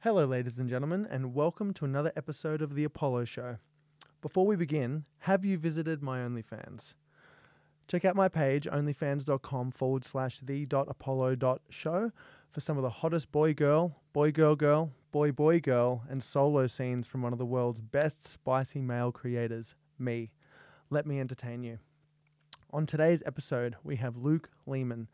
[0.00, 3.56] Hello, ladies and gentlemen, and welcome to another episode of The Apollo Show.
[4.20, 6.94] Before we begin, have you visited my OnlyFans?
[7.88, 12.12] Check out my page, onlyfans.com forward slash the apollo show,
[12.52, 16.66] for some of the hottest boy girl, boy girl girl, boy boy girl, and solo
[16.66, 20.30] scenes from one of the world's best spicy male creators, me.
[20.90, 21.78] Let me entertain you.
[22.70, 25.08] On today's episode, we have Luke Leaman,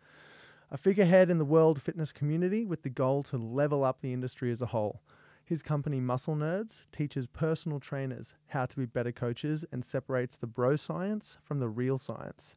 [0.72, 4.50] a figurehead in the world fitness community with the goal to level up the industry
[4.50, 5.02] as a whole.
[5.44, 10.46] His company, Muscle Nerds, teaches personal trainers how to be better coaches and separates the
[10.46, 12.56] bro science from the real science.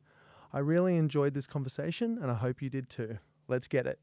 [0.53, 3.17] I really enjoyed this conversation and I hope you did too.
[3.49, 3.99] Let's get it.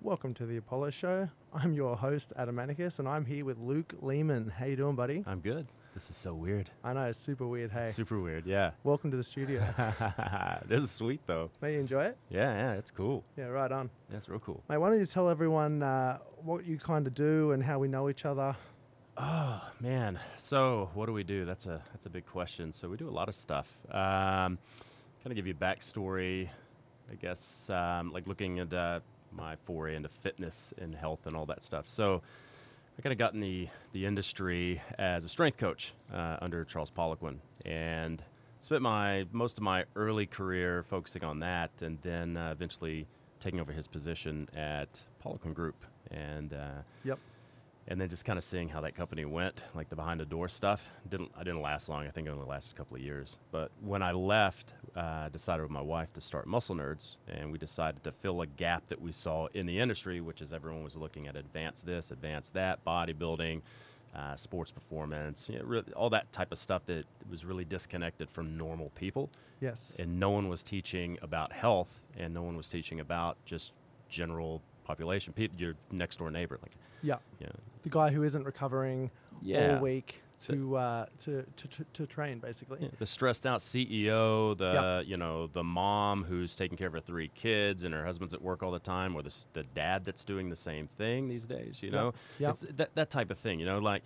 [0.00, 1.28] Welcome to the Apollo Show.
[1.52, 4.52] I'm your host, Adam Manicus, and I'm here with Luke Leaman.
[4.56, 5.24] How you doing, buddy?
[5.26, 5.66] I'm good.
[5.98, 6.70] This is so weird.
[6.84, 7.72] I know, it's super weird.
[7.72, 8.46] Hey, Super weird.
[8.46, 8.70] Yeah.
[8.84, 9.66] welcome to the studio.
[10.68, 11.50] this is sweet though.
[11.60, 12.16] May you enjoy it?
[12.30, 13.24] Yeah, yeah, it's cool.
[13.36, 13.90] Yeah, right on.
[14.08, 14.62] That's real cool.
[14.68, 17.88] Mate, why don't you tell everyone uh, what you kind of do and how we
[17.88, 18.54] know each other?
[19.16, 20.20] Oh man.
[20.38, 21.44] So what do we do?
[21.44, 22.72] That's a that's a big question.
[22.72, 23.68] So we do a lot of stuff.
[23.90, 24.56] Um,
[25.24, 26.48] kind of give you a backstory,
[27.10, 29.00] I guess, um, like looking at uh,
[29.32, 31.88] my foray into fitness and health and all that stuff.
[31.88, 32.22] So
[32.98, 36.90] I kind of got in the the industry as a strength coach uh, under Charles
[36.90, 38.20] Poliquin, and
[38.60, 43.06] spent my most of my early career focusing on that, and then uh, eventually
[43.38, 44.88] taking over his position at
[45.24, 47.20] Poliquin Group, and uh, Yep.
[47.88, 50.48] And then just kind of seeing how that company went, like the behind the door
[50.48, 50.88] stuff.
[51.10, 52.06] Didn't I didn't last long.
[52.06, 53.36] I think it only lasted a couple of years.
[53.50, 57.50] But when I left, uh, I decided with my wife to start Muscle Nerds, and
[57.50, 60.84] we decided to fill a gap that we saw in the industry, which is everyone
[60.84, 63.62] was looking at advance this, advance that, bodybuilding.
[64.16, 68.28] Uh, sports performance, you know, really, all that type of stuff that was really disconnected
[68.28, 69.28] from normal people
[69.60, 69.92] Yes.
[69.98, 73.74] and no one was teaching about health and no one was teaching about just
[74.08, 76.72] general population pe- your next door neighbor like
[77.02, 77.16] yeah.
[77.82, 79.10] The guy who isn't recovering
[79.42, 79.76] Yeah.
[79.76, 82.78] all week to, uh, to, to, to, to train, basically.
[82.80, 85.06] yeah, the stressed out ceo the Yep.
[85.10, 88.40] you know the mom who's taking care of her three kids and her husband's at
[88.42, 91.82] work all the time or the, the dad that's doing the same thing these days
[91.82, 92.50] you know Yep.
[92.54, 94.02] It's that, that type of thing you know like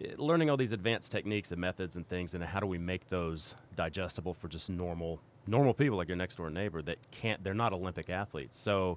[0.00, 3.08] eh, learning all these advanced techniques and methods and things and how do we make
[3.08, 7.54] those digestible for just normal normal people like your next door neighbor that can't they're
[7.54, 8.96] not olympic athletes so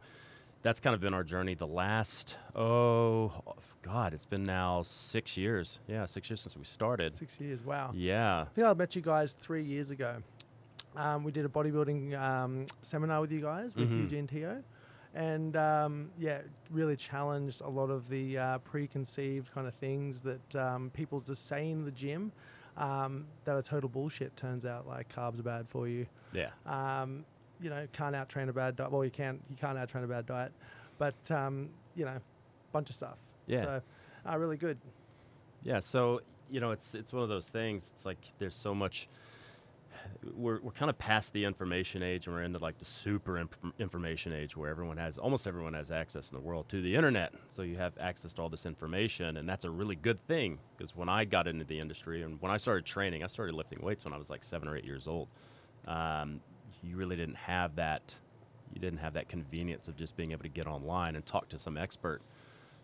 [0.64, 3.32] that's kind of been our journey the last oh
[3.82, 7.92] god it's been now six years yeah six years since we started Six years, wow.
[7.94, 10.18] yeah I think I met you guys three years ago.
[10.96, 14.02] Um, we did a bodybuilding um, seminar with you guys with Mhm.
[14.04, 14.64] Eugene Teo.
[15.14, 16.42] And um, yeah,
[16.72, 21.48] really challenged a lot of the uh, preconceived kind of things that um, people just
[21.48, 22.32] say in the gym
[22.78, 24.36] um, that are total bullshit.
[24.36, 26.06] Turns out like carbs are bad for you.
[26.34, 27.26] yeah Um,
[27.62, 28.92] you know, can't out train a bad diet.
[28.92, 30.52] Well, you can't you can't out train a bad diet,
[30.98, 32.18] but um, you know,
[32.72, 33.18] bunch of stuff.
[33.48, 33.62] Yeah.
[33.62, 33.82] So,
[34.30, 34.78] uh, really good.
[35.64, 37.92] Yeah, so you know, it's it's one of those things.
[37.96, 39.08] It's like there's so much.
[40.36, 43.58] We're we're kind of past the information age, and we're into like the super inf-
[43.80, 47.34] information age, where everyone has almost everyone has access in the world to the internet.
[47.50, 50.60] So you have access to all this information, and that's a really good thing.
[50.78, 53.82] Because when I got into the industry and when I started training, I started lifting
[53.82, 55.28] weights when I was like seven or eight years old.
[55.88, 56.42] Um,
[56.84, 58.16] you really didn't have that.
[58.74, 61.60] You didn't have that convenience of just being able to get online and talk to
[61.60, 62.22] some expert.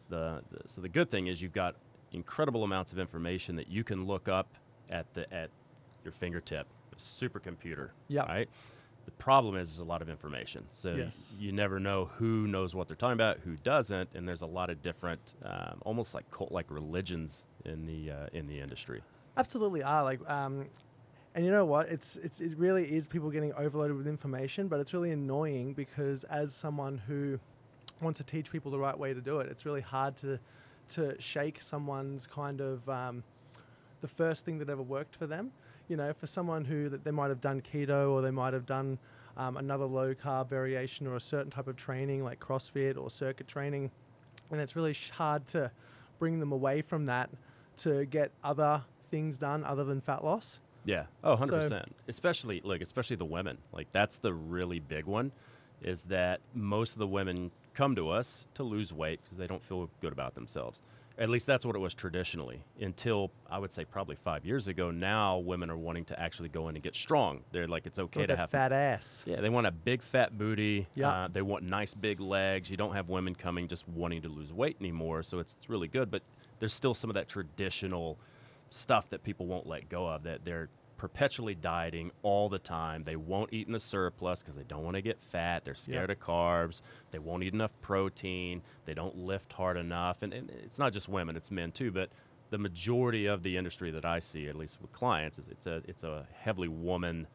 [0.09, 1.75] The, the so the good thing is you've got
[2.11, 4.47] incredible amounts of information that you can look up
[4.89, 5.49] at the at
[6.03, 7.89] your fingertip, a supercomputer.
[8.07, 8.25] Yeah.
[8.25, 8.49] Right.
[9.05, 11.35] The problem is there's a lot of information, so Yes.
[11.37, 14.69] you never know who knows what they're talking about, who doesn't, and there's a lot
[14.69, 19.01] of different, um, almost like cult-like religions in the uh, in the industry.
[19.35, 20.67] Absolutely are like, um,
[21.35, 21.89] and you know what?
[21.89, 26.23] It's it's it really is people getting overloaded with information, but it's really annoying because
[26.25, 27.39] as someone who
[28.01, 30.39] wants to teach people the right way to do it, it's really hard to
[30.89, 33.23] to shake someone's kind of um,
[34.01, 35.51] the first thing that ever worked for them.
[35.87, 38.67] You know, for someone who that they might have done keto or they might have
[38.67, 38.99] done
[39.35, 43.47] um, another low carb variation or a certain type of training like CrossFit or circuit
[43.47, 43.89] training,
[44.51, 45.71] and it's really hard to
[46.19, 47.31] bring them away from that
[47.77, 50.59] to get other things done other than fat loss.
[50.85, 51.05] Yeah.
[51.23, 51.69] Oh, 100%.
[51.69, 53.57] So- especially look, especially the women.
[53.71, 55.31] Like that's the really big one
[55.81, 59.61] is that most of the women come to us to lose weight because they don't
[59.61, 60.81] feel good about themselves.
[61.19, 64.89] At least that's what it was traditionally until I would say probably 5 years ago.
[64.89, 67.41] Now women are wanting to actually go in and get strong.
[67.51, 69.23] They're like it's okay to have fat ass.
[69.27, 70.87] Yeah, they want a big fat booty.
[70.95, 71.09] Yeah.
[71.09, 72.71] Uh, they want nice big legs.
[72.71, 75.87] You don't have women coming just wanting to lose weight anymore, so it's, it's really
[75.87, 76.09] good.
[76.09, 76.23] But
[76.59, 78.17] there's still some of that traditional
[78.73, 80.23] stuff that people won't let go of.
[80.23, 83.03] That they're perpetually dieting all the time.
[83.03, 85.65] They won't eat in the surplus because they don't want to get fat.
[85.65, 86.81] They're scared of carbs.
[87.11, 88.61] They won't eat enough protein.
[88.85, 90.21] They don't lift hard enough.
[90.21, 91.91] And, and it's not just women; it's men too.
[91.91, 92.09] But
[92.49, 95.81] the majority of the industry that I see, at least with clients, is it's a
[95.87, 97.27] it's a heavily woman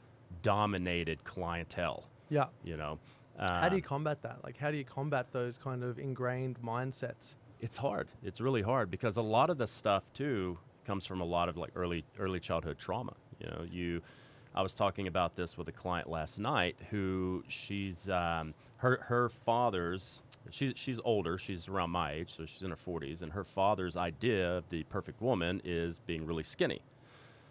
[0.42, 2.04] dominated clientele.
[2.30, 2.46] Yeah.
[2.64, 2.98] You know.
[3.38, 4.44] how do you Um, combat that?
[4.44, 7.34] Like, how do you combat those kind of ingrained mindsets?
[7.60, 8.06] it's hard.
[8.22, 10.56] It's really hard because a lot of the stuff too
[10.88, 13.12] comes from a lot of like early early childhood trauma.
[13.38, 14.02] You know, you.
[14.54, 19.28] I was talking about this with a client last night who she's um, her her
[19.28, 23.44] father's she's she's older she's around my age so she's in her 40s and her
[23.44, 26.80] father's idea of the perfect woman is being really skinny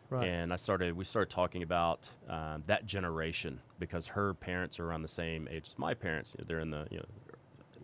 [0.10, 0.30] Right.
[0.30, 5.02] and I started, we started talking about um, that generation because her parents are around
[5.02, 6.34] the same age as my parents.
[6.48, 7.06] They're in the you know,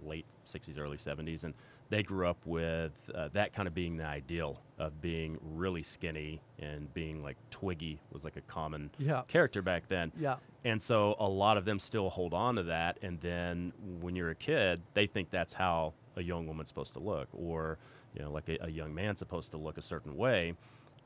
[0.07, 1.53] late 60s, early 70s, and
[1.89, 6.41] they grew up with uh, that kind of being the ideal of being really skinny
[6.59, 9.21] and being like Twiggy was like a common Yeah.
[9.27, 10.11] character back then.
[10.19, 10.37] Yeah.
[10.65, 12.97] And so a lot of them still hold on to that.
[13.03, 16.99] And then when you're a kid, they think that's how a young woman's supposed to
[16.99, 17.77] look, or
[18.15, 20.53] you know, like a, a young man's supposed to look a certain way.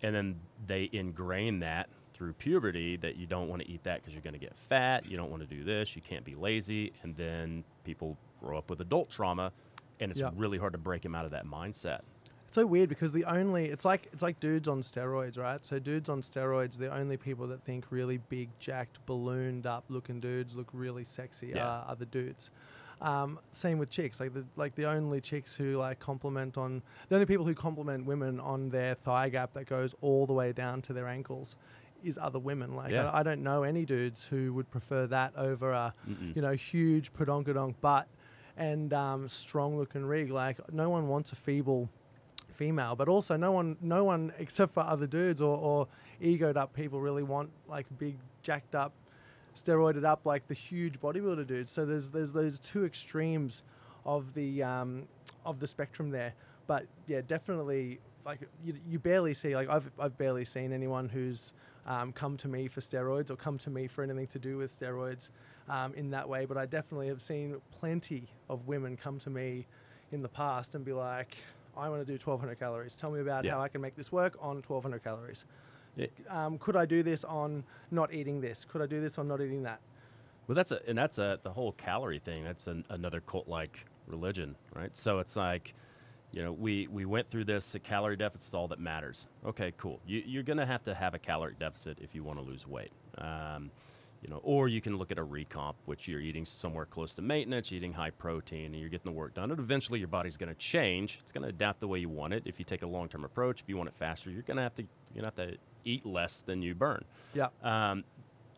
[0.03, 4.13] And then they ingrain that through puberty that you don't want to eat that because
[4.13, 5.05] you're going to get fat.
[5.09, 5.95] You don't want to do this.
[5.95, 6.91] You can't be lazy.
[7.03, 9.51] And then people grow up with adult trauma,
[10.00, 12.00] and it's really hard to break him out of that mindset.
[12.45, 15.63] It's so weird because the only it's like it's like dudes on steroids, right?
[15.66, 20.22] So dudes on steroids, the only people that think really big, jacked, ballooned up looking
[20.22, 21.68] dudes look really sexy Yeah.
[21.68, 22.50] are other dudes.
[23.01, 24.19] Um, same with chicks.
[24.22, 28.06] Like the like the only chicks who like compliment on the only people who compliment
[28.06, 31.57] women on their thigh gap that goes all the way down to their ankles
[32.01, 32.75] is other women.
[32.75, 33.10] Like Yeah.
[33.10, 36.34] I, I don't know any dudes who would prefer that over a Mm-mm.
[36.36, 38.07] you know huge pedonkadonk butt
[38.57, 40.31] and um, strong looking rig.
[40.31, 41.89] Like no one wants a feeble
[42.54, 45.88] female, but also no one, no one except for other dudes or, or
[46.21, 48.94] egoed up people really want like big jacked up,
[49.56, 51.71] steroided up like the huge bodybuilder dudes.
[51.71, 53.63] So there's there's those two extremes
[54.06, 55.03] of the um,
[55.45, 56.33] of the spectrum there.
[56.65, 61.53] But yeah, definitely like you, you barely see like I've I've barely seen anyone who's
[61.86, 64.77] um, come to me for steroids or come to me for anything to do with
[64.77, 65.30] steroids
[65.69, 66.45] um, in that way.
[66.45, 69.65] But I definitely have seen plenty of women come to me
[70.11, 71.35] in the past and be like,
[71.75, 72.95] I want to do 1200 calories.
[72.95, 73.53] Tell me about Yeah.
[73.55, 75.45] how I can make this work on 1200 calories.
[75.95, 78.65] It- Um, could I do this on not eating this?
[78.65, 79.79] Could I do this on not eating that?
[80.47, 82.43] Well, that's a and that's a the whole calorie thing.
[82.45, 84.95] That's an, another cult-like religion, right?
[84.95, 85.73] So it's like,
[86.31, 87.75] you know, we we went through this.
[87.75, 89.27] A calorie deficit is all that matters.
[89.45, 89.99] Okay, cool.
[90.05, 92.93] You, you're gonna have to have a caloric deficit if you want to lose weight.
[93.17, 93.69] Um,
[94.21, 97.21] you know, or you can look at a recomp, which you're eating somewhere close to
[97.21, 99.51] maintenance, eating high protein, and you're getting the work done.
[99.51, 101.19] And eventually, your body's going to change.
[101.21, 102.43] It's going to adapt the way you want it.
[102.45, 104.75] If you take a long-term approach, if you want it faster, you're going to have
[104.75, 107.03] to you're going to have to eat less than you burn
[107.33, 107.47] Yeah.
[107.63, 108.03] um,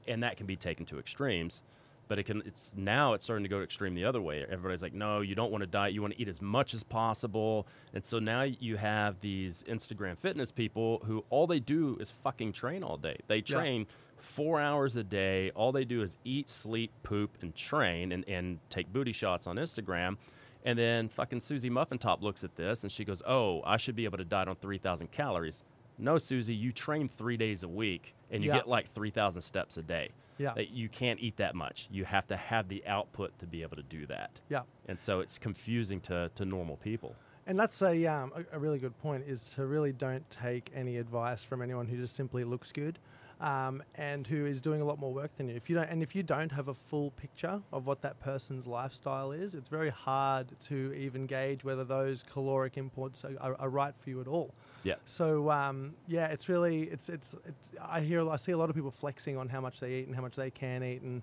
[0.08, 1.62] and that can be taken to extremes.
[2.10, 2.42] But it can.
[2.46, 4.44] It's now it's starting to go to extreme the other way.
[4.44, 5.94] Everybody's like, no, you don't want to diet.
[5.94, 7.68] You want to eat as much as possible.
[7.94, 12.52] And so now you have these Instagram fitness people who all they do is fucking
[12.54, 13.16] train all day.
[13.28, 13.56] They Yeah.
[13.58, 15.52] train four hours a day.
[15.52, 19.56] All they do is eat, sleep, poop, and train, and, and take booty shots on
[19.58, 20.18] Instagram.
[20.66, 23.96] And then fucking Susie Muffin Top looks at this and she goes, "Oh, I should
[23.96, 25.64] be able to diet on 3,000 calories."
[26.00, 28.58] No, Susie, you train three days a week and you Yeah.
[28.58, 30.10] get like 3,000 steps a day.
[30.38, 30.58] Yeah.
[30.58, 31.88] You can't eat that much.
[31.92, 34.40] You have to have the output to be able to do that.
[34.50, 34.62] Yeah.
[34.88, 37.14] And so it's confusing to, to normal people.
[37.46, 40.98] And that's a, um, a, a really good point is to really don't take any
[40.98, 43.00] advice from anyone who just simply looks good
[43.42, 45.56] um, and who is doing a lot more work than you.
[45.56, 48.68] If you don't, and if you don't have a full picture of what that person's
[48.68, 53.70] lifestyle is, it's very hard to even gauge whether those caloric inputs are, are, are
[53.70, 54.54] right for you at all.
[54.84, 54.96] Yeah.
[55.06, 58.76] So um, yeah, it's really it's, it's it's I hear I see a lot of
[58.76, 61.22] people flexing on how much they eat and how much they can eat and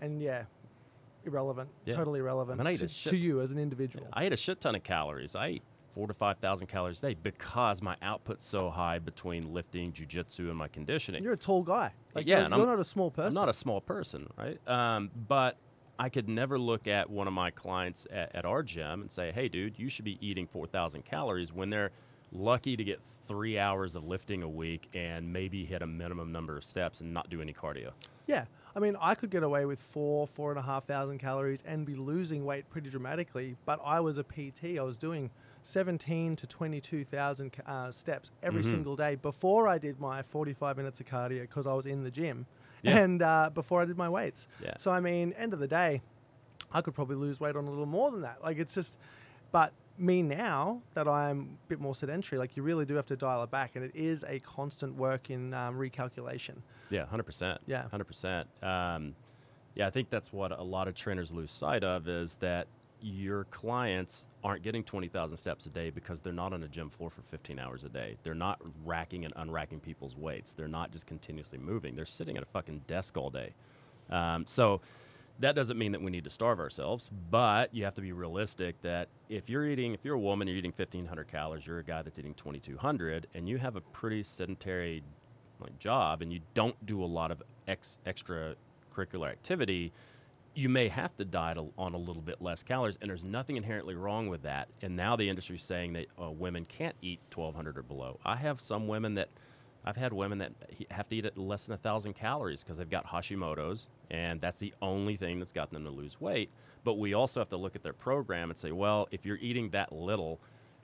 [0.00, 0.44] and yeah,
[1.24, 1.94] irrelevant, Yeah.
[1.96, 4.06] totally irrelevant I mean, I to, to you as an individual.
[4.12, 5.34] I eat a shit ton of calories.
[5.36, 9.92] I eat four to 5,000 calories a day because my output's so high between lifting,
[9.92, 11.22] jujitsu, and my conditioning.
[11.22, 11.92] You're a tall guy.
[12.14, 13.28] Like yeah, you're, and you're I'm- not a small person.
[13.28, 14.58] I'm not a small person, right?
[14.68, 15.56] Um, but
[15.98, 19.32] I could never look at one of my clients at, at our gym and say,
[19.32, 21.90] hey, dude, you should be eating 4,000 calories when they're
[22.32, 26.56] lucky to get three hours of lifting a week and maybe hit a minimum number
[26.56, 27.90] of steps and not do any cardio.
[28.26, 28.44] yeah.
[28.74, 31.84] I mean, I could get away with four, four and a half thousand calories and
[31.84, 33.56] be losing weight pretty dramatically.
[33.66, 34.78] But I was a PT.
[34.78, 35.28] I was doing
[35.62, 38.70] 17 to 22,000 uh, steps every Mhm.
[38.70, 42.10] single day before I did my 45 minutes of cardio because I was in the
[42.10, 42.46] gym
[42.82, 42.98] Yeah.
[42.98, 44.48] and uh, before I did my weights.
[44.62, 44.74] Yeah.
[44.78, 46.00] So, I mean, end of the day,
[46.72, 48.42] I could probably lose weight on a little more than that.
[48.42, 48.98] Like, it's just,
[49.52, 53.16] but me now that I'm a bit more sedentary, like you really do have to
[53.16, 56.54] dial it back, and it is a constant work in um, recalculation.
[56.88, 57.60] Yeah, hundred percent.
[57.66, 57.86] Yeah.
[57.90, 58.48] hundred percent.
[58.62, 59.14] Um,
[59.74, 62.66] yeah, I think that's what a lot of trainers lose sight of is that
[63.02, 67.10] your clients aren't getting 20,000 steps a day because they're not on a gym floor
[67.10, 68.16] for 15 hours a day.
[68.22, 70.54] They're not racking and unracking people's weights.
[70.54, 71.94] They're not just continuously moving.
[71.94, 73.52] They're sitting at a fucking desk all day.
[74.10, 74.80] Um, so
[75.40, 78.80] that doesn't mean that we need to starve ourselves, but you have to be realistic
[78.82, 82.02] that if you're eating, if you're a woman, you're eating 1,500 calories, you're a guy
[82.02, 85.02] that's eating 2,200, and you have a pretty sedentary
[85.60, 89.92] like job, and you don't do a lot of ex- extracurricular activity,
[90.54, 93.94] you may have to diet on a little bit less calories, and there's nothing inherently
[93.94, 94.68] wrong with that.
[94.82, 98.18] And now the industry's saying that uh, women can't eat 1,200 or below.
[98.24, 99.28] I have some women that
[99.84, 100.52] I've had women that
[100.90, 104.58] have to eat at less than a thousand calories because they've got Hashimoto's, and that's
[104.58, 106.50] the only thing that's gotten them to lose weight.
[106.84, 109.70] But we also have to look at their program and say, well, if you're eating
[109.70, 110.40] that little,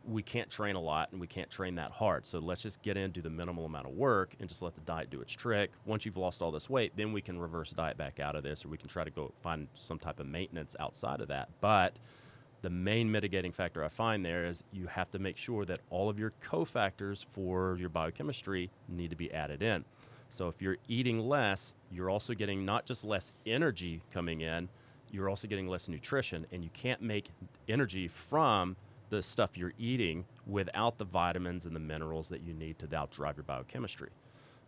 [0.07, 2.25] we can't train a lot and we can't train that hard.
[2.25, 4.81] So let's just get in, do the minimal amount of work, and just let the
[4.83, 5.71] diet do its trick.
[5.85, 8.65] Once you've lost all this weight, then we can reverse diet back out of this,
[8.65, 11.49] or we can try to go find some type of maintenance outside of that.
[11.61, 11.99] But
[12.63, 16.09] the main mitigating factor I find there is you have to make sure that all
[16.09, 19.85] of your cofactors for your biochemistry need to be added in.
[20.29, 24.69] So if you're eating less, you're also getting not just less energy coming in,
[25.13, 27.29] you're also getting less nutrition, and you can't make
[27.69, 28.77] energy from
[29.11, 33.07] the stuff you're eating without the vitamins and the minerals that you need to now
[33.11, 34.11] drive your biochemistry.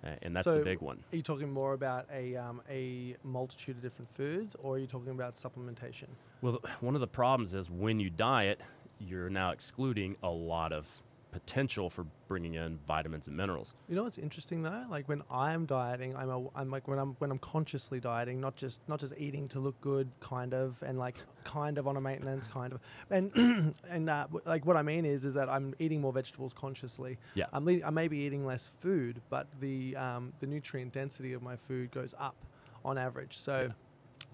[0.04, 1.02] Uh, and that's So- the big one.
[1.12, 4.87] Are you talking more about a um, a multitude of different foods, or are you
[4.87, 6.07] talking about supplementation?
[6.40, 8.61] Well, one of the problems is when you diet,
[9.00, 10.87] you're now excluding a lot of
[11.30, 13.75] potential for bringing in vitamins and minerals.
[13.88, 14.85] You know what's interesting though?
[14.90, 18.56] Like when I'm dieting, I'm a, I'm like when I'm when I'm consciously dieting, not
[18.56, 22.00] just not just eating to look good, kind of, and like kind of on a
[22.00, 22.80] maintenance, kind of,
[23.11, 23.30] and
[23.90, 27.18] and uh, w- like what I mean is is that I'm eating more vegetables consciously.
[27.35, 27.47] Yeah.
[27.52, 31.42] I'm le- I may be eating less food, but the um, the nutrient density of
[31.42, 32.37] my food goes up
[32.85, 33.37] on average.
[33.38, 33.73] So, Yeah.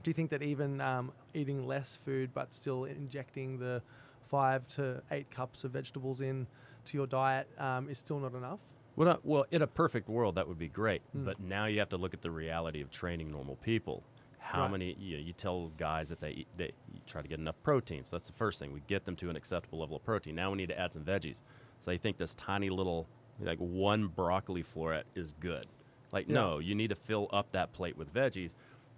[0.04, 3.82] do you think that even um, eating less food but still injecting the
[4.28, 6.46] five to eight cups of vegetables in
[6.86, 8.60] to your diet um, is still not enough?
[8.96, 11.02] Well, not, well, in a perfect world, that would be great.
[11.16, 11.24] Mm.
[11.24, 14.02] But now you have to look at the reality of training normal people.
[14.38, 14.70] How Right.
[14.72, 14.96] many?
[15.00, 18.04] You, know, you tell guys that they eat, they you try to get enough protein.
[18.04, 18.72] So that's the first thing.
[18.72, 20.34] We get them to an acceptable level of protein.
[20.36, 21.42] Now we need to add some veggies.
[21.80, 23.08] So they think this tiny little,
[23.40, 25.66] like one broccoli floret is good.
[26.12, 26.34] Like Yeah.
[26.34, 28.54] no, you need to fill up that plate with veggies.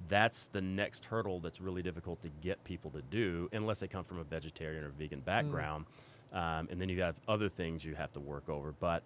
[0.09, 4.05] That's the next hurdle that's really difficult to get people to do unless they come
[4.05, 5.87] from a vegetarian or vegan background.
[6.33, 8.73] Um, and then you have other things you have to work over.
[8.79, 9.03] But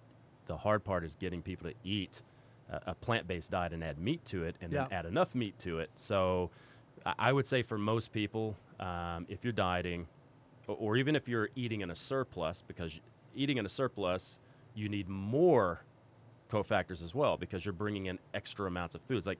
[0.46, 2.22] the hard part is getting people to eat
[2.70, 5.78] a, a plant-based diet and add meat to it, and then add enough meat to
[5.78, 5.90] it.
[5.96, 6.50] So,
[7.18, 10.06] I- would say for most people, um, if you're dieting,
[10.66, 12.98] or, or even if you're eating in a surplus, because
[13.34, 14.38] eating in a surplus,
[14.74, 15.82] you need more
[16.50, 19.26] cofactors as well because you're bringing in extra amounts of foods.
[19.26, 19.38] Like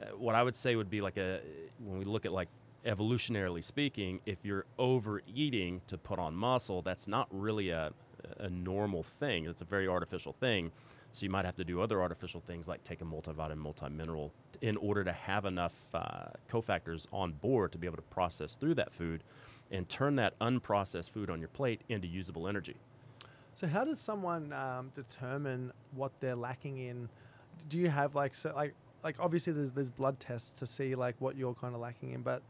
[0.00, 1.40] uh, what I would say would be like a
[1.84, 2.48] when we look at like
[2.84, 7.92] evolutionarily speaking, if you're overeating to put on muscle, that's not really a
[8.38, 9.46] a normal thing.
[9.46, 10.72] It's a very artificial thing.
[11.12, 14.30] So you might have to do other artificial things like take a multivitamin, multimineral
[14.62, 18.74] in order to have enough uh, cofactors on board to be able to process through
[18.74, 19.22] that food
[19.70, 22.76] and turn that unprocessed food on your plate into usable energy.
[23.54, 27.08] So how does someone um, determine what they're lacking in?
[27.68, 28.74] Do you have like so like
[29.04, 32.22] like obviously there's there's blood tests to see like what you're kind of lacking in,
[32.22, 32.42] but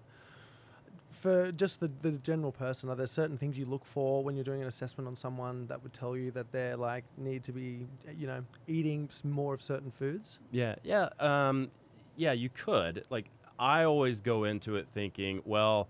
[1.14, 4.44] for just the, the general person, are there certain things you look for when you're
[4.44, 7.87] doing an assessment on someone that would tell you that they're like need to be
[8.16, 10.38] you know eating more of certain foods?
[10.50, 11.71] Yeah, yeah, um,
[12.16, 12.33] yeah.
[12.33, 13.26] You could like.
[13.56, 15.88] I always go into it thinking, well,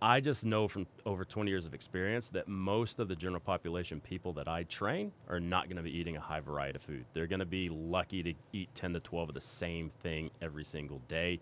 [0.00, 4.00] I just know from over 20 years of experience that most of the general population
[4.00, 7.04] people that I train are not going to be eating a high variety of food.
[7.14, 10.62] They're going to be lucky to eat 10 to 12 of the same thing every
[10.62, 11.40] single day,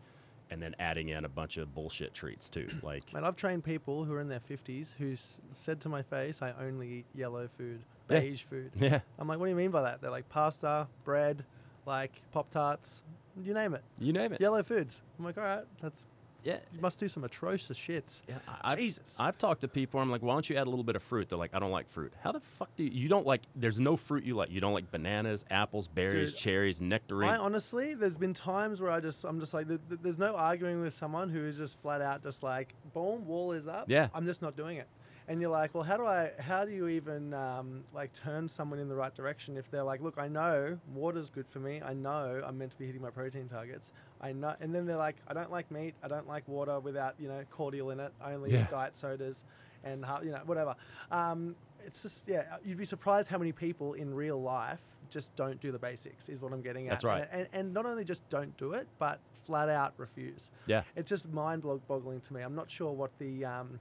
[0.50, 2.68] and then adding in a bunch of bullshit treats too.
[2.82, 6.40] Like, I've trained people who are in their 50s who s- said to my face,
[6.42, 8.20] "I only eat yellow food, Yeah.
[8.20, 11.44] beige food." yeah, I'm like, "What do you mean by that?" They're like pasta, bread,
[11.84, 13.02] like pop tarts,
[13.42, 13.82] you name it.
[13.98, 14.40] you name it.
[14.40, 15.02] Yellow foods.
[15.18, 16.06] I'm like, all right, that's
[16.46, 18.22] Yeah, you must do some atrocious shits.
[18.28, 19.16] Yeah, I- I've, Jesus.
[19.18, 19.98] I've talked to people.
[19.98, 21.28] I'm like, why don't you add a little bit of fruit?
[21.28, 22.12] They're like, I don't like fruit.
[22.22, 22.90] How the fuck do you?
[22.90, 23.42] You don't like?
[23.56, 24.50] There's no fruit you like.
[24.52, 27.28] You don't like bananas, apples, berries, Dude, cherries, nectarine.
[27.30, 30.36] I honestly, there's been times where I just, I'm just like, th- th- there's no
[30.36, 33.86] arguing with someone who is just flat out just like, boom, wall is up.
[33.88, 34.08] Yeah.
[34.14, 34.86] I'm just not doing it.
[35.28, 38.78] And you're like, well, how do I, how do you even um, like turn someone
[38.78, 41.82] in the right direction if they're like, look, I know water's good for me.
[41.84, 43.90] I know I'm meant to be hitting my protein targets.
[44.20, 47.14] I know, and then they're like, I don't like meat, I don't like water without
[47.18, 48.12] you know cordial in it.
[48.20, 48.62] I only Yeah.
[48.62, 49.44] eat diet sodas,
[49.84, 50.74] and you know whatever.
[51.10, 51.54] Um,
[51.84, 54.80] it's just yeah, you'd be surprised how many people in real life
[55.10, 56.28] just don't do the basics.
[56.28, 56.90] Is what I'm getting at.
[56.92, 57.28] That's right.
[57.30, 60.50] And, and, and not only just don't do it, but flat out refuse.
[60.66, 60.82] Yeah.
[60.96, 62.42] It's just mind boggling to me.
[62.42, 63.78] I'm not sure what the um,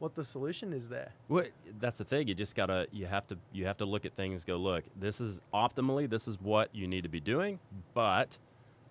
[0.00, 1.12] what the solution is there.
[1.28, 1.44] Well,
[1.78, 2.26] that's the thing.
[2.28, 4.44] You just gotta, you have to, you have to look at things.
[4.44, 4.84] Go look.
[4.98, 6.08] This is optimally.
[6.08, 7.58] This is what you need to be doing.
[7.94, 8.36] But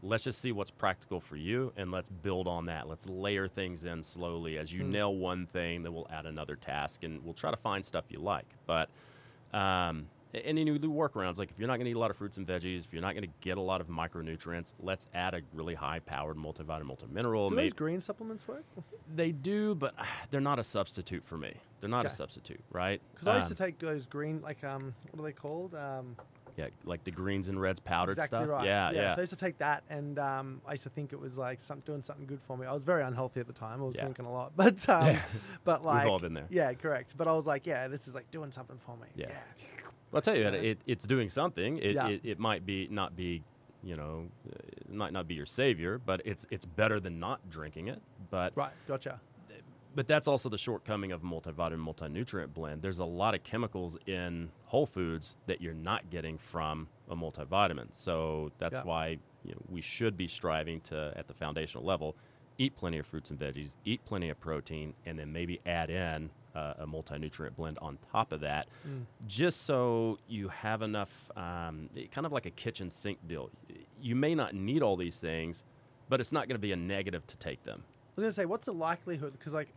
[0.01, 2.87] let's just see what's practical for you, and let's build on that.
[2.87, 4.57] Let's layer things in slowly.
[4.57, 4.89] As you Mm.
[4.91, 8.19] nail one thing, then we'll add another task, and we'll try to find stuff you
[8.19, 8.47] like.
[8.65, 8.89] But
[9.53, 11.37] um, and then you do workarounds.
[11.39, 13.01] Like if you're not going to eat a lot of fruits and veggies, if you're
[13.01, 17.49] not going to get a lot of micronutrients, let's add a really high-powered multivitamin, multimineral.
[17.49, 18.63] Do Maybe those green supplements work?
[19.15, 19.95] they do, but
[20.29, 21.55] they're not a substitute for me.
[21.79, 23.01] They're not a substitute, right?
[23.11, 25.73] Because I used Um, to take those green, like um, what are they called?
[25.73, 26.15] Um,
[26.59, 28.49] Yeah, like the greens and reds powdered exactly stuff.
[28.49, 28.65] right.
[28.65, 29.15] Yeah, yeah.
[29.15, 31.61] So I used to take that, and um, I used to think it was like
[31.61, 32.65] some, doing something good for me.
[32.67, 33.79] I was very unhealthy at the time.
[33.81, 34.01] I was Yeah.
[34.03, 35.21] drinking a lot, but um, Yeah.
[35.63, 36.47] but like all been there.
[36.49, 37.13] Yeah, correct.
[37.15, 39.07] But I was like, yeah, this is like doing something for me.
[39.15, 39.27] Yeah.
[40.11, 40.49] Well, I'll tell you, Yeah.
[40.51, 41.77] it, it's doing something.
[41.77, 42.07] It, Yeah.
[42.09, 43.41] it, it might be not be,
[43.81, 47.87] you know, it might not be your savior, but it's it's better than not drinking
[47.87, 48.01] it.
[48.29, 48.73] But Right.
[48.87, 49.21] Gotcha.
[49.95, 52.81] But that's also the shortcoming of multivitamin multi-nutrient blend.
[52.81, 57.87] There's a lot of chemicals in whole foods that you're not getting from a multivitamin.
[57.91, 58.83] So that's Yeah.
[58.83, 62.15] why you know, we should be striving to, at the foundational level,
[62.57, 66.29] eat plenty of fruits and veggies, eat plenty of protein, and then maybe add in
[66.55, 69.05] uh, a multi-nutrient blend on top of that, Mm.
[69.27, 73.49] just so you have enough, um, kind of like a kitchen sink deal.
[74.01, 75.63] You may not need all these things,
[76.09, 77.83] but it's not going to be a negative to take them.
[78.19, 79.33] I was gonna say, what's the likelihood?
[79.37, 79.69] Because like,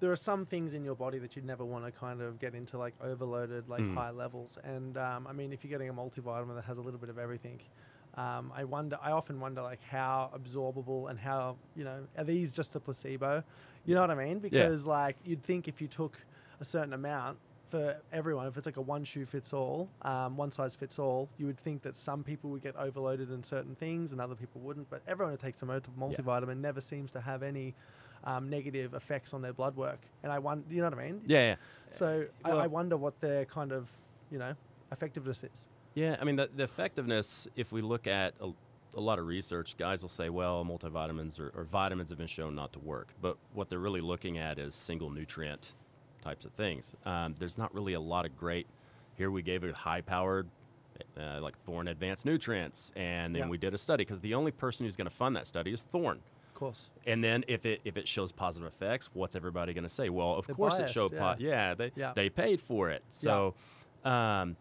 [0.00, 2.54] there are some things in your body that you'd never want to kind of get
[2.54, 3.94] into like overloaded, like Mm.
[3.94, 4.58] high levels.
[4.64, 7.18] And um, I mean, if you're getting a multivitamin that has a little bit of
[7.18, 7.60] everything,
[8.16, 8.98] um, I wonder.
[9.00, 13.44] I often wonder like how absorbable and how you know are these just a placebo?
[13.86, 14.40] You know what I mean?
[14.40, 16.16] Because like you'd think if you took
[16.60, 17.38] a certain amount
[17.70, 21.28] for everyone, if it's like a one shoe fits all, um, one size fits all,
[21.38, 24.60] you would think that some people would get overloaded in certain things and other people
[24.60, 24.90] wouldn't.
[24.90, 27.74] But everyone who takes a multi- multivitamin never seems to have any
[28.24, 30.00] um, negative effects on their blood work.
[30.22, 31.20] And I wonder, you know what I mean?
[31.26, 31.56] Yeah, yeah.
[31.92, 33.88] So I, I wonder what their kind of,
[34.30, 34.54] you know,
[34.92, 35.68] effectiveness is.
[35.94, 37.48] Yeah, I mean the, the effectiveness.
[37.56, 38.50] If we look at a,
[38.94, 42.54] a lot of research, guys will say, "Well, multivitamins or, or vitamins have been shown
[42.54, 45.72] not to work," but what they're really looking at is single nutrient
[46.20, 46.94] types of things.
[47.04, 48.66] Um, there's not really a lot of great.
[49.16, 50.48] Here we gave a high-powered,
[51.18, 53.48] uh, like Thorne Advanced Nutrients, and then Yeah.
[53.48, 55.80] we did a study because the only person who's going to fund that study is
[55.82, 56.20] Thorne.
[56.48, 56.90] Of course.
[57.06, 60.10] And then if it if it shows positive effects, what's everybody going to say?
[60.10, 61.16] Well, of They're course biased, it showed.
[61.16, 62.12] Po- yeah, they Yeah.
[62.14, 63.02] they paid for it.
[63.08, 63.54] So,
[64.04, 64.56] um,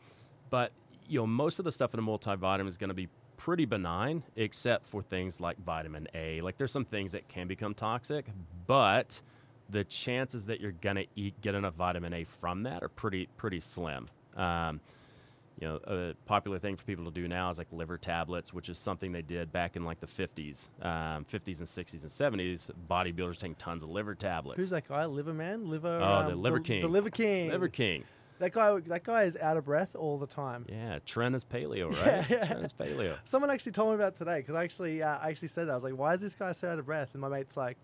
[0.50, 0.72] but
[1.10, 4.24] you know, most of the stuff in a multivitamin is going to be pretty benign,
[4.36, 6.40] except for things like vitamin A.
[6.42, 8.28] Like there's some things that can become toxic,
[8.68, 9.22] but
[9.70, 13.60] the chances that you're to eat get enough vitamin A from that are pretty pretty
[13.60, 14.08] slim.
[14.36, 14.80] Um,
[15.60, 18.70] you know, a popular thing for people to do now is like liver tablets, which
[18.70, 22.72] is something they did back in like the 50s, um, 50s and 60s and 70s.
[22.90, 24.58] Bodybuilders taking tons of liver tablets.
[24.58, 25.06] Who's that guy?
[25.06, 25.70] Liver man?
[25.70, 26.00] Liver?
[26.02, 26.82] Oh, the um, Liver The King.
[26.82, 27.50] The liver King.
[27.50, 28.06] Liver King.
[28.40, 28.80] That guy.
[28.80, 30.66] That guy is out of breath all the time.
[30.70, 32.30] Yeah, Tren is paleo, right?
[32.30, 32.46] yeah.
[32.46, 33.18] Tren is paleo.
[33.26, 35.76] Someone actually told me about today because I actually, uh, I actually said that I
[35.76, 37.78] was like, "Why is this guy so out of breath?" And my mate's like,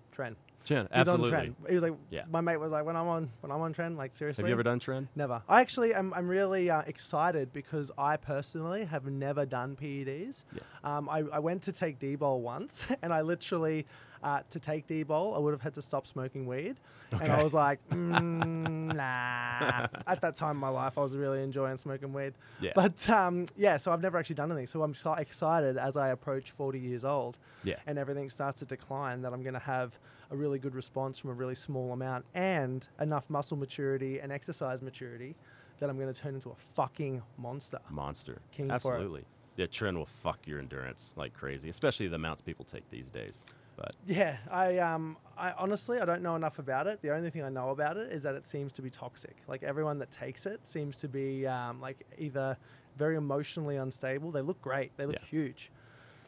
[0.65, 1.33] "Tren." He's absolutely.
[1.35, 1.53] on tren.
[1.69, 2.23] He was like, Yeah.
[2.29, 4.53] My mate was like, "When I'm on, when I'm on tren, like seriously." Have you
[4.55, 5.07] ever done tren?
[5.15, 5.41] Never.
[5.47, 6.13] I actually am.
[6.13, 10.43] I'm really uh, excited because I personally have never done PEDs.
[10.53, 10.61] Yeah.
[10.83, 13.85] Um, I, I went to take D-bol once, and I literally,
[14.23, 16.75] uh, to take D-bol, I would have had to stop smoking weed,
[17.11, 17.43] and I Okay.
[17.43, 19.87] was like, mm, nah.
[20.07, 22.33] At that time in my life, I was really enjoying smoking weed.
[22.59, 22.71] Yeah.
[22.75, 24.67] But um, yeah, so I've never actually done anything.
[24.67, 27.75] So I'm so excited as I approach 40 years old, Yeah.
[27.87, 29.97] and everything starts to decline that I'm going to have
[30.31, 34.81] a really good response from a really small amount and enough muscle maturity and exercise
[34.81, 35.35] maturity
[35.79, 37.79] that I'm going to turn into a fucking monster.
[37.89, 38.39] Monster.
[38.57, 38.71] It.
[38.71, 39.25] absolutely.
[39.57, 43.43] Yeah, Tren will fuck your endurance like crazy, especially the amounts people take these days.
[43.77, 47.01] But Yeah, I um, I honestly I don't know enough about it.
[47.01, 49.35] The only thing I know about it is that it seems to be toxic.
[49.47, 52.57] Like everyone that takes it seems to be um, like either
[52.97, 54.31] very emotionally unstable.
[54.31, 54.95] They look great.
[54.97, 55.27] They look Yeah.
[55.27, 55.71] huge.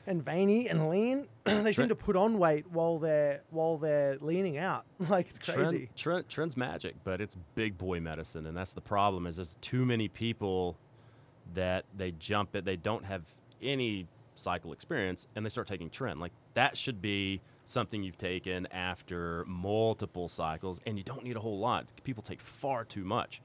[0.08, 4.58] And veiny and lean, they seem to put on weight while they're while they're leaning
[4.58, 4.86] out.
[5.10, 5.90] Like it's crazy.
[5.96, 9.28] Tren, Tren, Tren's magic, but it's big boy medicine, and that's the problem.
[9.28, 10.78] Is there's too many people
[11.54, 12.66] that they jump it.
[12.66, 13.24] They don't have
[13.62, 16.20] any cycle experience, and they start taking Tren.
[16.20, 21.40] Like that should be something you've taken after multiple cycles, and you don't need a
[21.40, 21.86] whole lot.
[22.04, 23.42] People take far too much.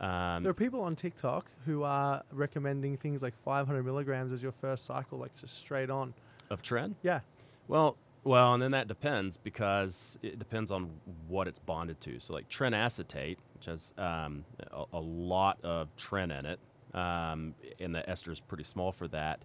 [0.00, 4.52] Um, There are people on TikTok who are recommending things like 500 milligrams as your
[4.52, 6.14] first cycle, like just straight on.
[6.50, 7.20] of Tren, Yeah,
[7.68, 10.90] Well, well, and then that depends because it depends on
[11.28, 12.18] what it's bonded to.
[12.18, 16.58] So, like tren acetate, which has um, a, a, lot of tren in it,
[16.92, 19.44] um, and the ester is pretty small for that.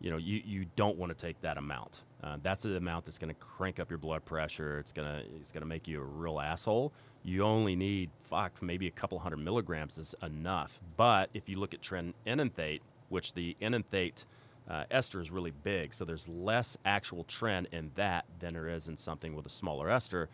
[0.00, 2.02] You know, you, you don't want to take that amount.
[2.22, 4.78] Uh, that's the amount that's going to crank up your blood pressure.
[4.78, 6.92] It's gonna it's gonna make you a real asshole.
[7.22, 10.78] You only need fuck maybe a couple hundred milligrams is enough.
[10.96, 14.24] But if you look at tren enanthate, which the enanthate
[14.68, 18.88] uh, ester is really big, so there's less actual tren in that than there is
[18.88, 20.28] in something with a smaller ester,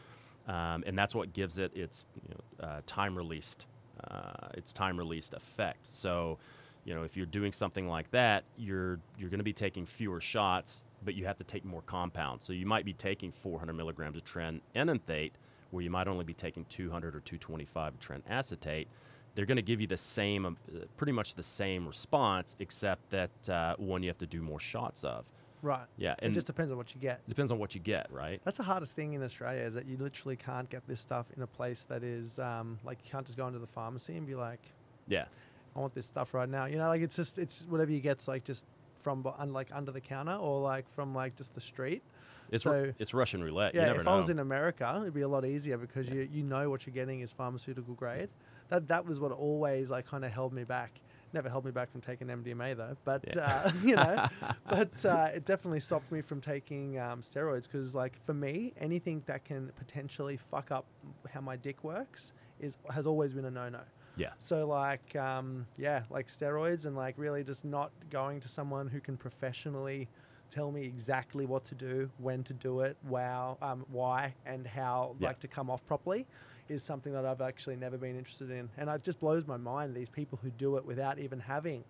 [0.49, 3.66] um, and that's what gives it its you know, uh, time released
[4.11, 5.87] uh, its time released effect.
[5.87, 6.38] So,
[6.85, 10.20] you know, if you're doing something like that, you're you're going to be taking fewer
[10.20, 12.44] shots, but you have to take more compounds.
[12.44, 15.36] So you might be taking 400 milligrams of tren enanthate,
[15.70, 18.88] where you might only be taking 200 or 225 of tren acetate
[19.36, 23.48] they're going to give you the same, uh, pretty much the same response, except that
[23.48, 25.24] uh, one you have to do more shots of.
[25.62, 25.86] Right.
[25.98, 27.26] Yeah, and it just depends on what you get.
[27.28, 28.40] Depends on what you get, right?
[28.44, 31.42] That's the hardest thing in Australia is that you literally can't get this stuff in
[31.42, 34.34] a place that is um, like you can't just go into the pharmacy and be
[34.34, 34.60] like,
[35.06, 35.26] yeah,
[35.74, 36.66] I want this stuff right now.
[36.66, 38.64] You know, like it's just it's whatever you get's like just
[39.06, 42.02] from like under the counter or like from like just the street.
[42.50, 43.74] It's so, it's Russian roulette.
[43.74, 44.10] Yeah, if know.
[44.10, 46.14] I was in America, it'd be a lot easier because yeah.
[46.14, 48.28] you you know what you're getting is pharmaceutical grade
[48.68, 51.00] that that was what always like kind of held me back.
[51.32, 53.62] Never held me back from taking MDMA though, but yeah.
[53.64, 54.26] uh, you know,
[54.68, 59.22] but uh, it definitely stopped me from taking um, steroids because like for me, anything
[59.26, 60.86] that can potentially fuck up
[61.32, 63.80] how my dick works is has always been a no no.
[64.16, 64.31] Yeah.
[64.38, 69.00] So like, um, yeah, like steroids and like really just not going to someone who
[69.00, 70.09] can professionally
[70.50, 75.14] tell me exactly what to do, when to do it, wow, um, why, and how
[75.18, 75.29] yeah.
[75.29, 76.26] like to come off properly
[76.68, 78.68] is something that I've actually never been interested in.
[78.76, 81.85] And it just blows my mind these people who do it without even having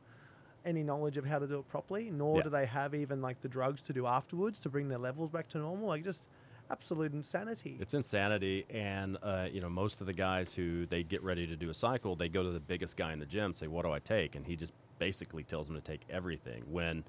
[0.65, 2.43] any knowledge of how to do it properly, nor yeah.
[2.43, 5.49] do they have even like the drugs to do afterwards to bring their levels back
[5.51, 5.89] to normal.
[5.89, 6.27] Like just
[6.71, 7.77] absolute insanity.
[7.81, 11.57] It's insanity, and uh, you know most of the guys who they get ready to
[11.57, 13.93] do a cycle, they go to the biggest guy in the gym, say, "What do
[13.93, 16.63] I take?" and he just basically tells them to take everything.
[16.71, 17.05] When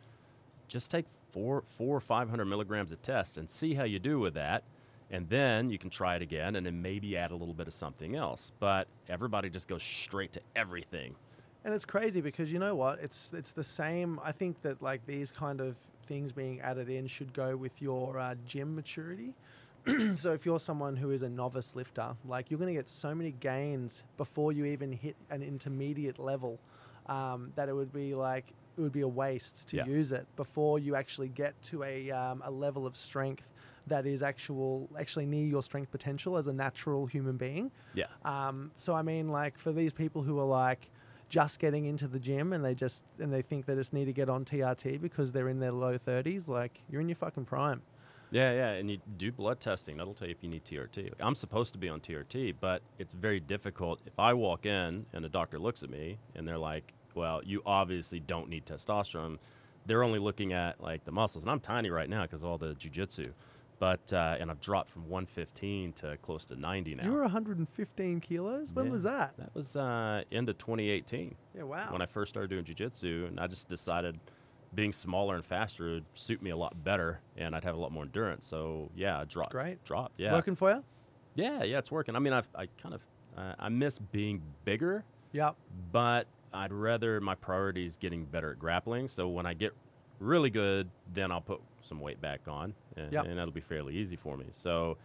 [0.67, 4.19] just take four, four or five hundred milligrams of test and see how you do
[4.19, 4.63] with that
[5.09, 7.73] and then you can try it again and then maybe add a little bit of
[7.73, 11.15] something else but everybody just goes straight to everything
[11.63, 15.05] and it's crazy because you know what it's it's the same i think that like
[15.05, 15.75] these kind of
[16.07, 19.33] things being added in should go with your uh, gym maturity
[20.15, 23.13] so if you're someone who is a novice lifter like you're going to get so
[23.13, 26.59] many gains before you even hit an intermediate level
[27.07, 29.85] um, that it would be like it would be a waste to yeah.
[29.85, 33.49] use it before you actually get to a, um, a level of strength
[33.87, 37.71] that is actual actually near your strength potential as a natural human being.
[37.95, 38.05] Yeah.
[38.23, 40.89] Um, so I mean, like for these people who are like
[41.29, 44.13] just getting into the gym and they just and they think they just need to
[44.13, 47.81] get on TRT because they're in their low thirties, like you're in your fucking prime.
[48.29, 49.97] Yeah, yeah, and you do blood testing.
[49.97, 51.13] That'll tell you if you need TRT.
[51.21, 54.01] I'm supposed to be on TRT, but it's very difficult.
[54.05, 57.61] If I walk in and the doctor looks at me and they're like, "Well, you
[57.65, 59.37] obviously don't need testosterone,"
[59.85, 62.73] they're only looking at like the muscles, and I'm tiny right now because all the
[62.75, 63.31] jujitsu.
[63.79, 67.03] But uh, and I've dropped from 115 to close to 90 now.
[67.03, 68.69] You were 115 kilos.
[68.73, 69.33] When yeah, was that?
[69.37, 71.35] That was uh, end of 2018.
[71.55, 71.91] Yeah, wow.
[71.91, 74.19] When I first started doing jiu-jitsu, and I just decided
[74.73, 77.91] being smaller and faster would suit me a lot better, and I'd have a lot
[77.91, 78.47] more endurance.
[78.47, 79.51] So yeah, I dropped.
[79.51, 79.83] Great.
[79.83, 80.19] Dropped.
[80.19, 80.33] Yeah.
[80.33, 80.83] Working for you?
[81.35, 82.15] Yeah, yeah, it's working.
[82.15, 83.01] I mean, I've, I kind of
[83.37, 85.03] uh, I miss being bigger.
[85.31, 85.51] Yeah.
[85.91, 89.07] But I'd rather my priority is getting better at grappling.
[89.07, 89.73] So when I get
[90.19, 93.25] really good, then I'll put some weight back on, and, yep.
[93.25, 94.45] and that'll be fairly easy for me.
[94.51, 94.97] So,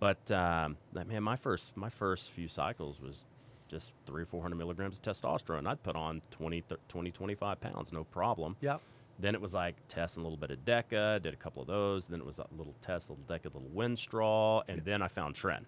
[0.00, 3.24] but um, man, my first my first few cycles was
[3.68, 5.66] just three or four hundred milligrams of testosterone.
[5.66, 8.56] I'd put on 20, 30, 20 25 pounds, no problem.
[8.60, 8.80] Yep.
[9.20, 12.06] Then it was like testing a little bit of Deca, did a couple of those.
[12.06, 14.84] Then it was a little test, a little Deca, a little Winstrol, and yep.
[14.84, 15.64] then I found Tren.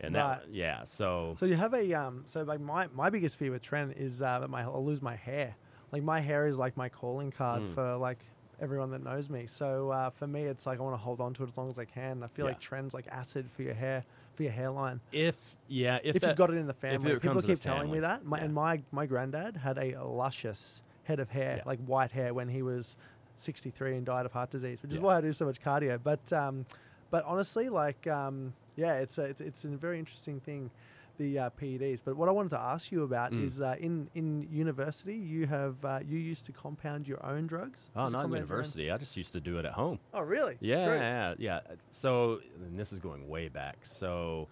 [0.00, 0.40] And right.
[0.40, 3.62] that, yeah, so so you have a um, so like my my biggest fear with
[3.62, 5.56] Tren is uh, that my I'll lose my hair
[5.92, 7.74] like my hair is like my calling card mm.
[7.74, 8.18] for like
[8.60, 9.46] everyone that knows me.
[9.46, 11.70] So uh, for me, it's like I want to hold on to it as long
[11.70, 12.22] as I can.
[12.22, 12.52] I feel yeah.
[12.52, 15.00] like tren's like acid for your hair, for your hairline.
[15.12, 15.36] If
[15.68, 18.24] yeah, if, if that, you've got it in the family, people keep telling me that.
[18.24, 18.44] My, yeah.
[18.44, 21.62] And my my granddad had a luscious head of hair, yeah.
[21.66, 22.96] like white hair, when he was
[23.36, 25.98] 63 and died of heart disease, which is why I do so much cardio.
[26.02, 26.66] But um,
[27.10, 30.70] but honestly, like um, yeah, it's a, it's, it's a very interesting thing
[31.18, 32.00] the uh, PEDs.
[32.04, 33.44] But what I wanted to ask you about mm.
[33.44, 37.90] is uh, in in university, you have uh, you used to compound your own drugs.
[37.94, 38.90] Oh, not in university.
[38.90, 39.98] I just used to do it at home.
[40.14, 40.56] Oh, really?
[40.60, 40.96] Yeah, True.
[40.96, 41.60] yeah, yeah.
[41.90, 42.40] So
[42.72, 43.78] this is going way back.
[43.82, 44.48] So,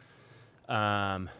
[0.68, 1.31] um,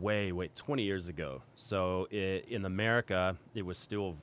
[0.00, 1.42] way, way, twenty years ago.
[1.56, 4.16] So it, in America, it was still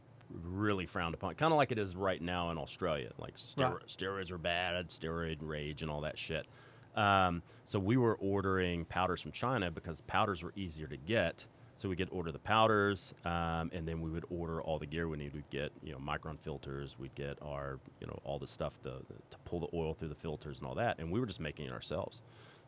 [0.43, 3.12] really frowned upon, kind of like it is right now in Australia.
[3.17, 3.88] Like stero- Right.
[3.88, 6.47] steroids are bad, steroid rage, and all that shit.
[6.95, 11.45] Um, so we were ordering powders from China because powders were easier to get.
[11.75, 15.08] So we could order the powders, um, and then we would order all the gear
[15.08, 15.34] we need.
[15.34, 18.91] We'd get you know micron filters, we'd get our you know all the stuff the,
[18.91, 21.65] to pull the oil through the filters and all that, and we were just making
[21.65, 22.21] it ourselves,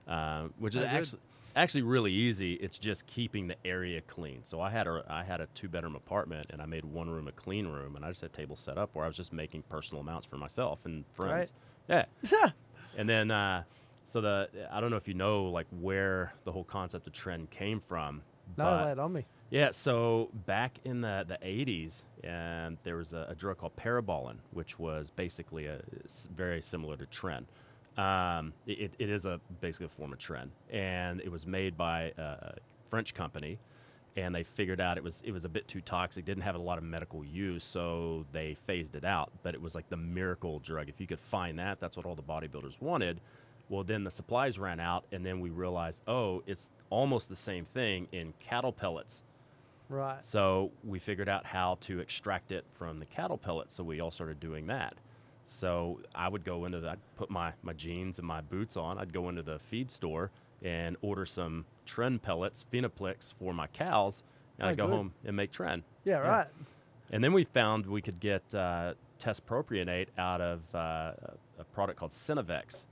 [0.08, 0.88] um, which is good.
[0.88, 1.22] actually
[1.56, 2.54] actually really easy.
[2.56, 4.44] It's just keeping the area clean.
[4.44, 7.28] So I had a I had a two bedroom apartment, and I made one room
[7.28, 9.64] a clean room, and I just had tables set up where I was just making
[9.70, 11.54] personal amounts for myself and friends.
[11.88, 12.06] Yeah,
[12.98, 13.64] and then, uh,
[14.08, 17.50] so the I don't know if you know like where the whole concept of tren
[17.50, 18.22] came from.
[18.58, 19.26] No, lay it on me.
[19.50, 24.36] yeah, so back in the, the 80s, and there was a, a drug called Parabolin,
[24.52, 25.80] which was basically a,
[26.36, 27.46] very similar to Tren.
[27.98, 32.14] Um, it, it is a basically a form of Tren, and it was made by
[32.18, 32.56] a a
[32.90, 33.58] French company,
[34.16, 36.60] and they figured out it was it was a bit too toxic, didn't have a
[36.60, 39.32] lot of medical use, so they phased it out.
[39.44, 40.90] But it was like the miracle drug.
[40.90, 43.22] If you could find that, that's what all the bodybuilders wanted.
[43.70, 47.66] Well, then the supplies ran out, and then we realized, oh, it's almost the same
[47.66, 49.24] thing in cattle pellets.
[49.90, 50.24] Right.
[50.24, 53.74] So we figured out how to extract it from the cattle pellets.
[53.74, 54.96] So we all started doing that.
[55.46, 58.98] So I would go into that, put my, my jeans and my boots on.
[58.98, 60.32] I'd go into the feed store
[60.64, 64.24] and order some Tren pellets, Finaplix for my cows.
[64.58, 64.94] And Oh, I'd go good.
[64.96, 65.84] home and make Tren.
[66.04, 66.28] Yeah, Yeah.
[66.30, 66.48] right.
[67.12, 71.12] And then we found we could get uh, test propionate out of uh,
[71.60, 72.86] a product called Synovex.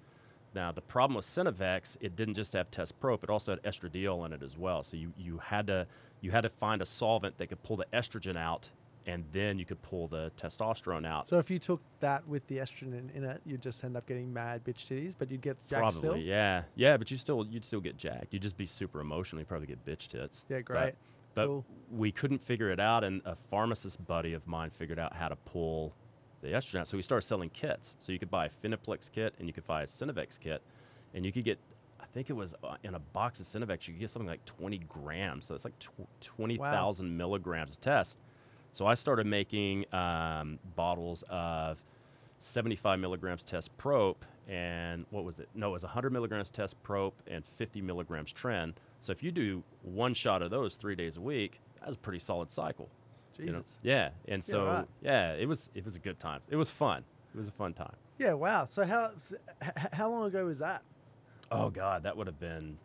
[0.55, 4.25] Now, the problem with Synovex, it didn't just have test prop, it also had estradiol
[4.25, 4.83] in it as well.
[4.83, 5.87] So you, you had to
[6.21, 8.69] you had to find a solvent that could pull the estrogen out,
[9.05, 11.27] and then you could pull the testosterone out.
[11.27, 14.31] So if you took that with the estrogen in it, you'd just end up getting
[14.31, 16.17] mad bitch titties, but you'd get jacked Probably, still.
[16.17, 16.95] yeah, yeah.
[16.97, 18.27] But you still you'd still get jacked.
[18.31, 19.39] You'd just be super emotional.
[19.41, 20.45] You'd probably get bitch tits.
[20.49, 20.93] Yeah, But- great.
[21.35, 21.65] But Cool.
[21.91, 25.35] we couldn't figure it out, and a pharmacist buddy of mine figured out how to
[25.35, 25.95] pull
[26.43, 26.85] the estrogen.
[26.85, 27.95] So we started selling kits.
[27.99, 30.61] So you could buy a Finaplix kit, and you could buy a Synovex kit,
[31.13, 31.57] and you could get,
[31.99, 34.43] I think it was uh, in a box of Synovex, you could get something like
[34.45, 35.45] 20 grams.
[35.45, 38.17] So that's like tw- 20,000 milligrams of test.
[38.73, 41.81] So I started making um, bottles of
[42.39, 45.47] 75 milligrams test prop and what was it?
[45.55, 48.73] No, it was 100 milligrams test prop and 50 milligrams tren.
[48.99, 52.19] So if you do one shot of those three days a week, that's a pretty
[52.19, 52.89] solid cycle.
[53.37, 53.59] You know?
[53.59, 53.77] Jesus.
[53.81, 54.85] Yeah, and Yeah, so right.
[55.01, 56.41] yeah, it was it was a good time.
[56.49, 57.03] It was fun.
[57.33, 57.95] It was a fun time.
[58.19, 58.65] Yeah, wow.
[58.65, 60.83] So how s- h- h- how long ago was that?
[61.51, 62.77] Oh God, that would have been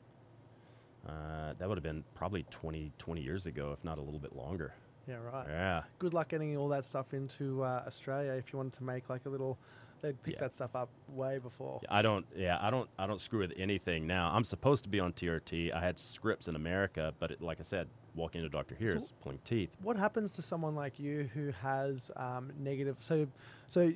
[1.06, 4.34] uh, that would have been probably 20, 20 years ago, if not a little bit
[4.34, 4.74] longer.
[5.06, 5.46] Yeah, right.
[5.48, 5.82] Yeah.
[5.98, 9.24] Good luck getting all that stuff into uh, Australia if you wanted to make like
[9.26, 9.58] a little.
[10.00, 10.40] They'd pick Yeah.
[10.40, 11.80] that stuff up way before.
[11.88, 12.24] I don't.
[12.36, 12.88] Yeah, I don't.
[12.98, 14.30] I don't screw with anything now.
[14.32, 15.72] I'm supposed to be on TRT.
[15.72, 18.98] I had scripts in America, but it, like I said, walking into Doctor here So-
[19.00, 19.70] is pulling teeth.
[19.82, 22.96] What happens to someone like you who has um, negative?
[23.00, 23.26] So,
[23.66, 23.92] so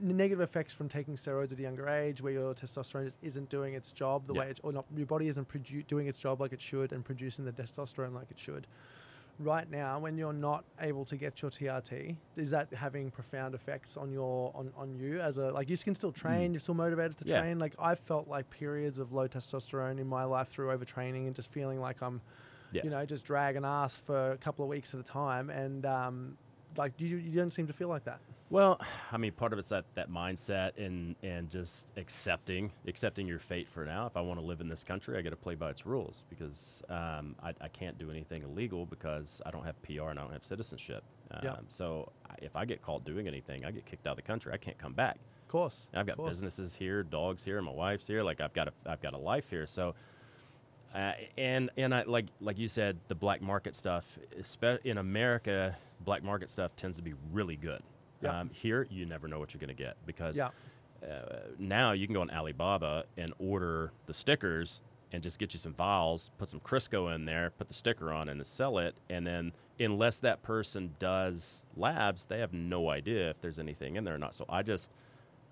[0.00, 3.74] negative effects from taking steroids at a younger age, where your testosterone just isn't doing
[3.74, 4.40] its job the Yeah.
[4.40, 7.04] way it, or not, your body isn't produ- doing its job like it should and
[7.04, 8.66] producing the testosterone like it should.
[9.40, 13.96] Right now, when you're not able to get your TRT, is that having profound effects
[13.96, 17.16] on your on, on you as a like you can still train, you're still motivated
[17.18, 17.28] to Mm.
[17.28, 17.40] Yeah.
[17.40, 17.58] train.
[17.60, 21.52] Like I felt like periods of low testosterone in my life through overtraining and just
[21.52, 22.20] feeling like I'm
[22.72, 22.82] Yeah.
[22.84, 26.36] you know, just dragging ass for a couple of weeks at a time, and um,
[26.78, 28.20] like you, you don't seem to feel like that.
[28.50, 28.80] Well,
[29.12, 33.68] I mean, part of it's that, that mindset and and just accepting accepting your fate
[33.68, 34.06] for now.
[34.06, 36.24] If I want to live in this country, I got to play by its rules
[36.30, 40.22] because um, I, I can't do anything illegal because I don't have PR and I
[40.22, 41.02] don't have citizenship.
[41.32, 41.56] Um, Yeah.
[41.68, 42.10] So
[42.40, 44.52] if I get caught doing anything, I get kicked out of the country.
[44.52, 45.18] I can't come back.
[45.42, 46.28] Of course, I've got course.
[46.30, 48.22] businesses here, dogs here, my wife's here.
[48.22, 49.66] Like I've got a I've got a life here.
[49.66, 49.94] So,
[50.94, 54.18] uh, and and I like like you said, the black market stuff,
[54.84, 57.82] in America, black market stuff tends to be really good.
[58.22, 58.40] Yeah.
[58.40, 60.48] Um, here, you never know what you're going to get because Yeah,
[61.08, 64.80] uh, now you can go on Alibaba and order the stickers
[65.12, 68.28] and just get you some vials, put some Crisco in there, put the sticker on,
[68.28, 68.94] and sell it.
[69.08, 74.04] And then, unless that person does labs, they have no idea if there's anything in
[74.04, 74.34] there or not.
[74.34, 74.90] So I just,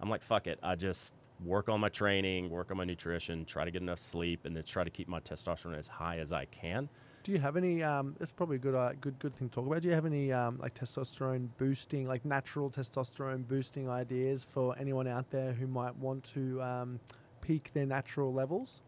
[0.01, 0.59] I'm like, fuck it.
[0.63, 4.45] I just work on my training, work on my nutrition, try to get enough sleep,
[4.47, 6.89] and then try to keep my testosterone as high as I can.
[7.25, 7.83] Do you have any?
[7.83, 9.83] Um, that's probably a good, uh, good, good thing to talk about.
[9.83, 15.09] Do you have any um, like testosterone boosting, like natural testosterone boosting ideas for anyone
[15.09, 17.01] out there who might want to um,
[17.41, 18.81] peak their natural levels?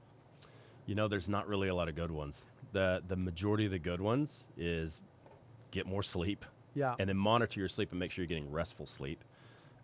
[0.86, 2.46] You know, there's not really a lot of good ones.
[2.72, 5.00] The the majority of the good ones is
[5.72, 8.86] get more sleep, Yeah, and then monitor your sleep and make sure you're getting restful
[8.86, 9.24] sleep.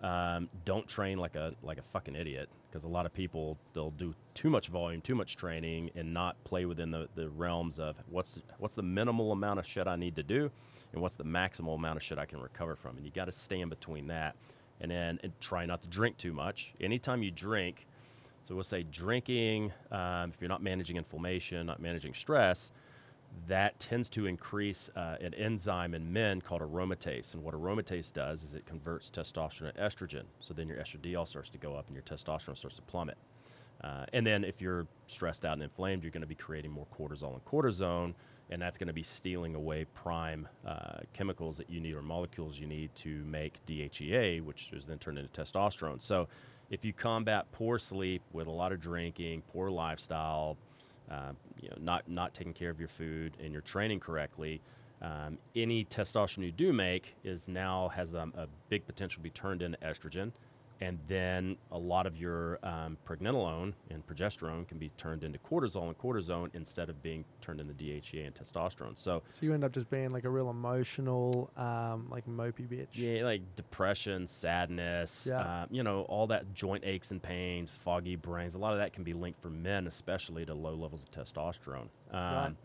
[0.04, 3.92] Um, don't train like a like a fucking idiot because a lot of people they'll
[3.92, 7.96] do too much volume, too much training, and not play within the, the realms of
[8.10, 10.50] what's what's the minimal amount of shit I need to do,
[10.92, 13.32] and what's the maximal amount of shit I can recover from, and you got to
[13.32, 14.36] stand between that,
[14.82, 16.74] and then and try not to drink too much.
[16.82, 17.86] Anytime you drink,
[18.46, 22.72] so we'll say drinking, um, if you're not managing inflammation, not managing stress,
[23.46, 27.34] that tends to increase uh, an enzyme in men called aromatase.
[27.34, 30.24] And what aromatase does is it converts testosterone to estrogen.
[30.40, 33.18] So then your estradiol starts to go up and your testosterone starts to plummet.
[33.82, 36.86] Uh, and then if you're stressed out and inflamed, you're going to be creating more
[36.96, 38.14] cortisol and cortisone,
[38.48, 42.58] and that's going to be stealing away prime uh, chemicals that you need or molecules
[42.58, 46.00] you need to make DHEA, which is then turned into testosterone.
[46.00, 46.28] So
[46.70, 50.56] if you combat poor sleep with a lot of drinking, poor lifestyle,
[51.10, 54.60] uh, you know, not not taking care of your food and you're training correctly,
[55.02, 59.30] um, any testosterone you do make is now has a, a big potential to be
[59.30, 60.32] turned into estrogen,
[60.84, 65.84] and then a lot of your um, pregnenolone and progesterone can be turned into cortisol
[65.88, 68.98] and cortisone instead of being turned into DHEA and testosterone.
[68.98, 72.88] So So you end up just being like a real emotional, um, like mopey bitch.
[72.92, 75.40] Yeah, like depression, sadness, Yeah.
[75.40, 78.54] uh, you know, all that joint aches and pains, foggy brains.
[78.54, 81.88] A lot of that can be linked for men, especially to low levels of testosterone.
[82.12, 82.58] Um,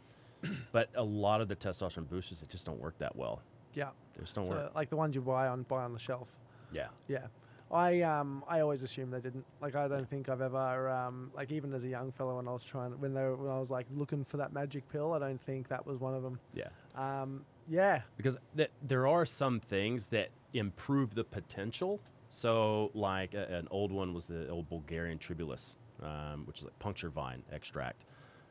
[0.73, 3.41] but a lot of the testosterone boosters, they just don't work that well.
[3.73, 3.91] Yeah.
[4.15, 4.75] They just don't So, work.
[4.75, 6.27] like the ones you buy on buy on the shelf.
[6.73, 6.87] Yeah.
[7.07, 7.27] Yeah.
[7.71, 9.45] I um I always assumed they didn't.
[9.61, 12.51] Like I don't think I've ever um like even as a young fellow when I
[12.51, 15.19] was trying when they were, when I was like looking for that magic pill, I
[15.19, 16.39] don't think that was one of them.
[16.53, 16.69] Yeah.
[16.95, 18.01] Um yeah.
[18.17, 21.99] Because th- there are some things that improve the potential.
[22.31, 26.77] So, like a, an old one was the old Bulgarian tribulus, um, which is like
[26.79, 28.05] puncture vine extract.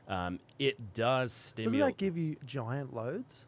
[0.08, 1.80] Um, it does stimulate.
[1.80, 3.44] Doesn't that give you giant loads?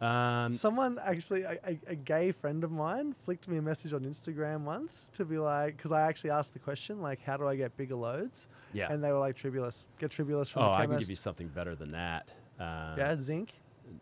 [0.00, 4.00] Um, Someone actually, a, a, a gay friend of mine, flicked me a message on
[4.00, 7.56] Instagram once to be like, because I actually asked the question, like, how do I
[7.56, 8.46] get bigger loads?
[8.72, 8.90] yeah.
[8.92, 9.86] And they were like, Tribulus.
[9.98, 12.30] Get Tribulus from Oh, the I can give you something better than that.
[12.58, 13.54] Um, yeah, zinc.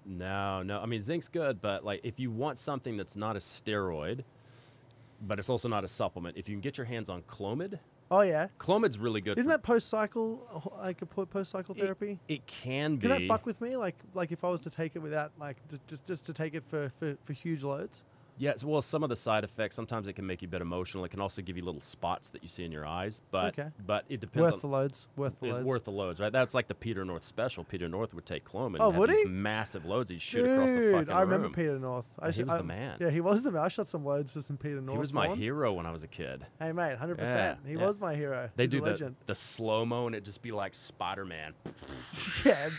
[0.05, 0.81] No, no.
[0.81, 4.23] I mean, zinc's good, but like if you want something that's not a steroid,
[5.27, 7.79] but it's also not a supplement, if you can get your hands on Clomid,
[8.11, 8.49] Oh yeah.
[8.59, 9.39] Clomid's really good.
[9.39, 12.19] Isn't for- that post cycle, like a post cycle It- therapy?
[12.29, 13.09] It can be.
[13.09, 13.77] Can that fuck with me?
[13.77, 16.55] Like, like if I was to take it without, like, just, just, just to take
[16.55, 18.03] it for, for, for huge loads?
[18.39, 19.75] Yes, well, some of the side effects.
[19.75, 21.05] Sometimes it can make you a bit emotional.
[21.05, 23.21] It can also give you little spots that you see in your eyes.
[23.31, 23.69] But Okay.
[23.87, 24.53] but it depends.
[24.53, 25.09] Worth the loads.
[25.17, 25.65] Worth the loads.
[25.67, 26.33] worth the loads, right?
[26.33, 27.65] That's like the Peter North special.
[27.65, 28.77] Peter North would take Clomid.
[28.81, 29.25] Oh, and have would he?
[29.25, 30.11] Massive loads.
[30.11, 31.55] He'd shoot Dude, across the fucking I remember room.
[31.55, 32.07] Peter North.
[32.21, 32.97] I he was the man.
[33.01, 33.63] Yeah, he was the man.
[33.63, 34.97] I shot some loads to some Peter North.
[34.97, 35.39] He was my porn.
[35.39, 36.47] hero when I was a kid.
[36.61, 37.59] Hey mate, hundred Yeah, percent.
[37.67, 37.87] He yeah.
[37.87, 38.49] was my hero.
[38.57, 41.55] They He's do the, the slow mo and it just be like Spider Man.
[42.45, 42.71] yeah,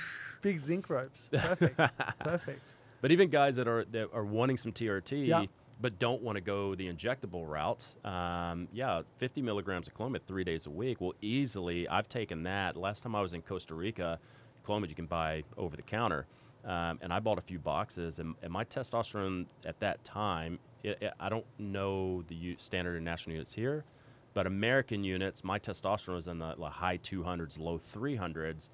[0.42, 1.28] big zinc ropes.
[1.32, 1.78] Perfect.
[2.20, 2.74] Perfect.
[3.02, 5.46] But even guys that are that are wanting some TRT Yeah.
[5.82, 10.44] but don't want to go the injectable route, um, yeah, 50 milligrams of Clomid three
[10.44, 11.88] days a week will easily.
[11.88, 12.76] I've taken that.
[12.76, 14.20] Last time I was in Costa Rica,
[14.68, 16.26] Clomid you can buy over the counter,
[16.66, 20.98] um, and I bought a few boxes, and, and my testosterone at that time, it,
[21.02, 23.86] it- I don't know the u- standard international units here,
[24.34, 28.70] but American units, my testosterone was in the, the high 200s, low 300s.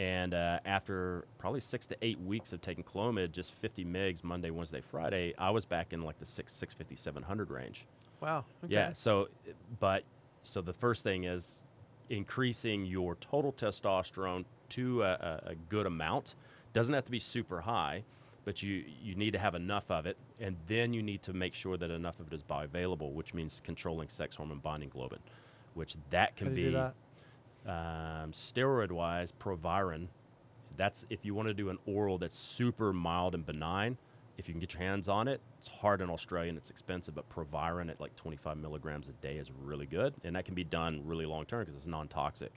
[0.00, 4.48] And uh, after probably six to eight weeks of taking Clomid, just 50 mgs Monday,
[4.48, 7.84] Wednesday, Friday, I was back in like the six, 650, 700 range.
[8.22, 8.46] Wow.
[8.64, 8.72] Okay.
[8.72, 8.94] Yeah.
[8.94, 9.28] So,
[9.78, 10.04] but
[10.42, 11.60] so the first thing is
[12.08, 16.34] increasing your total testosterone to a, a, good amount.
[16.72, 18.02] Doesn't have to be super high,
[18.46, 21.52] but you you need to have enough of it, and then you need to make
[21.52, 25.18] sure that enough of it is bioavailable, which means controlling sex hormone binding globulin,
[25.74, 26.94] which that can How do you be that?
[27.66, 30.08] Um, steroid wise, Proviron.
[30.76, 33.96] That's if you want to do an oral that's super mild and benign.
[34.38, 37.14] If you can get your hands on it, it's hard in Australia and it's expensive,
[37.14, 40.64] but Proviron at like 25 milligrams a day is really good, and that can be
[40.64, 42.50] done really long term because it's non-toxic.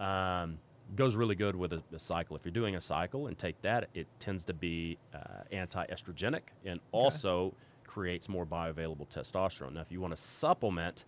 [0.00, 0.58] Um,
[0.96, 2.34] goes really good with a, a cycle.
[2.34, 6.80] If you're doing a cycle and take that, it tends to be uh, anti-estrogenic and
[6.90, 7.54] also
[7.86, 9.74] creates more bioavailable testosterone.
[9.74, 11.04] Now, if you want to supplement,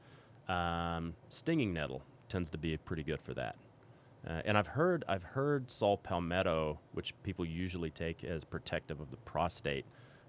[0.49, 3.57] um, stinging nettle tends to be pretty good for that.
[4.27, 9.11] Uh, and I've heard I've heard saw palmetto, which people usually take as protective of
[9.11, 9.85] the prostate.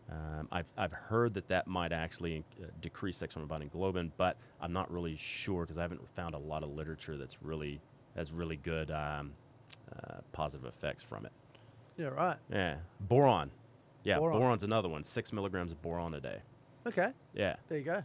[0.10, 4.38] Um, I've, I've heard that that might actually uh, decrease sex hormone binding globulin, but
[4.62, 7.82] I'm not really sure because I haven't found a lot of literature that's really
[8.16, 9.34] has really good um,
[9.92, 11.32] uh, positive effects from it.
[11.98, 12.08] Yeah.
[12.08, 12.38] Right.
[12.52, 13.52] Yeah, boron.
[14.04, 14.40] Yeah, Boron.
[14.40, 15.04] boron's another one.
[15.04, 16.38] Six milligrams of boron a day.
[16.86, 17.10] Okay.
[17.34, 17.58] Yeah.
[17.68, 18.04] There you go.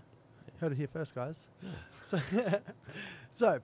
[0.60, 1.48] Heard it here first, guys.
[2.02, 2.18] So,
[3.30, 3.60] so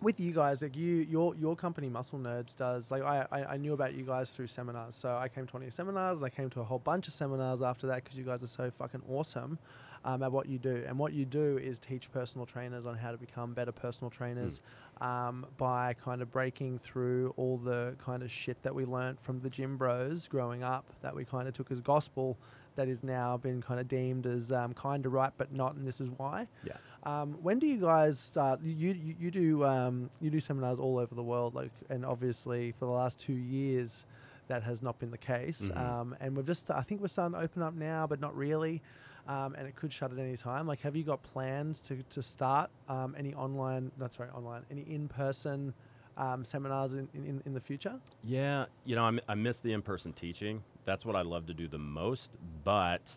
[0.00, 3.56] with you guys, like you, your your company, Muscle Nerds, does like I, I I
[3.56, 4.94] knew about you guys through seminars.
[4.94, 7.08] So I came to one of your seminars, and I came to a whole bunch
[7.08, 9.58] of seminars after that because you guys are so fucking awesome
[10.06, 10.84] um, at what you do.
[10.86, 14.60] And what you do is teach personal trainers on how to become better personal trainers
[15.00, 19.40] um, by kind of breaking through all the kind of shit that we learned from
[19.40, 22.38] the gym bros growing up that we kind of took as gospel.
[22.76, 25.86] That is now been kind of deemed as um, kind of right, but not, and
[25.86, 26.46] this is why.
[26.64, 26.74] Yeah.
[27.04, 28.60] Um, when do you guys start?
[28.62, 32.72] You you, you do um, you do seminars all over the world, like, and obviously
[32.72, 34.04] for the last two years,
[34.48, 35.70] that has not been the case.
[35.72, 35.76] Mhm.
[35.78, 38.82] Um, and we've just I think we're starting to open up now, but not really.
[39.28, 40.68] Um, and it could shut at any time.
[40.68, 43.90] Like, have you got plans to, to start um, any online?
[43.98, 44.62] Not sorry, online.
[44.70, 45.74] Any in person
[46.16, 47.94] um, seminars in, in in the future?
[48.22, 50.62] Yeah, you know, I, m- I miss the in-person teaching.
[50.86, 52.30] That's what I love to do the most.
[52.64, 53.14] But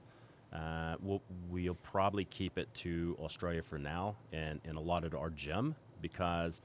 [0.52, 5.30] uh, we'll, we'll probably keep it to Australia for now and, and lot at our
[5.30, 6.60] gym because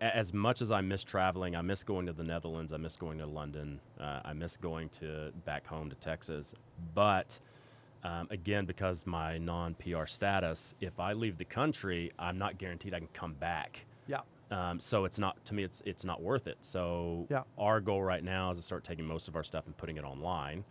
[0.00, 3.18] as much as I miss traveling, I miss going to the Netherlands, I miss going
[3.18, 6.54] to London, uh, I miss going to back home to Texas.
[6.94, 7.38] But
[8.04, 12.98] um, again, because my non-PR status, if I leave the country, I'm not guaranteed I
[12.98, 13.85] can come back.
[14.50, 15.64] Um, so it's not to me.
[15.64, 16.58] It's it's not worth it.
[16.60, 17.42] So Yeah.
[17.58, 20.04] our goal right now is to start taking most of our stuff and putting it
[20.04, 20.64] online.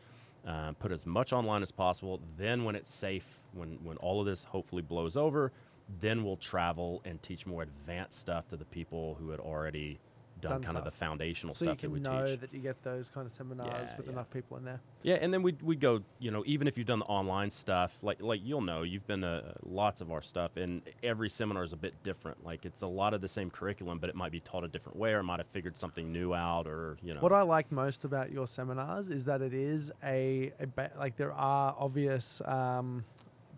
[0.45, 2.21] Um, put as much online as possible.
[2.37, 5.51] Then when it's safe, when when all of this hopefully blows over,
[5.99, 9.99] then we'll travel and teach more advanced stuff to the people who had already
[10.41, 10.99] done, Done kind of the stuff.
[10.99, 12.39] foundational So you stuff that we know teach.
[12.41, 14.11] that you get those kind of seminars Yeah, with yeah.
[14.13, 14.81] enough people in there.
[15.03, 17.97] Yeah, and then we we go, you know, even if you've done the online stuff,
[18.03, 21.73] like like you'll know, you've been to lots of our stuff, and every seminar is
[21.73, 22.43] a bit different.
[22.43, 24.97] Like it's a lot of the same curriculum, but it might be taught a different
[24.97, 27.21] way, or might have figured something new out, or you know.
[27.21, 31.15] What I like most about your seminars is that it is a, a ba- like
[31.17, 33.03] there are obvious um,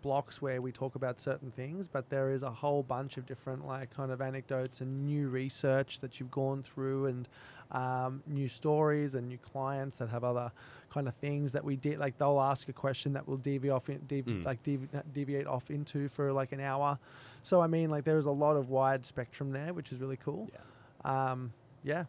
[0.02, 3.66] blocks where we talk about certain things, but there is a whole bunch of different
[3.66, 7.28] like kind of anecdotes and new research that you've gone through and
[7.72, 10.50] um, new stories and new clients that have other
[10.90, 11.98] kind of things that we did.
[11.98, 14.44] Like they'll ask a question that will deviate off, in, devi- Mm.
[14.44, 16.98] like devi- deviate off into for like an hour.
[17.42, 20.16] So I mean, like there is a lot of wide spectrum there, which is really
[20.16, 20.48] cool.
[20.52, 21.30] yeah.
[21.30, 21.52] Um,
[21.84, 22.04] yeah.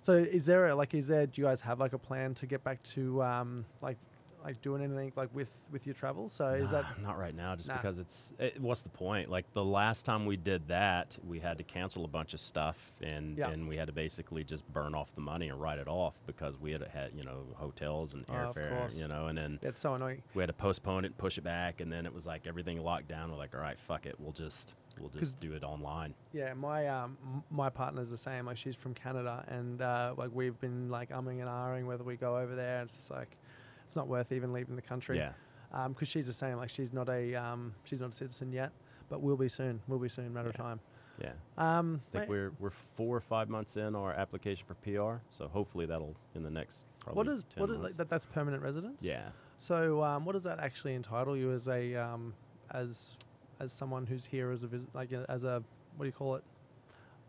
[0.00, 2.46] So is there a, like is there do you guys have like a plan to
[2.46, 3.96] get back to um, like
[4.44, 6.28] like doing anything like with with your travel?
[6.28, 7.54] So is that not right now?
[7.56, 7.76] Just Nah.
[7.76, 9.30] because it's it, what's the point?
[9.30, 12.92] Like the last time we did that, we had to cancel a bunch of stuff,
[13.02, 13.50] and Yeah.
[13.50, 16.58] and we had to basically just burn off the money and write it off because
[16.58, 19.94] we had had you know hotels and Oh, airfare, you know, and then it's so
[19.94, 20.22] annoying?
[20.34, 23.08] we had to postpone it, push it back, and then it was like everything locked
[23.08, 23.30] down.
[23.30, 26.14] We're like, all right, fuck it, we'll just we'll just do it online.
[26.32, 27.16] Yeah, my um
[27.50, 28.46] my partner's the same.
[28.46, 32.16] Like she's from Canada, and uh, like we've been like umming and ahhing whether we
[32.16, 32.82] go over there.
[32.82, 33.36] It's just like
[33.84, 35.18] it's not worth even leaving the country.
[35.18, 35.32] Yeah,
[35.72, 36.56] Um, because she's the same.
[36.56, 38.72] Like she's not a um she's not a citizen yet,
[39.08, 39.80] but will be soon.
[39.88, 40.32] Will be soon.
[40.32, 40.80] Matter of time.
[41.20, 41.32] yeah.
[41.58, 45.48] Um, I think we're we're four or five months in our application for PR, so
[45.48, 46.84] hopefully that'll in the next.
[47.00, 47.84] Probably what is 10 what is months.
[47.90, 48.08] like that?
[48.10, 49.02] That's permanent residence.
[49.02, 49.28] Yeah.
[49.58, 52.32] So, um, what does that actually entitle you as a um,
[52.70, 53.16] as
[53.60, 55.62] as someone who's here as a visit like as a
[55.96, 56.44] what do you call it?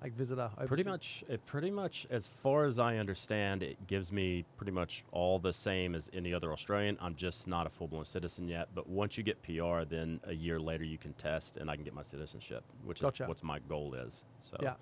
[0.03, 0.49] Like visitor.
[0.65, 5.05] Pretty much, it pretty much, as far as I understand, it gives me pretty much
[5.13, 6.97] all the same as any other Australian.
[6.99, 8.67] I'm just not a full blown citizen yet.
[8.75, 11.85] But once you get PR, then a year later you can test and I can
[11.85, 13.23] get my citizenship, which Gotcha.
[13.23, 14.25] is what my goal is.
[14.41, 14.73] So, Yeah.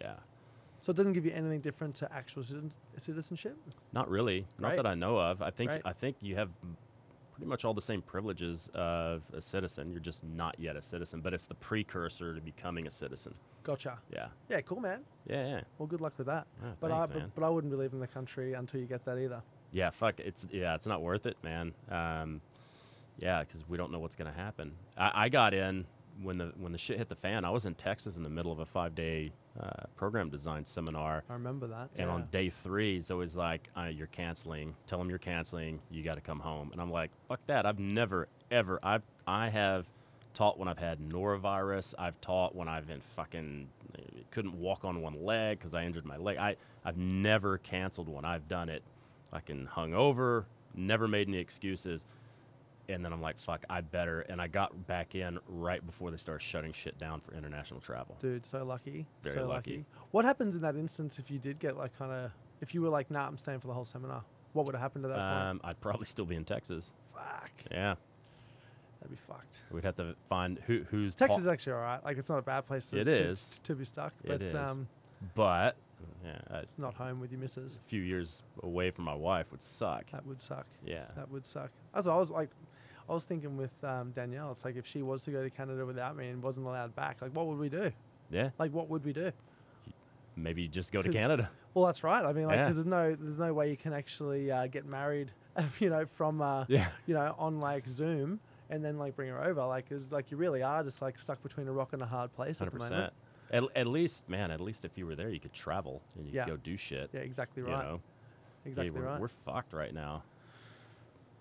[0.00, 0.14] yeah.
[0.80, 2.44] So it doesn't give you anything different to actual
[2.98, 3.56] citizenship.
[3.92, 4.46] Not really.
[4.60, 4.76] Not Right.
[4.76, 5.42] that I know of.
[5.42, 5.82] I think Right.
[5.84, 6.50] I think you have
[7.32, 9.90] pretty much all the same privileges of a citizen.
[9.90, 13.34] You're just not yet a citizen, but it's the precursor to becoming a citizen.
[13.68, 13.98] Gotcha.
[14.10, 14.28] Yeah.
[14.48, 15.00] Yeah, cool, man.
[15.26, 15.46] Yeah.
[15.46, 15.60] Yeah.
[15.76, 16.46] Well, good luck with that.
[16.62, 19.04] Yeah, But thanks, I but, but I wouldn't be leaving the country until you get
[19.04, 19.42] that either.
[19.72, 20.18] Yeah, fuck.
[20.20, 21.74] It's yeah, it's not worth it, man.
[21.90, 22.40] Um,
[23.18, 24.72] yeah, because we don't know what's gonna happen.
[24.96, 25.84] I, I got in
[26.22, 27.44] when the when the shit hit the fan.
[27.44, 31.22] I was in Texas in the middle of a five day uh, program design seminar,
[31.28, 31.90] I remember that.
[31.96, 32.14] and yeah.
[32.14, 34.74] on day three, it's always like, uh, "You're canceling.
[34.86, 35.78] Tell them you're canceling.
[35.90, 37.66] You got to come home." And I'm like, "Fuck that!
[37.66, 38.78] I've never ever.
[38.82, 39.86] I've I have."
[40.38, 41.94] Taught when I've had norovirus.
[41.98, 43.68] I've taught when I've been fucking
[44.30, 46.36] couldn't walk on one leg because I injured my leg.
[46.36, 48.24] I I've never canceled one.
[48.24, 48.84] I've done it
[49.32, 52.06] fucking hung over, never made any excuses.
[52.88, 54.20] And then I'm like, fuck, I better.
[54.28, 58.16] And I got back in right before they started shutting shit down for international travel.
[58.20, 59.06] Dude, so lucky.
[59.24, 59.86] Very so lucky.
[60.12, 62.30] What happens in that instance if you did get like kind of
[62.60, 64.22] if you were like, nah, I'm staying for the whole seminar?
[64.52, 65.46] What would have happened to that point?
[65.48, 66.92] Um, I'd probably still be in Texas.
[67.12, 67.96] Fuck, Yeah,
[69.00, 69.60] that'd be fucked.
[69.70, 72.04] we'd have to find who who's Texas is actually all right.
[72.04, 73.60] Like it's not a bad place to It to, is.
[73.64, 74.54] to be stuck, It but is.
[74.54, 74.86] um,
[75.34, 75.76] but
[76.24, 77.80] yeah, it's not home with your missus.
[77.84, 80.10] A few years away from my wife would suck.
[80.12, 80.66] That would suck.
[80.86, 81.70] Yeah, That would suck.
[81.94, 82.50] That's what I was like.
[83.08, 84.52] I was thinking with um, Danielle.
[84.52, 87.22] It's like if she was to go to Canada without me and wasn't allowed back,
[87.22, 87.90] like what would we do?
[88.30, 88.50] yeah.
[88.58, 89.32] Like what would we do?
[90.36, 91.50] maybe you just go to 'Cause- Canada.
[91.74, 92.24] Well, that's right.
[92.24, 92.64] I mean, like, Yeah.
[92.64, 95.30] because there's no there's no way you can actually uh, get married,
[95.80, 96.88] you know, from uh, Yeah.
[97.06, 98.38] you know on like Zoom
[98.70, 99.64] and then like bring her over.
[99.64, 102.32] Like, it's like you really are just like stuck between a rock and a hard
[102.34, 103.12] place at Hundred the moment.
[103.50, 106.32] At, at least, man, at least if you were there, you could travel and you
[106.34, 106.44] Yeah.
[106.44, 107.10] could go do shit.
[107.12, 107.70] Yeah, exactly right.
[107.72, 108.00] you know,
[108.66, 109.20] Exactly Hey, we're, right.
[109.20, 110.22] we're fucked right now.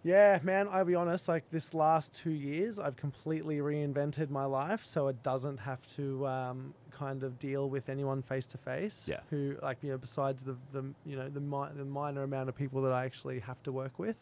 [0.04, 4.86] Yeah, man, I'll be honest, like this last two years, I've completely reinvented my life
[4.86, 9.08] so it doesn't have to um, kind of deal with anyone face to face.
[9.10, 9.20] Yeah.
[9.32, 12.56] Who, like, you know, besides the, the you know, the, mi- the minor amount of
[12.56, 14.16] people that I actually have to work with.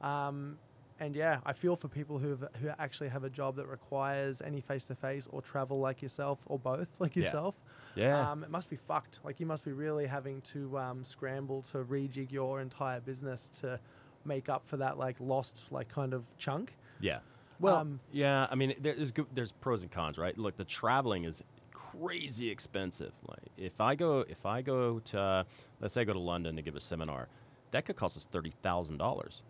[0.00, 0.56] Um,
[1.00, 4.60] and yeah, I feel for people who who actually have a job that requires any
[4.60, 7.24] face to face or travel like yourself or both like Yeah.
[7.24, 7.60] yourself.
[7.94, 8.30] Yeah.
[8.30, 9.20] Um, it must be fucked.
[9.24, 13.78] Like you must be really having to um, scramble to rejig your entire business to
[14.24, 16.74] make up for that like lost like kind of chunk.
[17.00, 17.18] yeah.
[17.60, 18.46] Well, um, yeah.
[18.50, 20.38] I mean, there's good, there's pros and cons, right?
[20.38, 21.42] Look, the traveling is
[21.72, 23.12] crazy expensive.
[23.26, 25.44] Like, if I go, if I go to, uh,
[25.80, 27.26] let's say, I go to London to give a seminar,
[27.72, 29.42] that could cost us thirty thousand dollars.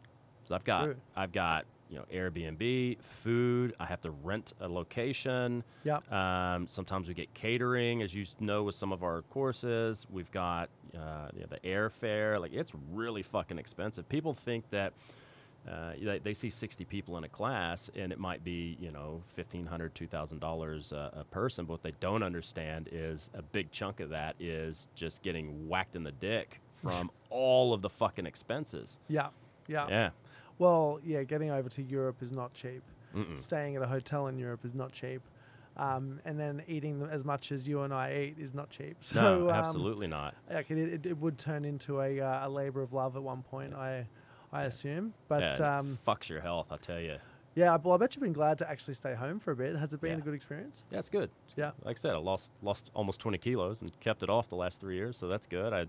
[0.49, 0.97] So I've got, True.
[1.15, 3.75] I've got, you know, Airbnb, food.
[3.79, 5.63] I have to rent a location.
[5.85, 6.11] Yep.
[6.11, 10.07] Um, sometimes we get catering, as you know, with some of our courses.
[10.11, 12.41] We've got uh, you know, the airfare.
[12.41, 14.09] Like it's really fucking expensive.
[14.09, 14.95] People think that
[15.71, 19.23] uh, they, they see 60 people in a class and it might be you know
[19.37, 21.67] $1,500, $2,000 a, a person.
[21.67, 25.95] But what they don't understand is a big chunk of that is just getting whacked
[25.95, 28.99] in the dick from all of the fucking expenses.
[29.09, 29.29] Yeah.
[29.69, 29.87] Yeah.
[29.89, 30.11] Yeah.
[30.59, 32.83] Well, yeah, getting over to Europe is not cheap.
[33.15, 33.39] Mm-mm.
[33.41, 35.23] Staying at a hotel in Europe is not cheap.
[35.77, 38.97] Um, and then eating as much as you and I eat is not cheap.
[39.01, 40.35] So no, um, absolutely not.
[40.51, 43.43] like it, it, it would turn into a, uh, a labor of love at one
[43.43, 44.07] point, I
[44.53, 45.15] I assume.
[45.29, 47.17] But yeah, um, fucks your health, I'll tell you.
[47.55, 49.77] yeah, well, I bet you've been glad to actually stay home for a bit.
[49.77, 50.19] Has it been Yeah.
[50.19, 50.85] a good experience?
[50.91, 51.31] Yeah, it's good.
[51.45, 51.73] It's Yeah.
[51.77, 51.87] good.
[51.87, 54.81] Like I said, I lost lost almost 20 kilos and kept it off the last
[54.81, 55.73] three years, so that's good.
[55.73, 55.87] I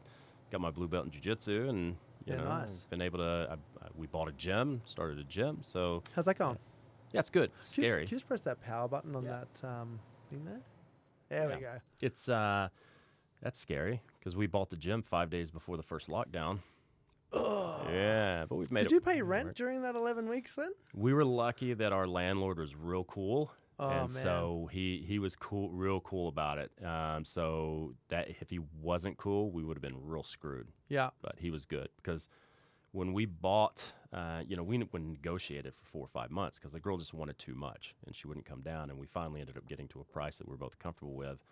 [0.51, 1.95] got my blue belt in jiu-jitsu and
[2.25, 2.85] you Yeah, know, nice.
[2.91, 3.47] been able to.
[3.49, 6.57] I, I, we bought a gym, started a gym, so How's that going?
[7.11, 7.51] yeah, it's good.
[7.51, 8.05] Can you just- Scary.
[8.05, 9.43] Can you just press that power button on Yeah.
[9.61, 10.61] that um, thing there?
[11.29, 11.73] There we go.
[12.01, 12.69] It's uh,
[13.41, 16.59] that's scary because we bought the gym five days before the first lockdown.
[17.33, 17.87] Ugh.
[17.91, 19.29] Yeah, but we've made Did you pay work.
[19.29, 20.71] rent during that 11 weeks then?
[20.95, 23.51] We were lucky that our landlord was real cool.
[23.81, 24.23] Oh, and man.
[24.23, 26.71] so he he was cool, real cool about it.
[26.83, 30.67] Um, so that if he wasn't cool, we would have been real screwed.
[30.89, 31.11] Yeah.
[31.21, 32.27] But he was good because
[32.91, 33.83] when we bought,
[34.13, 37.13] uh, you know, we, we negotiated for four or five months because the girl just
[37.13, 39.99] wanted too much and she wouldn't come down, and we finally ended up getting to
[39.99, 41.43] a price that we were both comfortable with.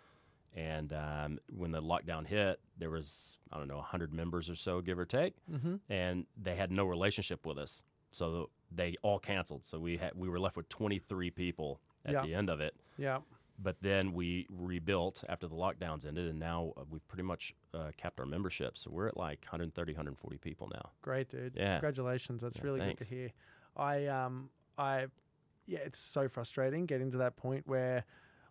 [0.56, 4.80] And um, when the lockdown hit, there was I don't know 100 members or so,
[4.80, 5.76] give or take, Mm-hmm.
[5.90, 9.64] and they had no relationship with us, so they all canceled.
[9.64, 12.22] So we had we were left with 23 people at Yeah.
[12.22, 12.74] the end of it.
[12.96, 13.18] Yeah.
[13.60, 17.90] But then we rebuilt after the lockdowns ended, and now uh, we've pretty much uh,
[17.96, 18.78] kept our membership.
[18.78, 20.90] So we're at like 130, 140 people now.
[21.02, 21.54] Great, dude.
[21.56, 21.74] Yeah.
[21.74, 22.40] Congratulations.
[22.42, 23.00] That's Yeah, really thanks.
[23.00, 23.30] good to hear.
[23.76, 25.06] I um I
[25.66, 28.04] yeah, it's so frustrating getting to that point where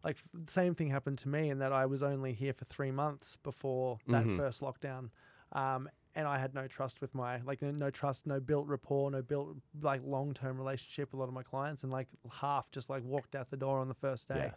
[0.04, 2.92] like the same thing happened to me in that I was only here for 3
[2.92, 4.38] months before that Mhm.
[4.38, 5.10] first lockdown.
[5.54, 9.10] Um and I had no trust with my like no- no trust, no built rapport,
[9.12, 12.90] no built like long-term relationship with a lot of my clients and like half just
[12.90, 14.52] like walked out the door on the first day.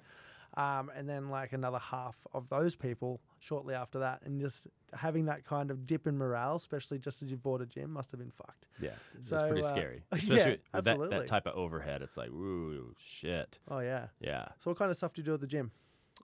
[0.55, 5.27] Um, and then like another half of those people shortly after that, and just having
[5.27, 8.19] that kind of dip in morale, especially just as you've bought a gym, must have
[8.21, 8.67] been fucked.
[8.81, 10.03] Yeah, it's So, pretty uh, scary.
[10.13, 11.19] yeah, Especially with that, absolutely.
[11.19, 12.03] that type of overhead.
[12.03, 13.59] It's like, ooh, shit.
[13.69, 14.09] Oh yeah.
[14.21, 15.71] Yeah, So what kind of stuff do you do at the gym?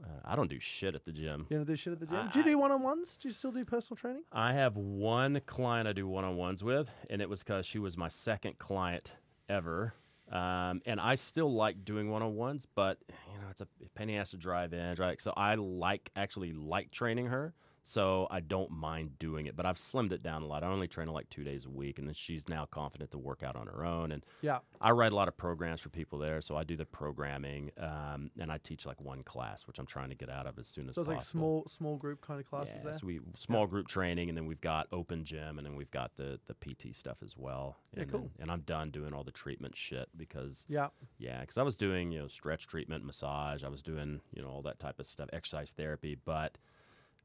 [0.05, 1.47] uh, I don't do shit at the gym.
[1.49, 2.17] You don't do shit at the gym?
[2.17, 3.17] I- do you do one-on-ones?
[3.17, 4.25] Do you still do personal training?
[4.33, 8.09] I have one client I do one-on-ones with, and it was because she was my
[8.09, 9.13] second client
[9.49, 9.95] ever.
[10.31, 13.69] Um, and I still like doing one-on-ones, but you know it's a
[14.01, 14.95] in the ass to drive in.
[14.95, 17.55] Drive, so I like actually like training her,
[17.89, 19.55] so I don't mind doing it.
[19.55, 20.65] But I've slimmed it down a lot.
[20.65, 23.19] I only train her like two days a week, and then she's now confident to
[23.19, 24.11] work out on her own.
[24.11, 24.59] And Yeah.
[24.81, 28.33] I write a lot of programs for people there, so I do the programming, um,
[28.41, 30.89] and I teach like one class, which I'm trying to get out of as soon
[30.89, 31.05] as possible.
[31.05, 32.93] So it's like small small group kind of classes Yeah, there.
[32.95, 36.11] so we small group training, and then we've got open gym, and then we've got
[36.17, 37.77] the the PT stuff as well.
[37.95, 38.21] Yeah, and cool.
[38.23, 40.89] then- and I'm done doing all the treatment shit because Yeah.
[41.19, 44.49] yeah, because I was doing you know stretch treatment, massage, I was doing you know
[44.49, 46.59] all that type of stuff, exercise therapy, but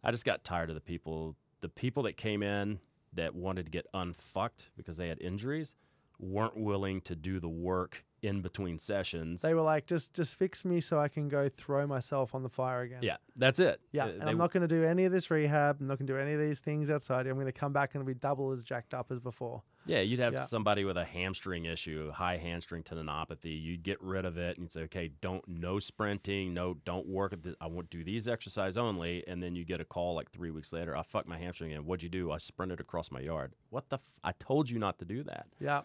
[0.03, 2.79] I just got tired of the people, the people that came in
[3.13, 5.75] that wanted to get unfucked because they had injuries,
[6.19, 9.41] weren't willing to do the work in between sessions.
[9.41, 12.49] They were like, just just fix me so I can go throw myself on the
[12.49, 12.99] fire again.
[13.01, 13.81] yeah, that's it.
[13.91, 15.77] Yeah, Uh, and I'm not going to do any of this rehab.
[15.81, 17.25] I'm not going to do any of these things outside.
[17.25, 19.63] I'm going to come back and be double as jacked up as before.
[19.85, 20.45] Yeah, you'd have Yeah.
[20.45, 23.61] somebody with a hamstring issue, high hamstring tendinopathy.
[23.61, 27.33] You'd get rid of it and you'd say, okay, don't no sprinting, no, don't work
[27.33, 29.23] at the, I won't do these exercise only.
[29.27, 30.95] And then you get a call like three weeks later.
[30.95, 32.31] I fucked my hamstring and what'd you do?
[32.31, 33.53] I sprinted across my yard.
[33.69, 33.95] What the?
[33.95, 35.47] F- I told you not to do that.
[35.59, 35.81] Yeah.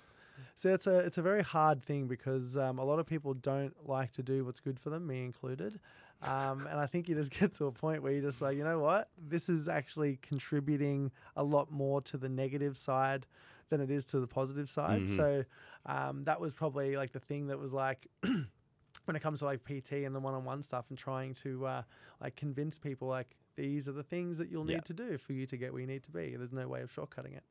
[0.55, 3.75] So it's a it's a very hard thing because um, a lot of people don't
[3.89, 5.81] like to do what's good for them, me included.
[6.23, 8.65] Um, and I think you just get to a point where you're just like, you
[8.65, 13.27] know what, this is actually contributing a lot more to the negative side
[13.71, 15.03] than it is to the positive side.
[15.03, 15.17] Mhm.
[15.17, 15.45] So
[15.87, 18.07] um, that was probably like the thing that was like.
[19.05, 21.83] When it comes to like PT and the one-on-one stuff, and trying to uh,
[22.21, 24.77] like convince people like these are the things that you'll Yeah.
[24.79, 26.35] need to do for you to get where you need to be.
[26.35, 27.45] There's no way of shortcutting it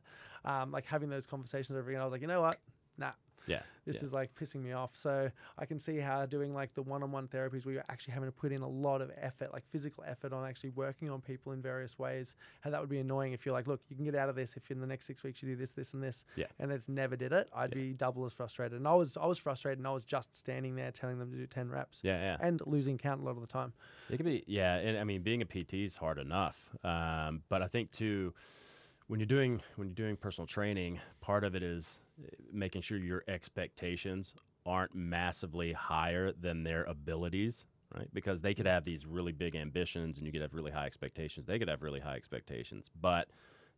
[0.43, 2.01] um, like having those conversations over again.
[2.01, 2.57] I was like, you know what?
[2.97, 3.11] Nah,
[3.47, 3.61] Yeah.
[3.85, 4.03] this yeah.
[4.03, 4.91] is like pissing me off.
[4.93, 8.31] So I can see how doing like the one-on-one therapies where you're actually having to
[8.33, 11.61] put in a lot of effort, like physical effort on actually working on people in
[11.61, 12.35] various ways.
[12.61, 14.55] How that would be annoying if you're like, look, you can get out of this
[14.55, 16.25] if in the next six weeks you do this, this, and this.
[16.35, 16.45] Yeah.
[16.59, 17.49] And it's never did it.
[17.53, 17.75] I'd Yeah.
[17.75, 18.77] be double as frustrated.
[18.77, 21.37] And I was, I was frustrated, and I was just standing there telling them to
[21.37, 22.01] do ten reps.
[22.03, 22.37] Yeah, yeah.
[22.39, 23.73] And losing count a lot of the time.
[24.09, 26.69] It can be, yeah, and I mean, being a PT is hard enough.
[26.83, 28.33] Um, but I think too,
[29.07, 31.99] when you're doing when you're doing personal training, part of it is
[32.51, 34.33] making sure your expectations
[34.65, 38.07] aren't massively higher than their abilities, right?
[38.13, 41.45] Because they could have these really big ambitions, and you could have really high expectations.
[41.45, 43.29] They could have really high expectations, but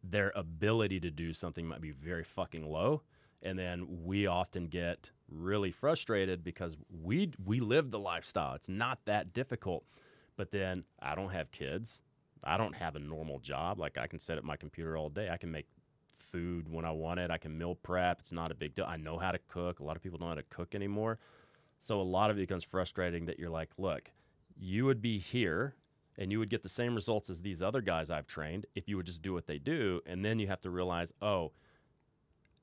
[0.04, 3.02] their ability to do something might be very fucking low.
[3.44, 8.56] And then we often get really frustrated because we we live the lifestyle.
[8.56, 9.84] It's not that difficult.
[10.38, 12.02] But then I don't have kids.
[12.44, 13.80] I don't have a normal job.
[13.80, 15.30] Like I can sit at my computer all day.
[15.30, 15.68] I can make
[16.32, 17.32] food when I want it.
[17.32, 18.20] I can meal prep.
[18.20, 18.86] It's not a big deal.
[18.86, 19.80] I know how to cook.
[19.80, 21.20] A lot of people don't know how to cook anymore.
[21.80, 24.12] So a lot of it becomes frustrating that you're like, look,
[24.60, 25.76] you would be here
[26.18, 28.98] and you would get the same results as these other guys I've trained if you
[28.98, 30.02] would just do what they do.
[30.06, 31.52] And then you have to realize, oh,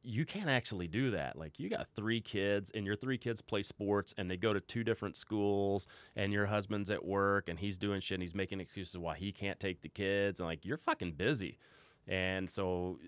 [0.03, 1.37] you can't actually do that.
[1.39, 4.61] Like you got three kids and your three kids play sports and they go to
[4.61, 5.87] two different schools
[6.17, 9.33] and your husband's at work and he's doing shit and he's making excuses why he
[9.33, 11.59] can't take the kids and like you're fucking busy.
[12.07, 12.99] And so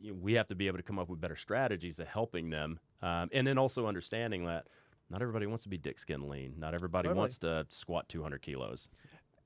[0.00, 2.50] you know, we have to be able to come up with better strategies of helping
[2.50, 2.78] them.
[3.02, 4.66] Um, and then also understanding that
[5.10, 6.54] not everybody wants to be dick skin lean.
[6.58, 7.18] Not everybody Totally.
[7.18, 8.88] wants to squat 200 kilos.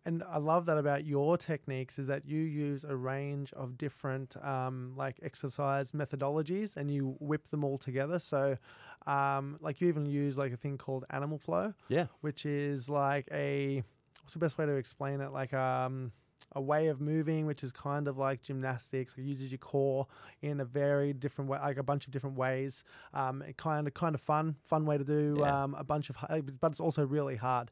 [0.06, 4.36] And I love that about your techniques is that you use a range of different
[4.44, 8.18] um, like exercise methodologies and you whip them all together.
[8.18, 8.58] So,
[9.06, 12.08] um, like you even use like a thing called animal flow, Yeah.
[12.20, 13.82] which is like a
[14.22, 15.32] what's the best way to explain it?
[15.32, 16.12] Like um,
[16.52, 19.14] a way of moving, which is kind of like gymnastics.
[19.16, 20.06] It uses your core
[20.42, 22.84] in a very different way, like a bunch of different ways.
[23.12, 25.64] Um, it kind of kind of fun, fun way to do Yeah.
[25.64, 26.16] um, a bunch of,
[26.60, 27.70] but it's also really hard.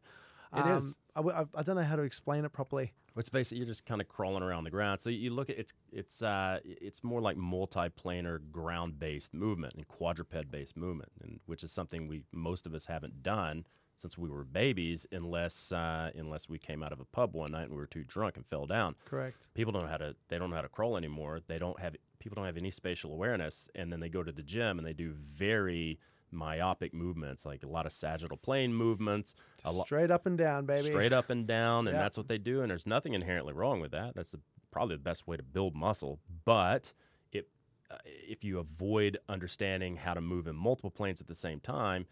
[0.55, 0.85] It is.
[0.85, 2.93] Um, I, w- I- I don't know how to explain it properly.
[3.16, 5.01] It's basically you're just kind of crawling around the ground.
[5.01, 10.77] So you look at it's it's uh, it's more like multi-planar ground-based movement and quadruped-based
[10.77, 13.64] movement, and which is something we most of us haven't done
[14.03, 17.62] since we were babies, unless uh, unless we came out of a pub one night
[17.62, 18.96] and we were too drunk and fell down.
[19.07, 19.46] Correct.
[19.55, 21.40] People don't know how to they don't know how to crawl anymore.
[21.46, 24.42] They don't have people don't have any spatial awareness, and then they go to the
[24.42, 25.98] gym and they do very
[26.32, 29.34] myopic movements, like a lot of sagittal plane movements,
[29.64, 30.88] a lot Straight up and down, baby.
[30.88, 32.03] straight up and down, and Yeah.
[32.03, 32.62] that's what they do.
[32.62, 34.14] And there's nothing inherently wrong with that.
[34.14, 34.40] That's the,
[34.70, 36.20] probably the best way to build muscle.
[36.46, 36.92] But
[37.32, 37.48] it,
[37.90, 42.07] uh, if you avoid understanding how to move in multiple planes at the same time,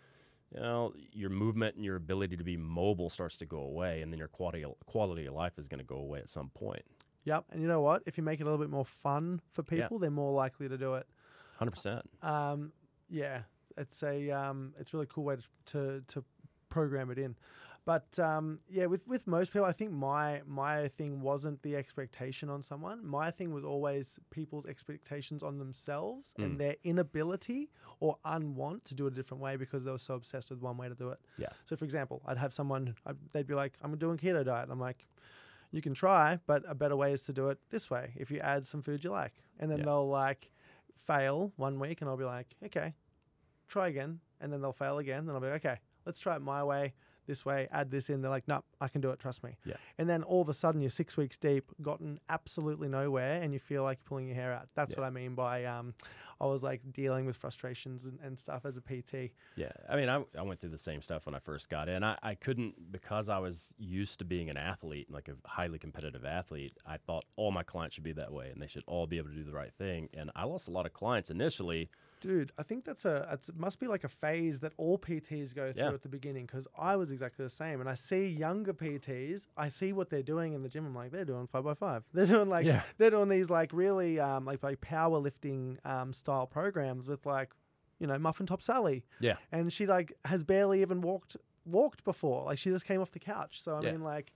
[0.55, 4.13] you know, your movement and your ability to be mobile starts to go away, and
[4.13, 6.83] then your quality quality of life is going to go away at some point.
[7.25, 7.45] Yep.
[7.51, 8.03] And you know what?
[8.07, 9.83] If you make it a little bit more fun for Yeah.
[9.83, 11.07] people, they're more likely to do it.
[11.59, 12.03] Hundred percent.
[12.23, 12.73] Um,
[13.09, 13.43] yeah,
[13.77, 16.25] it's a um, it's a really cool way to, to to
[16.71, 17.37] program it in.
[17.91, 22.49] But um, yeah, with with most people, I think my my thing wasn't the expectation
[22.49, 23.05] on someone.
[23.05, 26.45] My thing was always people's expectations on themselves Mm.
[26.45, 27.69] and their inability
[27.99, 30.77] or unwant to do it a different way because they were so obsessed with one
[30.77, 31.19] way to do it.
[31.37, 31.49] Yeah.
[31.65, 34.73] So, for example, I'd have someone I, they'd be like, "I'm doing keto diet." And
[34.73, 35.07] I'm like.
[35.73, 38.13] You can try, but a better way is to do it this way.
[38.17, 39.85] If you add some food you like, and then Yeah.
[39.87, 40.51] they'll like
[40.97, 42.95] fail one week, and I'll be like, okay,
[43.69, 45.21] try again, and then they'll fail again.
[45.21, 46.95] and I'll be like, okay, let's try it my way,
[47.31, 48.21] this way, add this in.
[48.23, 49.57] They're like, no, I can do it, trust me.
[49.65, 49.75] Yeah.
[49.99, 53.61] And then all of a sudden, you're six weeks deep, gotten absolutely nowhere, and you
[53.61, 54.69] feel like you're pulling your hair out.
[54.75, 55.01] That's Yeah.
[55.01, 55.95] what I mean by um,
[56.41, 59.31] I was like dealing with frustrations and, and stuff as a PT.
[59.55, 62.03] Yeah, I mean, I, I went through the same stuff when I first got in.
[62.03, 66.25] I, I couldn't because I was used to being an athlete, like a highly competitive
[66.25, 66.77] athlete.
[66.85, 69.29] I thought all my clients should be that way, and they should all be able
[69.29, 70.09] to do the right thing.
[70.15, 71.91] And I lost a lot of clients initially
[72.21, 75.73] Dude, I think that's a it must be like a phase that all PTs go
[75.73, 75.95] through Yeah.
[75.95, 77.81] at the beginning because I was exactly the same.
[77.81, 80.85] And I see younger PTs, I see what they're doing in the gym.
[80.87, 82.05] I'm like, they're doing five by five.
[82.13, 82.83] They're doing like Yeah.
[82.99, 87.51] they're doing these like really um, like like powerlifting um, style programs with like
[87.99, 89.37] you know muffin top Sally, Yeah.
[89.53, 92.45] and she like has barely even walked walked before.
[92.45, 93.63] Like she just came off the couch.
[93.63, 93.93] So I Yeah.
[93.93, 94.33] mean like.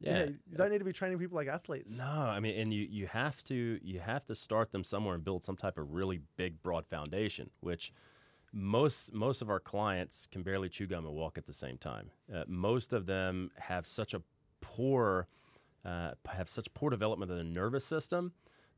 [0.00, 1.98] Yeah, you don't need to be training people like athletes.
[1.98, 5.24] No, I mean, and you you have to you have to start them somewhere and
[5.24, 7.92] build some type of really big, broad foundation, which
[8.52, 12.10] most most of our clients can barely chew gum and walk at the same time.
[12.34, 14.22] Uh, most of them have such a
[14.60, 15.26] poor
[15.84, 18.32] uh, have such poor development of the nervous system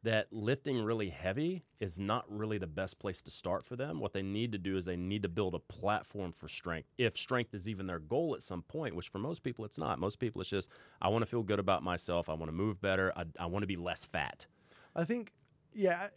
[0.05, 4.01] that lifting really heavy is not really the best place to start for them.
[4.01, 6.89] What they need to do is they need to build a platform for strength.
[6.99, 9.99] If strength is even their goal at some point, which for most people it's not.
[9.99, 10.71] Most people it's just
[11.03, 12.29] I want to feel good about myself.
[12.29, 13.13] I want to move better.
[13.17, 14.47] I, I want to be less fat.
[14.95, 15.33] I think,
[15.75, 16.09] yeah,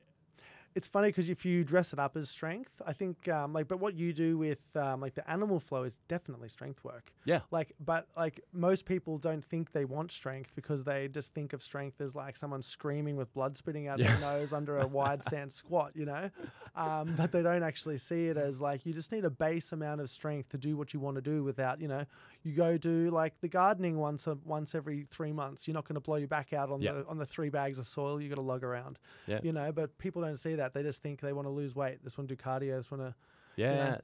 [0.75, 3.79] it's funny because if you dress it up as strength, I think, um, like, but
[3.79, 7.11] what you do with um, like the animal flow is definitely strength work.
[7.25, 7.41] Yeah.
[7.51, 11.61] Like, but like most people don't think they want strength because they just think of
[11.61, 15.55] strength as like someone screaming with blood spitting out their nose under a wide stance
[15.55, 16.29] squat, you know?
[16.75, 20.01] Um, but they don't actually see it as like you just need a base amount
[20.01, 22.05] of strength to do what you want to do without, you know,
[22.43, 25.67] you go do like the gardening once a, once every three months.
[25.67, 26.93] You're not going to blow your back out on Yeah.
[26.93, 28.97] the on the three bags of soil you got to lug around.
[29.27, 29.39] Yeah.
[29.43, 30.73] You know, but people don't see that.
[30.73, 32.03] They just think they want to lose weight.
[32.03, 32.77] Just want to do cardio.
[32.79, 33.15] Just want to.
[33.55, 33.97] Yeah.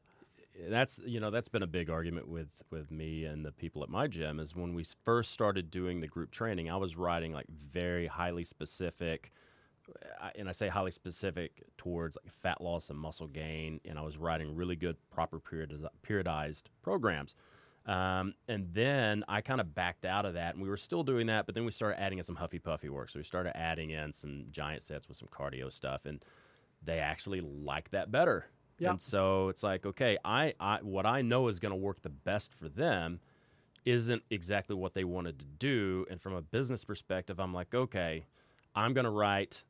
[0.70, 3.90] That's you know that's been a big argument with with me and the people at
[3.90, 7.46] my gym is when we first started doing the group training I was writing like
[7.50, 9.32] very highly specific
[10.36, 14.18] and I say highly specific towards like fat loss and muscle gain and I was
[14.18, 17.36] writing really good proper periodiz- periodized programs
[17.88, 21.28] um, and then I kind of backed out of that and we were still doing
[21.28, 23.92] that but then we started adding in some huffy puffy work so we started adding
[23.92, 26.24] in some giant sets with some cardio stuff and
[26.84, 28.46] they actually like that better
[28.80, 28.90] Yeah.
[28.92, 32.10] and so it's like, okay, I, I what I know is going to work the
[32.10, 33.20] best for them
[33.86, 36.06] isn't exactly what they wanted to do.
[36.10, 38.26] And from a business perspective, I'm like, okay,
[38.76, 39.64] I'm going to write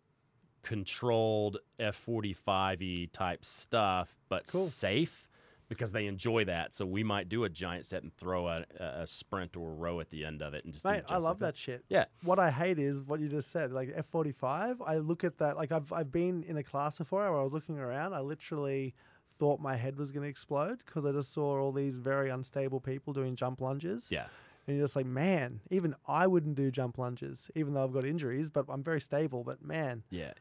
[0.64, 4.68] controlled F45E type stuff, but Cool.
[4.68, 5.30] safe
[5.70, 6.74] because they enjoy that.
[6.74, 10.00] So we might do a giant set and throw a, a sprint or a row
[10.00, 11.84] at the end of it and just do Mate, I love that shit.
[11.90, 12.06] Yeah.
[12.24, 13.72] What I hate is what you just said.
[13.72, 14.82] Like F forty five.
[14.82, 15.58] I look at that.
[15.58, 18.14] Like I've I've been in a class before where I was looking around.
[18.14, 18.94] I literally
[19.40, 22.80] thought my head was going to explode because I just saw all these very unstable
[22.80, 24.10] people doing jump lunges.
[24.12, 24.26] Yeah.
[24.68, 28.04] And you're just like, man, even I wouldn't do jump lunges, even though I've got
[28.04, 29.44] injuries, but I'm very stable.
[29.46, 30.34] But man, Yeah,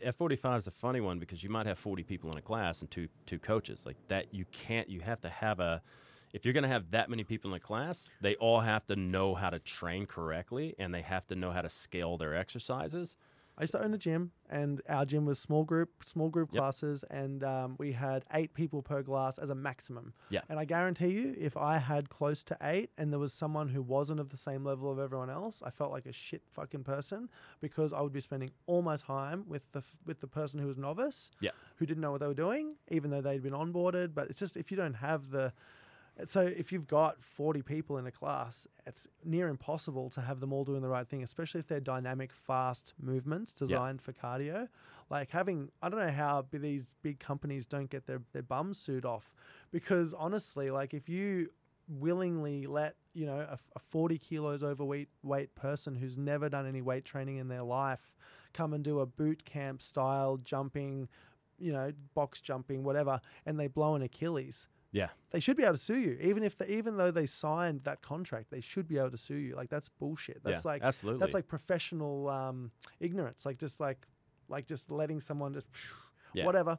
[0.00, 2.42] F forty five is a funny one because you might have forty people in a
[2.42, 4.32] class and two two coaches like that.
[4.32, 4.88] You can't.
[4.88, 5.82] You have to have a.
[6.32, 8.96] If you're going to have that many people in a class, they all have to
[8.96, 13.16] know how to train correctly and they have to know how to scale their exercises.
[13.56, 16.60] I used to own a gym, and our gym was small group, small group Yep.
[16.60, 20.12] classes, and um, we had eight people per class as a maximum.
[20.28, 20.40] Yeah.
[20.48, 23.80] And I guarantee you, if I had close to eight, and there was someone who
[23.80, 27.28] wasn't of the same level of everyone else, I felt like a shit fucking person
[27.60, 30.66] because I would be spending all my time with the f- with the person who
[30.66, 31.52] was novice, Yeah.
[31.76, 34.14] who didn't know what they were doing, even though they'd been onboarded.
[34.14, 35.52] But it's just if you don't have the
[36.26, 40.52] so if you've got 40 people in a class, it's near impossible to have them
[40.52, 44.68] all doing the right thing, especially if they're dynamic, fast movements designed for cardio.
[45.10, 49.04] Like having, I don't know how these big companies don't get their, their bums suit
[49.04, 49.34] off
[49.72, 51.50] because honestly, like if you
[51.88, 56.80] willingly let, you know, a, a 40 kilos overweight weight person who's never done any
[56.80, 58.14] weight training in their life
[58.52, 61.08] come and do a boot camp style jumping,
[61.58, 65.74] you know, box jumping, whatever, and they blow an Achilles Yeah, they should be able
[65.74, 66.16] to sue you.
[66.20, 69.34] Even if they, even though they signed that contract they should be able to sue
[69.34, 69.56] you.
[69.56, 70.40] Like that's bullshit.
[70.44, 71.20] That's yeah, like absolutely.
[71.20, 72.70] that's like professional um,
[73.00, 73.44] ignorance.
[73.44, 74.06] Like just like
[74.48, 75.66] like just letting someone just
[76.34, 76.46] Yeah.
[76.46, 76.78] whatever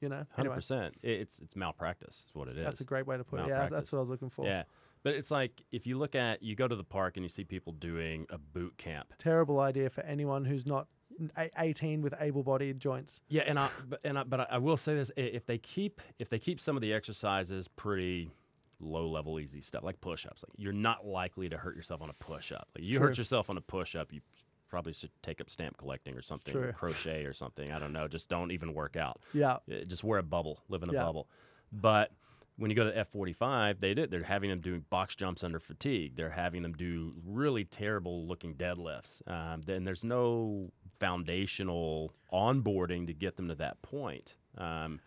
[0.00, 0.26] you know?
[0.30, 0.94] Hundred anyway percent.
[1.02, 2.64] It's it's malpractice is what it is.
[2.64, 3.48] that's a great way to put it.
[3.48, 4.46] Yeah that's what i was looking for.
[4.46, 4.64] Yeah,
[5.02, 7.44] but it's like if you look at you go to the park and you see
[7.44, 9.12] people doing a boot camp.
[9.18, 10.88] terrible idea for anyone who's not
[11.58, 15.10] 18 with able-bodied joints Yeah, and I but and I, but I, will say this:
[15.16, 18.30] if they keep if they keep some of the exercises pretty
[18.80, 22.10] low level, easy stuff like push ups, like you're not likely to hurt yourself on
[22.10, 22.68] a push up.
[22.76, 23.08] Like you true.
[23.08, 24.20] hurt yourself on a push up, you
[24.68, 27.72] probably should take up stamp collecting or something, or crochet or something.
[27.72, 28.06] I don't know.
[28.08, 29.20] Just don't even work out.
[29.34, 31.04] yeah Uh, Just wear a bubble, live in a Yeah.
[31.04, 31.28] bubble.
[31.72, 32.12] But
[32.56, 34.10] when you go to F forty five, they did.
[34.10, 36.14] They're having them doing box jumps under fatigue.
[36.14, 39.20] They're having them do really terrible looking deadlifts.
[39.28, 44.36] Um, then there's no foundational onboarding to get them to that point.
[44.56, 45.00] Um,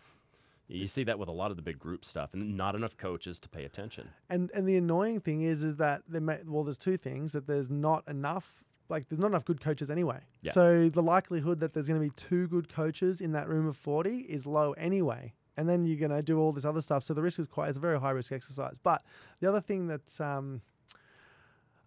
[0.67, 3.39] you see that with a lot of the big group stuff, and not enough coaches
[3.39, 4.09] to pay attention.
[4.29, 7.47] and and the annoying thing is is that there may, well there's two things that
[7.47, 10.19] there's not enough like there's not enough good coaches anyway.
[10.41, 10.51] Yeah.
[10.51, 13.77] So the likelihood that there's going to be two good coaches in that room of
[13.77, 15.33] 40 is low anyway.
[15.55, 17.03] And then you're going to do all this other stuff.
[17.03, 18.75] So the risk is quite, it's a very high risk exercise.
[18.81, 19.03] But
[19.39, 20.61] the other thing that's um,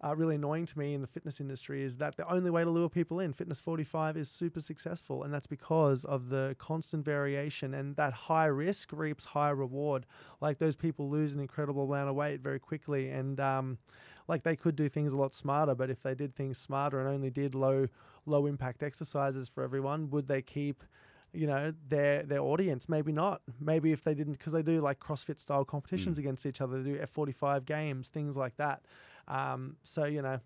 [0.03, 2.69] uh, really annoying to me in the fitness industry is that the only way to
[2.69, 5.23] lure people in, Fitness 45, is super successful.
[5.23, 10.05] And that's because of the constant variation and that high risk reaps high reward.
[10.39, 13.09] Like those people lose an incredible amount of weight very quickly.
[13.09, 13.79] And, um,
[14.27, 17.07] like they could do things a lot smarter, but if they did things smarter and
[17.09, 17.87] only did low
[18.25, 20.83] low impact exercises for everyone, would they keep
[21.33, 22.89] you know their their audience?
[22.89, 23.41] Maybe not.
[23.59, 26.19] Maybe if they didn't, because they do like CrossFit style competitions Mm.
[26.19, 26.83] against each other.
[26.83, 28.81] They do F45 games, things like that.
[29.27, 30.39] Um, so you know,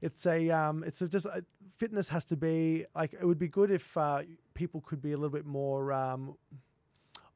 [0.00, 1.40] it's a um, it's a just uh
[1.76, 4.22] fitness has to be like it would be good if uh,
[4.54, 5.92] people could be a little bit more.
[5.92, 6.36] Um,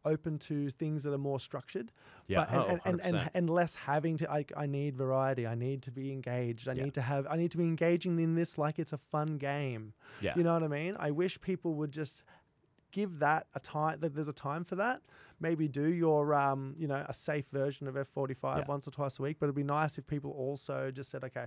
[0.07, 1.93] open to things that are more structured
[2.27, 3.21] Yeah, but, and, oh, and, and, 100%.
[3.21, 6.73] and, and less having to I, I need variety i need to be engaged i
[6.73, 6.85] Yeah.
[6.85, 9.93] need to have i need to be engaging in this like it's a fun game
[10.23, 10.33] yeah.
[10.37, 12.23] you know what i mean i wish people would just
[12.91, 15.01] give that a time that there's a time for that
[15.41, 18.65] maybe do your um you know a safe version of f45 Yeah.
[18.67, 21.47] once or twice a week but it'd be nice if people also just said okay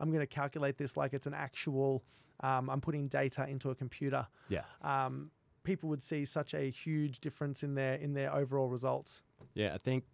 [0.00, 2.02] i'm going to calculate this like it's an actual
[2.40, 4.62] um, i'm putting data into a computer yeah.
[4.82, 5.30] um,
[5.62, 9.22] people would see such a huge difference in their in their overall results
[9.54, 10.04] Yeah, I think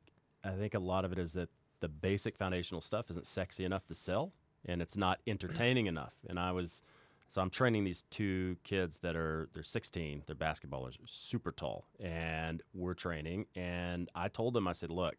[0.45, 1.49] I think a lot of it is that
[1.81, 4.33] the basic foundational stuff isn't sexy enough to sell
[4.65, 6.15] and it's not entertaining enough.
[6.29, 6.83] And I was
[7.29, 12.63] so I'm training these two kids that are they're 16, they're basketballers, super tall, and
[12.75, 15.17] we're training and I told them I said, "Look,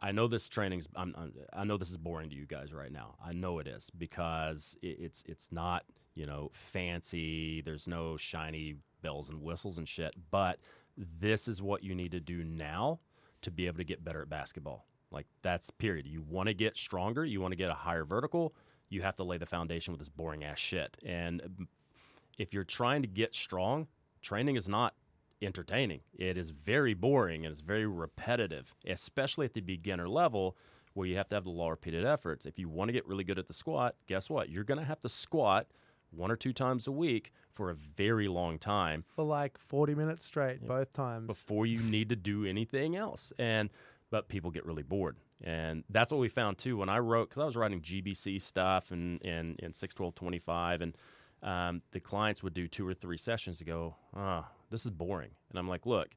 [0.00, 2.92] I know this training's I'm, I'm, I know this is boring to you guys right
[2.92, 3.16] now.
[3.24, 5.84] I know it is because it, it's it's not,
[6.14, 10.58] you know, fancy, there's no shiny bells and whistles and shit, but
[11.20, 13.00] this is what you need to do now
[13.42, 14.86] to be able to get better at basketball.
[15.10, 16.06] Like that's period.
[16.06, 18.54] You want to get stronger, you want to get a higher vertical,
[18.90, 20.96] you have to lay the foundation with this boring ass shit.
[21.04, 21.68] And um,
[22.38, 23.86] if you're trying to get strong,
[24.20, 24.94] training is not
[25.42, 26.00] entertaining.
[26.18, 30.56] It is very boring and it's very repetitive, especially at the beginner level
[30.94, 32.46] where you have to have the low repeated efforts.
[32.46, 34.50] If you want to get really good at the squat, guess what?
[34.50, 35.66] You're going to have to squat
[36.10, 40.24] one or two times a week for a very long time for like 40 minutes
[40.24, 43.32] straight both times before you need to do anything else.
[43.38, 43.70] And
[44.10, 46.76] but people get really bored, and that's what we found too.
[46.76, 50.38] When I wrote, because I was writing GBC stuff and and and six twelve twenty
[50.38, 50.96] five, and
[51.42, 55.30] um, the clients would do two or three sessions to go, ah, this is boring,
[55.50, 56.08] and I'm like, look.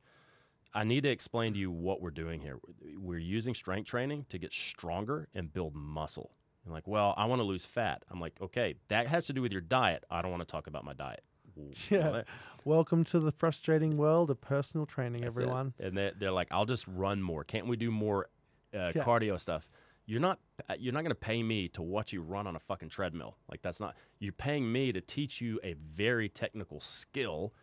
[0.76, 2.58] I need to explain to you what we're doing here.
[2.98, 6.32] We're using strength training to get stronger and build muscle.
[6.66, 8.04] And like, well, I want to lose fat.
[8.10, 10.04] I'm like, okay, that has to do with your diet.
[10.10, 11.24] I don't want to talk about my diet.
[11.92, 12.24] Yeah.
[12.66, 15.42] welcome to the frustrating world of personal training that's it.
[15.44, 17.44] everyone And they, they're like, I'll just run more.
[17.44, 18.28] Can't we do more
[18.74, 19.04] uh, Yeah.
[19.04, 19.70] cardio stuff?
[20.06, 22.60] You're not uh, you're not going to pay me to watch you run on a
[22.60, 23.38] fucking treadmill.
[23.50, 23.96] Like that's not.
[24.20, 27.54] You're paying me to teach you a very technical skill.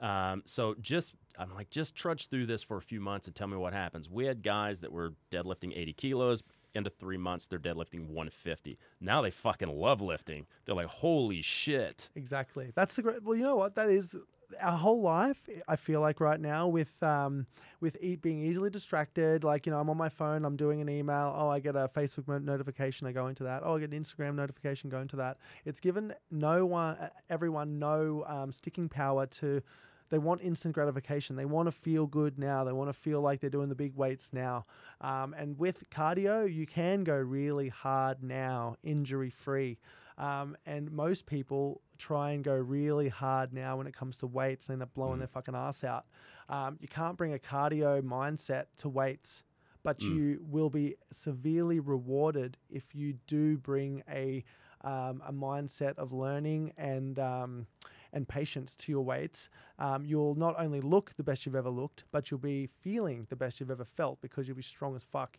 [0.00, 3.48] Um, so just I'm like just trudge through this for a few months and tell
[3.48, 4.08] me what happens.
[4.08, 6.42] We had guys that were deadlifting 80 kilos.
[6.72, 8.78] Into three months, they're deadlifting 150.
[9.00, 10.46] Now they fucking love lifting.
[10.64, 12.08] They're like, holy shit.
[12.14, 14.16] exactly that's the great well you know what that is
[14.60, 17.46] our whole life i feel like right now with um
[17.80, 20.88] with e- being easily distracted like you know i'm on my phone i'm doing an
[20.88, 24.02] email oh i get a facebook notification i go into that oh i get an
[24.02, 26.96] instagram notification go into that it's given no one
[27.28, 29.62] everyone no um, sticking power to
[30.10, 31.36] they want instant gratification.
[31.36, 32.64] They want to feel good now.
[32.64, 34.66] They want to feel like they're doing the big weights now.
[35.00, 39.78] Um, and with cardio, you can go really hard now, injury free.
[40.18, 44.68] Um, and most people try and go really hard now when it comes to weights
[44.68, 45.20] and end up blowing Mm.
[45.20, 46.06] their fucking ass out.
[46.48, 49.44] Um, you can't bring a cardio mindset to weights,
[49.82, 50.08] but Mm.
[50.14, 54.44] you will be severely rewarded if you do bring a
[54.82, 57.66] um, a mindset of learning and um,
[58.14, 59.50] and patience to your weights.
[59.78, 63.36] Um, you'll not only look the best you've ever looked, but you'll be feeling the
[63.36, 65.38] best you've ever felt because you'll be strong as fuck,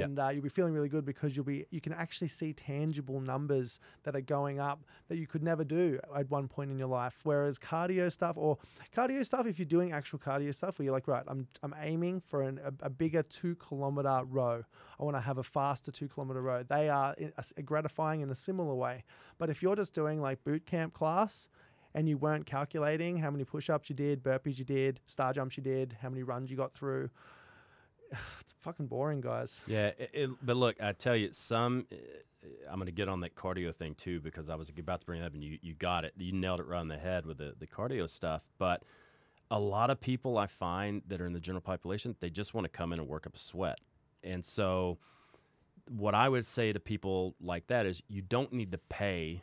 [0.00, 3.20] And uh, you'll be feeling really good because you'll be you can actually see tangible
[3.20, 6.88] numbers that are going up that you could never do at one point in your
[6.88, 7.20] life.
[7.24, 8.58] Whereas cardio stuff or
[8.96, 12.20] cardio stuff, if you're doing actual cardio stuff, where you're like, right, I'm I'm aiming
[12.20, 14.64] for an, a, a bigger two kilometer row.
[14.98, 16.62] I want to have a faster two kilometer row.
[16.62, 17.14] They are
[17.64, 19.04] gratifying in a similar way.
[19.38, 21.48] But if you're just doing like boot camp class
[21.94, 25.56] and you weren't calculating how many push ups you did, burpees you did, star jumps
[25.56, 27.10] you did, how many runs you got through,
[28.40, 29.60] it's fucking boring, guys.
[29.66, 31.96] Yeah, it, it, but look, I tell you, some uh,
[32.68, 35.22] I'm going to get on that cardio thing too because I was about to bring
[35.22, 36.12] it up and you, you got it.
[36.16, 38.42] You nailed it right on the head with the, the cardio stuff.
[38.58, 38.82] But
[39.50, 42.64] a lot of people I find that are in the general population, they just want
[42.64, 43.78] to come in and work up a sweat.
[44.24, 44.98] And so,
[45.88, 49.42] what I would say to people like that is you don't need to pay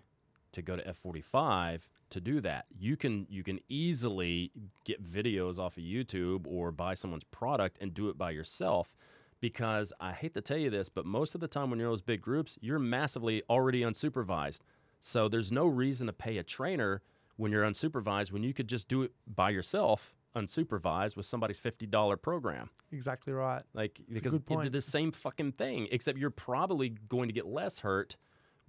[0.53, 2.65] to go to F45 to do that.
[2.77, 4.51] You can you can easily
[4.83, 8.95] get videos off of YouTube or buy someone's product and do it by yourself
[9.41, 11.93] because I hate to tell you this, but most of the time when you're in
[11.93, 14.59] those big groups, you're massively already unsupervised.
[14.99, 17.01] So there's no reason to pay a trainer
[17.37, 22.21] when you're unsupervised when you could just do it by yourself unsupervised with somebody's $50
[22.21, 22.69] program.
[22.91, 23.63] Exactly right.
[23.73, 24.63] Like a because good you point.
[24.63, 28.17] did the same fucking thing, except you're probably going to get less hurt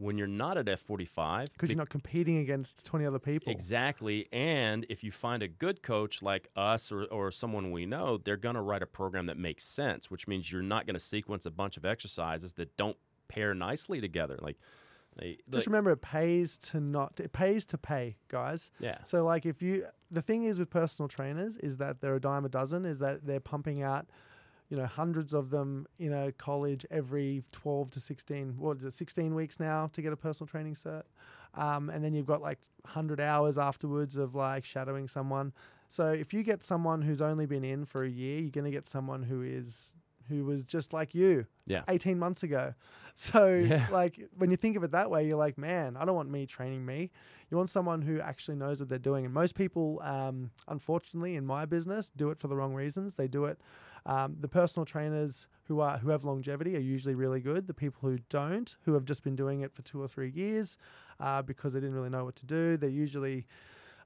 [0.00, 3.52] when you're not at F45 Because you're not competing against 20 other people.
[3.52, 4.26] Exactly.
[4.32, 8.38] And if you find a good coach like us or, or someone we know, they're
[8.38, 11.44] going to write a program that makes sense, which means you're not going to sequence
[11.44, 12.96] a bunch of exercises that don't
[13.28, 14.38] pair nicely together.
[14.40, 14.56] Like,
[15.16, 17.18] they, Just remember, it pays to not.
[17.20, 18.70] It pays to pay, guys.
[18.78, 19.02] yeah.
[19.04, 22.44] So, like, if you, the thing is with personal trainers is that they're a dime
[22.44, 22.84] a dozen.
[22.84, 24.06] Is that they're pumping out,
[24.70, 28.54] you know, hundreds of them in a college every twelve to sixteen.
[28.56, 28.92] What is it?
[28.92, 31.02] Sixteen weeks now to get a personal training cert,
[31.54, 35.52] um, and then you've got like hundred hours afterwards of like shadowing someone.
[35.88, 38.70] So, if you get someone who's only been in for a year, you're going to
[38.70, 39.92] get someone who is
[40.28, 41.82] who was just like you Yeah.
[41.88, 42.74] 18 months ago.
[43.16, 43.86] So, Yeah.
[43.90, 46.46] like, when you think of it that way, you're like, man, I don't want me
[46.46, 47.10] training me.
[47.50, 49.24] You want someone who actually knows what they're doing.
[49.26, 53.16] And most people, um, unfortunately, in my business, do it for the wrong reasons.
[53.16, 53.60] They do it.
[54.06, 57.66] Um, the personal trainers who are who have longevity are usually really good.
[57.66, 60.78] The people who don't, who have just been doing it for two or three years,
[61.20, 63.46] uh, because they didn't really know what to do, they're usually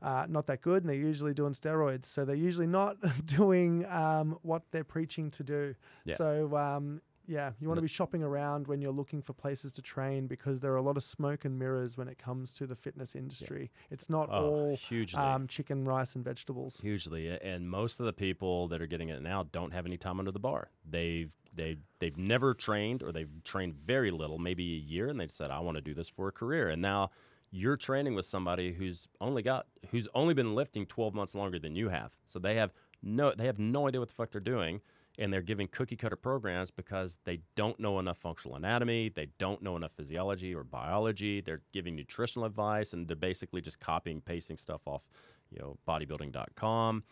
[0.02, 2.06] uh, not that good, and they're usually doing steroids.
[2.06, 5.74] So they're usually not doing um, what they're preaching to do.
[6.04, 6.16] Yeah.
[6.16, 9.82] So um, yeah, you want to be shopping around when you're looking for places to
[9.82, 12.74] train because there are a lot of smoke and mirrors when it comes to the
[12.76, 13.70] fitness industry.
[13.90, 15.18] It's not Oh, all hugely.
[15.20, 16.80] um, chicken, rice, and vegetables.
[16.80, 20.18] Hugely, and most of the people that are getting it now don't have any time
[20.18, 20.70] under the bar.
[20.88, 25.30] They've they they've never trained, or they've trained very little, maybe a year, and they've
[25.30, 27.10] said, "I want to do this for a career." And now
[27.50, 31.74] you're training with somebody who's only got who's only been lifting 12 months longer than
[31.76, 32.72] you have, so they have
[33.02, 34.80] no they have no idea what the fuck they're doing,
[35.18, 39.62] and they're giving cookie cutter programs because they don't know enough functional anatomy, they don't
[39.62, 41.40] know enough physiology or biology.
[41.40, 45.02] They're giving nutritional advice, and they're basically just copying pasting stuff off,
[45.50, 47.04] you know, bodybuilding.com.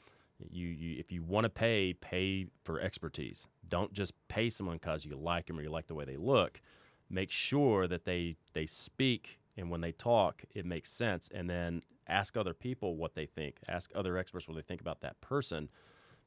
[0.50, 3.46] You, you if you want to pay, pay for expertise.
[3.68, 6.61] Don't just pay someone because you like them or you like the way they look.
[7.09, 11.28] Make sure that they they speak and when they talk, it makes sense.
[11.34, 13.57] And then ask other people what they think.
[13.68, 15.68] Ask other experts what they think about that person.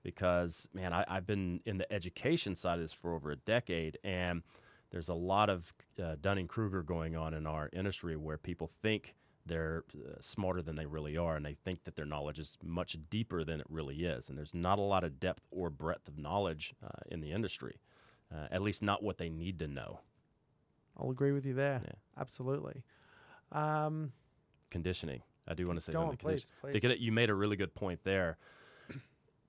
[0.06, 3.98] Because man, I, I've been in the education side of this for over a decade,
[4.04, 4.44] and
[4.92, 9.16] there's a lot of uh, Dunning Kruger going on in our industry where people think
[9.48, 12.96] they're uh, smarter than they really are, and they think that their knowledge is much
[13.10, 14.30] deeper than it really is.
[14.30, 17.80] And there's not a lot of depth or breadth of knowledge uh, in the industry,
[18.32, 20.02] uh, at least not what they need to know.
[20.98, 21.82] I'll agree with you there.
[21.84, 22.22] Yeah.
[22.22, 22.84] Absolutely.
[23.52, 24.12] Um,
[24.70, 25.24] Conditioning.
[25.48, 26.10] I do want to say something.
[26.12, 26.80] on, please, to please.
[26.80, 28.38] get it- you made a really good point there.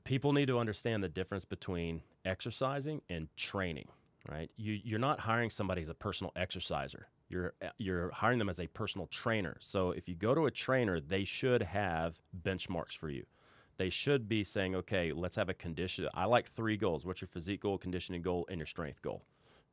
[0.06, 3.88] People need to understand the difference between exercising and training.
[4.30, 4.50] Right?
[4.56, 7.08] You, you're not hiring somebody as a personal exerciser.
[7.28, 9.56] You're you're hiring them as a personal trainer.
[9.60, 13.24] So if you go to a trainer, they should have benchmarks for you.
[13.78, 16.08] They should be saying, okay, let's have a condition.
[16.14, 17.04] I like three goals.
[17.04, 19.22] What's your physique goal, conditioning goal, and your strength goal?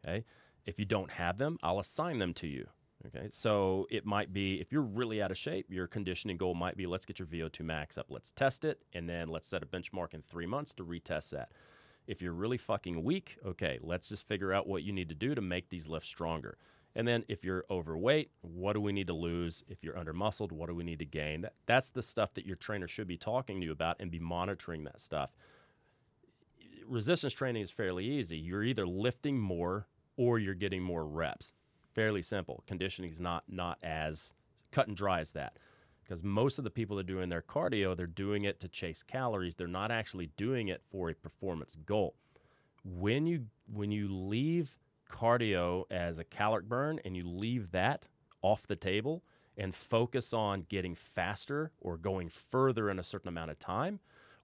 [0.04, 0.26] Okay.
[0.66, 2.68] If you don't have them, I'll assign them to you.
[3.08, 3.28] Okay.
[3.32, 6.86] So it might be if you're really out of shape, your conditioning goal might be
[6.86, 8.08] let's get your VO2 max up.
[8.10, 8.80] Let's test it.
[8.94, 11.52] And then let's set a benchmark in three months to retest that.
[12.08, 15.36] If you're really fucking weak, okay, let's just figure out what you need to do
[15.36, 16.58] to make these lifts stronger.
[16.96, 19.64] And then if you're overweight, what do we need to lose?
[19.68, 21.42] If you're under muscled, what do we need to gain?
[21.42, 24.20] That, that's the stuff that your trainer should be talking to you about and be
[24.20, 25.32] monitoring that stuff.
[26.88, 28.38] Resistance training is fairly easy.
[28.38, 29.88] You're either lifting more
[30.18, 31.52] or you're getting more reps.
[31.94, 32.64] Fairly simple.
[32.68, 34.34] Conditioning is not not as
[34.72, 35.58] cut and dry as that.
[36.04, 39.04] Because most of the people that are doing their cardio, they're doing it to chase
[39.04, 39.56] calories.
[39.56, 42.16] They're not actually doing it for a performance goal.
[42.84, 44.78] When you when you leave
[45.10, 48.08] cardio as a caloric burn and you leave that
[48.42, 49.24] off the table
[49.58, 54.00] and focus on getting faster or going further in a certain amount of time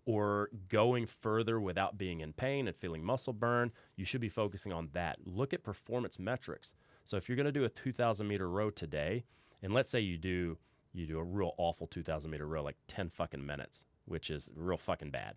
[0.06, 4.72] or going further without being in pain and feeling muscle burn, you should be focusing
[4.72, 5.18] on that.
[5.26, 6.74] Look at performance metrics.
[7.10, 9.24] So if you're going to do a 2000 meter row today,
[9.64, 10.60] and let's say you do
[10.94, 14.78] you do a real awful 2000 meter row like 10 fucking minutes, which is real
[14.78, 15.36] fucking bad.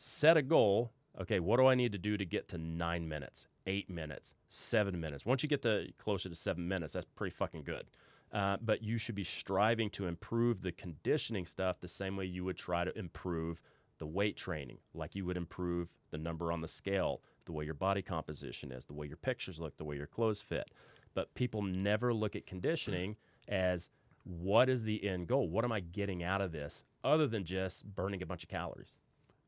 [0.00, 0.90] Set a goal.
[1.20, 5.00] Okay, what do I need to do to get to nine minutes, eight minutes, seven
[5.00, 5.24] minutes?
[5.24, 7.86] Once you get to closer to seven minutes, that's pretty fucking good.
[8.32, 12.42] Uh, but you should be striving to improve the conditioning stuff the same way you
[12.42, 13.60] would try to improve
[13.98, 17.74] the weight training, like you would improve the number on the scale, the way your
[17.74, 20.70] body composition is, the way your pictures look, the way your clothes fit.
[21.16, 23.16] But people never look at conditioning
[23.48, 23.88] as
[24.24, 25.48] what is the end goal?
[25.48, 28.98] What am I getting out of this other than just burning a bunch of calories?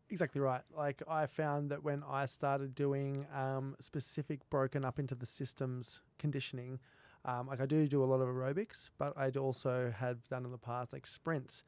[0.09, 0.62] Exactly right.
[0.75, 6.01] Like I found that when I started doing um, specific broken up into the systems
[6.19, 6.79] conditioning,
[7.27, 10.51] um, like I do do a lot of aerobics, but I'd also have done in
[10.51, 11.64] the past like sprints.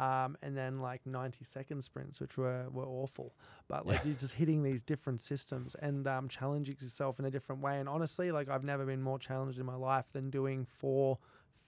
[0.00, 3.32] Um, and then like 90 second sprints, which were, were awful.
[3.68, 7.62] But like you're just hitting these different systems and um, challenging yourself in a different
[7.62, 7.78] way.
[7.78, 11.18] And honestly, like I've never been more challenged in my life than doing four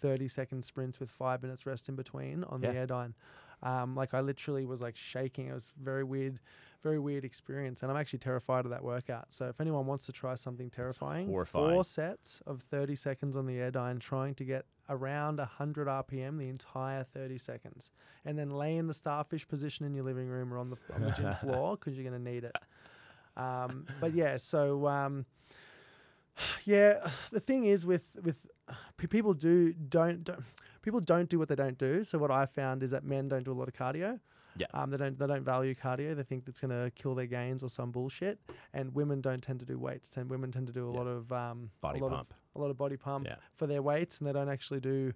[0.00, 2.86] 30 second sprints with five minutes rest in between on the Yeah.
[2.86, 3.14] Airdyne.
[3.62, 5.48] Um, like I literally was like shaking.
[5.48, 6.40] It was very weird,
[6.82, 9.32] very weird experience, and I'm actually terrified of that workout.
[9.32, 11.28] So if anyone wants to try something terrifying,
[11.72, 16.48] four sets of 30 seconds on the Airdyne, trying to get around 100 RPM the
[16.48, 17.90] entire 30 seconds,
[18.24, 21.00] and then lay in the starfish position in your living room or on the on
[21.02, 22.56] the gym floor because you're going to need it.
[23.36, 25.26] Um, but yeah, so um,
[26.64, 28.46] yeah, the thing is with with
[28.96, 30.44] people do don't, don't
[30.86, 32.04] people don't do what they don't do.
[32.04, 34.20] So what I found is that men don't do a lot of cardio.
[34.56, 34.66] Yeah.
[34.72, 36.14] Um, they don't they don't value cardio.
[36.16, 38.38] They think it's going to kill their gains or some bullshit.
[38.72, 40.16] And women don't tend to do weights.
[40.16, 40.98] And women tend to do a Yeah.
[41.00, 42.30] lot of um, Body a lot pump.
[42.30, 43.36] of a lot of body pump Yeah.
[43.56, 45.12] for their weights, and they don't actually do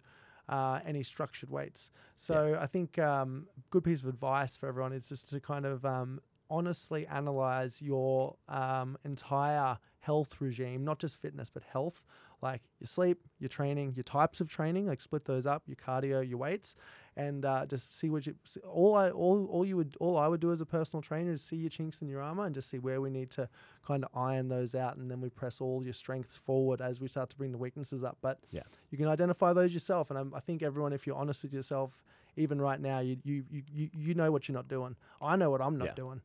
[0.48, 1.90] uh, any structured weights.
[2.16, 5.84] So I think um, good piece of advice for everyone is just to kind of
[5.86, 12.02] um, honestly analyze your um, entire health regime, not just fitness but health,
[12.42, 16.26] like your sleep, your training, your types of training, like split those up, your cardio,
[16.26, 16.74] your weights,
[17.16, 18.34] and uh, just see what you.
[18.66, 21.42] All I all all you would all I would do as a personal trainer is
[21.42, 23.48] see your chinks in your armor and just see where we need to
[23.86, 27.08] kind of iron those out, and then we press all your strengths forward as we
[27.08, 28.18] start to bring the weaknesses up.
[28.22, 28.62] But Yeah.
[28.90, 32.02] you can identify those yourself, and I'm, I think everyone, if you're honest with yourself,
[32.36, 34.96] even right now, you you you you, you know what you're not doing.
[35.20, 35.94] I know what I'm not Yeah.
[35.94, 36.20] doing.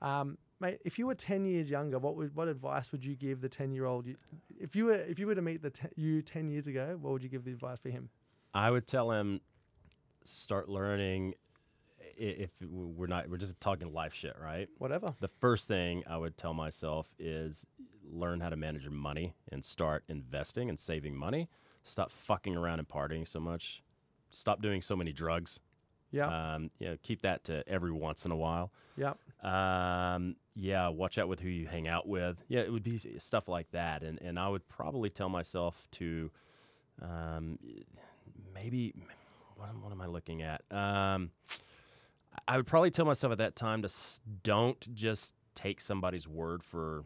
[0.00, 3.40] Um, mate, if you were 10 years younger, what would what advice would you give
[3.40, 4.06] the 10 year old?
[4.58, 7.12] If you were if you were to meet the te- you 10 years ago, what
[7.12, 8.08] would you give the advice for him?
[8.54, 9.40] I would tell him
[10.24, 11.34] start learning
[12.16, 14.68] if we're not we're just talking life shit, right?
[14.78, 15.08] Whatever.
[15.20, 17.64] The first thing I would tell myself is
[18.10, 21.48] learn how to manage your money and start investing and saving money.
[21.82, 23.82] Stop fucking around and partying so much.
[24.30, 25.60] Stop doing so many drugs.
[26.10, 26.54] Yeah.
[26.54, 28.72] Um, you know, keep that to every once in a while.
[28.96, 29.12] yeah.
[29.42, 32.42] Um, yeah, watch out with who you hang out with.
[32.48, 36.30] Yeah, it would be stuff like that, and and I would probably tell myself to,
[37.00, 37.58] um,
[38.54, 38.94] maybe,
[39.56, 40.62] what, am- what am I looking at?
[40.72, 41.30] Um,
[42.46, 46.62] I would probably tell myself at that time to s- don't just take somebody's word
[46.64, 47.04] for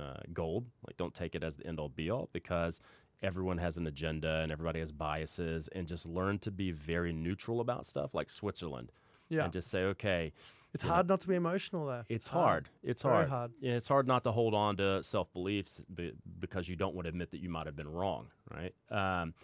[0.00, 0.66] uh, gold.
[0.86, 2.80] Like, don't take it as the end all be all because
[3.22, 7.60] everyone has an agenda and everybody has biases, and just learn to be very neutral
[7.60, 8.92] about stuff, like Switzerland,
[9.28, 9.44] Yeah.
[9.44, 10.32] and just say, okay,
[10.72, 12.04] It's you know, hard not to be emotional though.
[12.08, 12.68] it's hard.
[12.82, 13.28] It's Very hard.
[13.28, 13.52] hard.
[13.60, 17.06] Yeah, it's hard not to hold on to self beliefs be, because you don't want
[17.06, 18.74] to admit that you might have been wrong, right?
[18.90, 19.34] Um,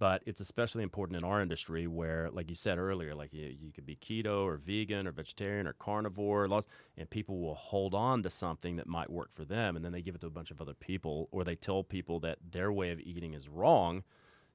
[0.00, 3.70] but it's especially important in our industry where, like you said earlier, like you, you
[3.70, 8.22] could be keto or vegan or vegetarian or carnivore, lots, and people will hold on
[8.22, 10.50] to something that might work for them, and then they give it to a bunch
[10.50, 14.02] of other people, or they tell people that their way of eating is wrong,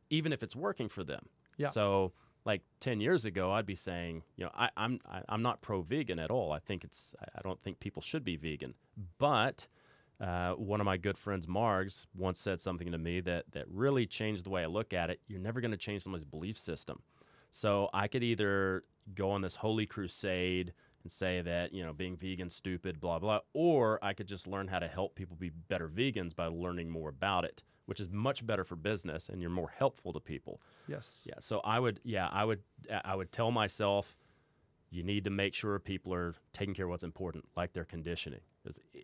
[0.10, 1.24] even if it's working for them.
[1.58, 1.70] Yeah.
[1.70, 2.12] So
[2.46, 6.20] like 10 years ago i'd be saying you know I, i'm I, i'm not pro-vegan
[6.20, 8.76] at all i think it's I- i don't think people should be vegan
[9.18, 9.68] but
[10.22, 14.06] uh, one of my good friends margs once said something to me that that really
[14.06, 17.02] changed the way i look at it you're never going to change someone's belief system
[17.52, 22.16] so i could either go on this holy crusade and say that you know being
[22.16, 25.88] vegan stupid blah blah or i could just learn how to help people be better
[25.88, 29.70] vegans by learning more about it which is much better for business and you're more
[29.78, 31.24] helpful to people Yes.
[31.26, 31.36] yeah.
[31.40, 32.62] So I would, yeah, I would,
[33.04, 34.16] I would tell myself,
[34.92, 38.42] you need to make sure people are taking care of what's important, like their conditioning.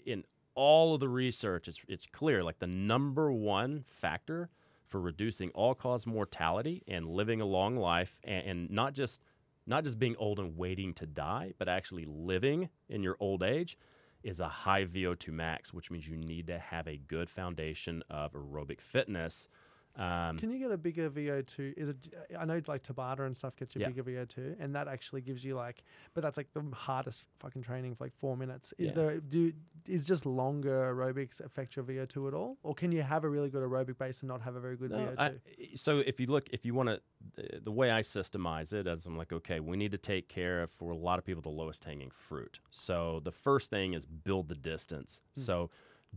[0.05, 0.23] in
[0.61, 4.47] all of the research, it's it's clear, like the number one factor
[4.85, 9.21] for reducing all cause mortality and living a long life, and, and not just
[9.65, 13.75] not just being old and waiting to die, but actually living in your old age.
[14.23, 18.33] Is a high VO2 max, which means you need to have a good foundation of
[18.33, 19.47] aerobic fitness.
[19.97, 21.73] Um, Can you get a bigger VO2?
[21.77, 21.97] Is it?
[22.39, 23.87] I know like Tabata and stuff gets you Yeah.
[23.89, 25.83] bigger VO2, and that actually gives you like,
[26.13, 28.73] but that's like the hardest fucking training for like four minutes.
[28.77, 28.95] Is Yeah.
[28.95, 29.19] there?
[29.19, 29.51] Do
[29.87, 33.49] is just longer aerobics affect your VO2 at all, or can you have a really
[33.49, 35.19] good aerobic base and not have a very good No, VO2?
[35.19, 37.01] I- so if you look, if you want to,
[37.35, 40.61] the, the way I systemize it, as I'm like, okay, we need to take care
[40.63, 42.59] of for a lot of people the lowest hanging fruit.
[42.69, 45.19] So the first thing is build the distance.
[45.33, 45.69] So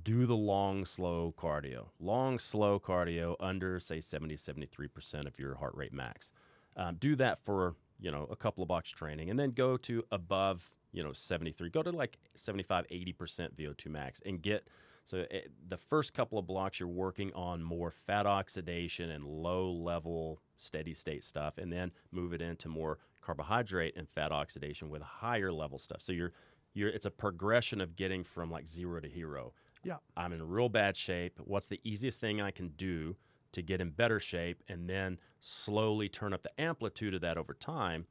[0.03, 1.87] do the long, slow cardio.
[2.01, 6.33] Long, slow cardio under say 70, 73 percent of your heart rate max.
[6.77, 10.05] Um, do that for you know a couple of blocks training, and then go to
[10.11, 14.69] above you know 73 go to like 75 80% vo2 max and get
[15.05, 19.71] so it, the first couple of blocks you're working on more fat oxidation and low
[19.71, 25.03] level steady state stuff and then move it into more carbohydrate and fat oxidation with
[25.03, 26.33] higher level stuff so you're
[26.73, 29.53] you're it's a progression of getting from like zero to hero
[29.85, 29.97] Yeah.
[30.17, 33.17] i'm in real bad shape what's the easiest thing i can do
[33.53, 37.55] to get in better shape and then slowly turn up the amplitude of that over
[37.55, 38.07] time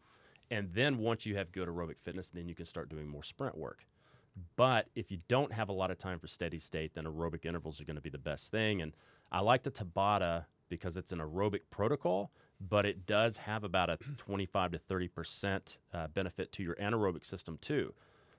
[0.52, 3.58] and then once you have good aerobic fitness, then you can start doing more sprint
[3.58, 3.88] work.
[4.56, 7.82] But if you don't have a lot of time for steady state, then aerobic intervals
[7.82, 8.82] are going to be the best thing.
[8.82, 8.94] And
[9.32, 12.32] I like the Tabata because it's an aerobic protocol,
[12.70, 17.26] but it does have about a 25 to 30 percent uh, benefit to your anaerobic
[17.26, 17.94] system too.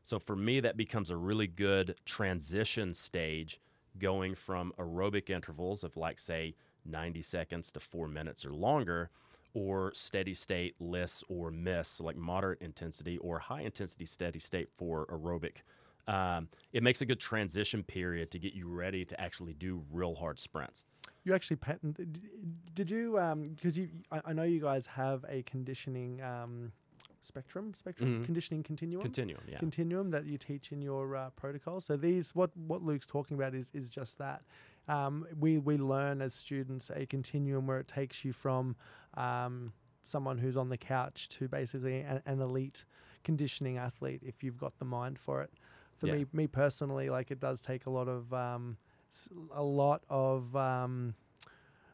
[0.05, 3.59] So for me, that becomes a really good transition stage
[3.99, 6.55] going from aerobic intervals of like say
[6.85, 9.11] 90 seconds to four minutes or longer
[9.55, 14.69] or steady state LISS or MISS, so like moderate intensity or high intensity steady state
[14.77, 15.59] for aerobic.
[16.07, 20.15] Um, it makes a good transition period to get you ready to actually do real
[20.15, 20.85] hard sprints.
[21.25, 21.99] You actually patent.
[22.75, 23.13] Did you?
[23.57, 26.73] Because you, I, I know you guys have a conditioning um,
[27.25, 28.25] spectrum, spectrum Mhm.
[28.25, 29.03] conditioning continuum.
[29.03, 29.59] Continuum, yeah.
[29.59, 31.81] continuum that you teach in your uh, protocol.
[31.81, 34.43] So these, what what Luke's talking about is is just that.
[34.87, 38.77] Um, we we learn as students a continuum where it takes you from
[39.15, 39.73] um,
[40.05, 42.85] someone who's on the couch to basically an, an elite
[43.23, 45.51] conditioning athlete if you've got the mind for it.
[45.97, 46.15] For Yeah.
[46.15, 48.77] me, me personally, like it does take a lot of um,
[49.53, 51.15] a lot of um,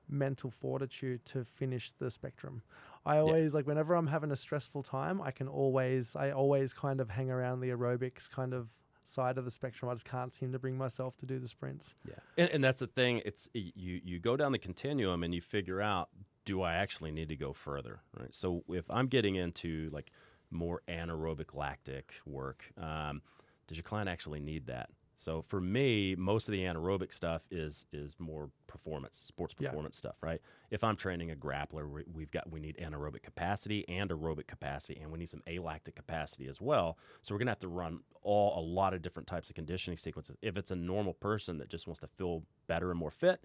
[0.09, 2.63] mental fortitude to finish the spectrum.
[3.05, 7.01] I always like whenever I'm having a stressful time, I can always I always kind
[7.01, 8.69] of hang around the aerobics kind of
[9.05, 9.91] side of the spectrum.
[9.91, 11.95] I just can't seem to bring myself to do the sprints.
[12.07, 13.23] Yeah, and, and that's the thing.
[13.25, 16.11] It's you you go down the continuum and you figure out
[16.45, 18.35] do I actually need to go further, right?
[18.35, 20.11] So if I'm getting into like
[20.51, 23.23] more anaerobic lactic work, um,
[23.67, 24.91] does your client actually need that?
[25.21, 29.69] So for me, most of the anaerobic stuff is is more performance, sports Yeah.
[29.69, 30.41] performance stuff, right?
[30.71, 35.13] If I'm training a grappler, we've got we need anaerobic capacity and aerobic capacity, and
[35.13, 36.99] we need some alactic capacity as well.
[37.21, 40.37] So we're gonna have to run all a lot of different types of conditioning sequences.
[40.41, 43.45] If it's a normal person that just wants to feel better and more fit,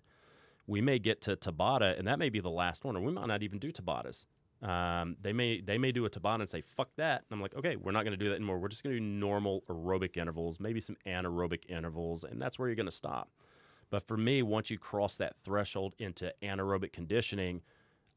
[0.67, 3.27] we may get to Tabata, and that may be the last one, or we might
[3.27, 4.27] not even do Tabatas.
[4.61, 7.23] Um, they may they may do a Tabata and say fuck that.
[7.29, 8.59] And I'm like, okay, we're not going to do that anymore.
[8.59, 12.67] We're just going to do normal aerobic intervals, maybe some anaerobic intervals, and that's where
[12.67, 13.29] you're going to stop.
[13.89, 17.61] But for me, once you cross that threshold into anaerobic conditioning,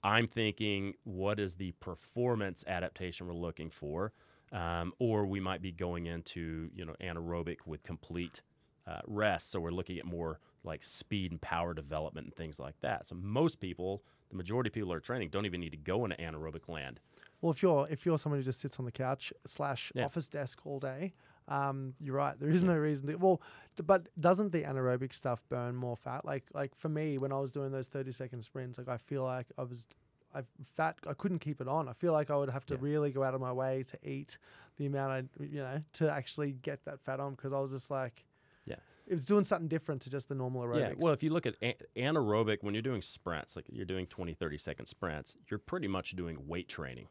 [0.03, 4.13] I'm thinking, what is the performance adaptation we're looking for?
[4.53, 8.43] Um, or we might be going into you know anaerobic with complete
[8.87, 9.51] uh, rest.
[9.51, 13.07] So we're looking at more like speed and power development and things like that.
[13.07, 16.17] So most people, the majority of people are training, don't even need to go into
[16.17, 17.01] anaerobic land.
[17.41, 20.05] Well, if you're if you're someone who just sits on the couch slash Yeah.
[20.05, 21.15] office desk all day,
[21.47, 22.39] um, you're right.
[22.39, 23.15] There is no reason to.
[23.17, 23.41] Well,
[23.77, 26.25] th- but doesn't the anaerobic stuff burn more fat?
[26.25, 29.23] Like like for me, when I was doing those thirty second sprints, like I feel
[29.25, 29.87] like I was.
[30.35, 30.43] I
[30.77, 30.99] fat.
[31.07, 31.89] I couldn't keep it on.
[31.89, 32.81] I feel like I would have to Yeah.
[32.83, 34.37] really go out of my way to eat
[34.77, 35.11] the amount
[35.41, 38.25] I, you know, to actually get that fat on because I was just like,
[38.69, 38.77] Yeah.
[39.07, 40.81] it was doing something different to just the normal aerobics.
[40.91, 40.95] Yeah.
[40.99, 41.55] Well, if you look at
[41.97, 46.17] anaerobic, when you're doing sprints, like you're doing 20, 30 second sprints, you're pretty much
[46.17, 47.09] doing weight training.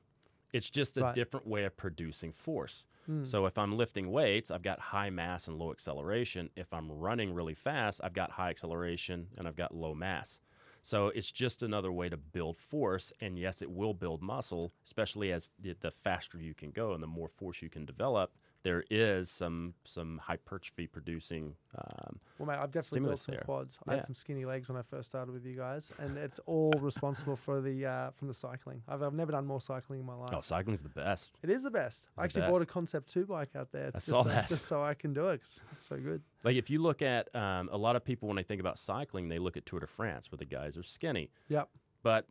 [0.53, 1.15] It's just a Right.
[1.15, 2.85] different way of producing force.
[3.09, 3.27] Mm.
[3.27, 6.49] So if I'm lifting weights, I've got high mass and low acceleration.
[6.55, 10.39] If I'm running really fast, I've got high acceleration and I've got low mass.
[10.83, 13.11] So it's just another way to build force.
[13.19, 17.03] And yes, it will build muscle, especially as the, the faster you can go and
[17.03, 18.31] the more force you can develop.
[18.67, 21.55] There is some some hypertrophy producing.
[21.77, 23.43] Um, Well, mate, I've definitely built some there.
[23.45, 23.79] quads.
[23.87, 26.73] I had some skinny legs when I first started with you guys, and it's all
[26.81, 28.81] responsible for the uh, from the cycling.
[28.89, 30.31] I've, I've never done more cycling in my life.
[30.33, 31.31] oh, cycling's the best.
[31.41, 32.09] It is the best.
[32.17, 32.65] I It's the actually bought a.
[32.65, 33.87] Concept Two bike out there.
[33.87, 34.49] I just saw so, that.
[34.49, 35.41] just so I can do it.
[35.71, 36.21] It's so good.
[36.43, 39.29] Like if you look at um, a lot of people when they think about cycling,
[39.29, 41.31] they look at Tour de France where the guys are skinny.
[41.47, 41.69] Yep.
[42.03, 42.27] But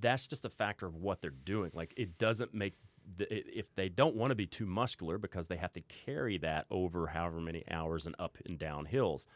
[0.00, 1.70] that's just a factor of what they're doing.
[1.72, 2.74] Like it doesn't make
[3.16, 6.66] the, if they don't want to be too muscular because they have to carry that
[6.70, 9.26] over however many hours and up and down hills.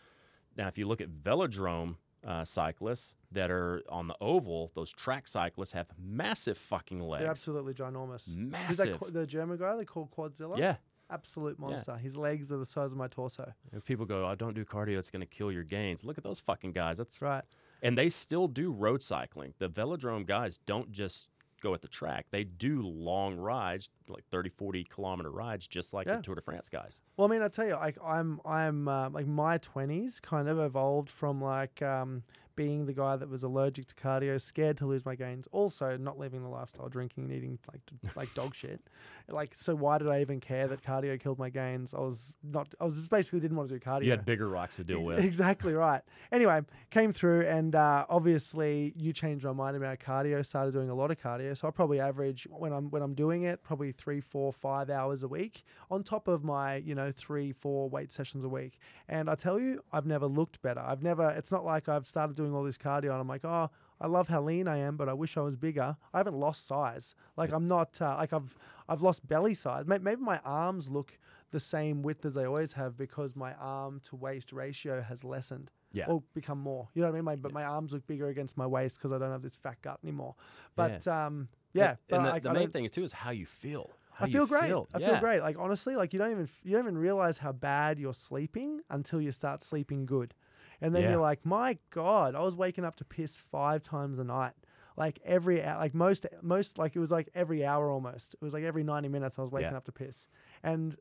[0.57, 1.97] Now, if you look at velodrome
[2.27, 7.23] uh, cyclists that are on the oval, those track cyclists have massive fucking legs.
[7.23, 8.27] They're absolutely ginormous.
[8.29, 9.01] Is that Massive.
[9.01, 10.59] Qu- the German guy they call Quadzilla?
[10.59, 10.77] Yeah.
[11.09, 11.97] Absolute monster.
[11.97, 13.53] His legs are the size of my torso.
[13.73, 16.25] If people go, "I don't do cardio; it's going to kill your gains." Look at
[16.25, 16.99] those fucking guys.
[16.99, 17.45] That's right.
[17.81, 19.55] and they still do road cycling.
[19.59, 21.29] The velodrome guys don't just
[21.67, 22.27] go at the track.
[22.31, 26.17] They do long rides, like 30, 40 kilometer rides, just like Yeah.
[26.17, 27.01] the Tour de France guys.
[27.17, 30.59] Well, I mean, I tell you, like I'm, I'm uh, like my twenties kind of
[30.61, 32.23] evolved from like um,
[32.57, 36.19] being the guy that was allergic to cardio, scared to lose my gains, also not
[36.19, 37.81] living the lifestyle, drinking and eating like
[38.17, 38.81] like dog shit.
[39.29, 41.93] Like, so why did I even care that cardio killed my gains?
[41.93, 42.75] I was not.
[42.81, 44.05] I was basically didn't want to do cardio.
[44.05, 45.19] You had bigger rocks to deal with.
[45.19, 46.03] Exactly right.
[46.33, 50.45] Anyway, came through and uh, obviously you changed my mind about cardio.
[50.45, 53.43] Started doing a lot of cardio, so I probably average when I'm when I'm doing
[53.43, 57.53] it probably three, four, five hours a week on top of my you know three,
[57.53, 58.79] four weight sessions a week.
[59.09, 60.81] And I tell you, I've never looked better.
[60.81, 61.31] I've never.
[61.31, 63.71] It's not like I've started doing all this cardio and I'm like, oh.
[63.99, 65.97] I love how lean I am, but I wish I was bigger.
[66.13, 67.15] I haven't lost size.
[67.39, 68.55] Like I'm not uh, like I've
[68.91, 69.87] I've lost belly size.
[69.87, 71.19] Maybe my arms look
[71.51, 75.71] the same width as they always have because my arm to waist ratio has lessened
[75.93, 76.09] Yeah.
[76.09, 76.89] or become more.
[76.93, 77.25] You know what I mean?
[77.25, 79.81] My, but my arms look bigger against my waist because I don't have this fat
[79.81, 80.35] gut anymore.
[80.75, 83.13] But um, yeah, And- but and the, like, the I main thing is too is
[83.13, 83.93] how you feel.
[84.13, 84.65] How I feel great.
[84.65, 84.89] Feel.
[84.95, 85.07] I yeah.
[85.13, 85.41] feel great.
[85.41, 89.23] Like honestly, like you don't even you don't even realize how bad you're sleeping until
[89.23, 90.35] you start sleeping good,
[90.81, 91.11] and then Yeah.
[91.13, 94.53] you're like, my god, I was waking up to piss five times a night.
[94.97, 98.35] Like every hour, like most most like it was like every hour almost.
[98.35, 99.77] It was like every ninety minutes I was waking Yeah.
[99.77, 100.27] up to piss,
[100.63, 100.97] and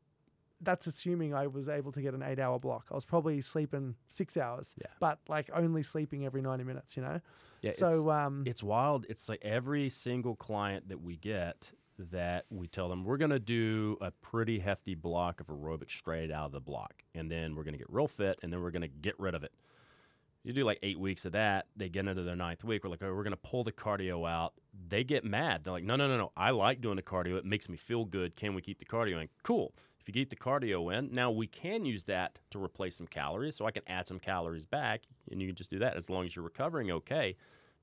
[0.62, 2.88] that's assuming I was able to get an eight hour block.
[2.92, 4.88] I was probably sleeping six hours, Yeah.
[5.00, 6.98] but like only sleeping every ninety minutes.
[6.98, 7.22] You know,
[7.62, 9.06] Yeah, it's- so um, it's wild.
[9.10, 11.72] It's like every single client that we get
[12.12, 16.32] that we tell them we're going to do a pretty hefty block of aerobic straight
[16.32, 18.72] out of the block, and then we're going to get real fit, and then we're
[18.72, 19.54] going to get rid of it.
[20.44, 22.84] You do like eight weeks of that, they get into their ninth week.
[22.84, 24.54] We're like, oh, we're going to pull the cardio out.
[24.90, 25.64] They get mad.
[25.64, 26.32] They're like, no, no, no, no.
[26.38, 27.38] I like doing the cardio.
[27.38, 28.36] It makes me feel good.
[28.36, 29.30] Can we keep the cardio in?
[29.42, 29.74] Cool.
[30.00, 33.56] If you keep the cardio in, now we can use that to replace some calories.
[33.56, 35.02] So I can add some calories back,
[35.32, 37.36] and you can just do that as long as you're recovering okay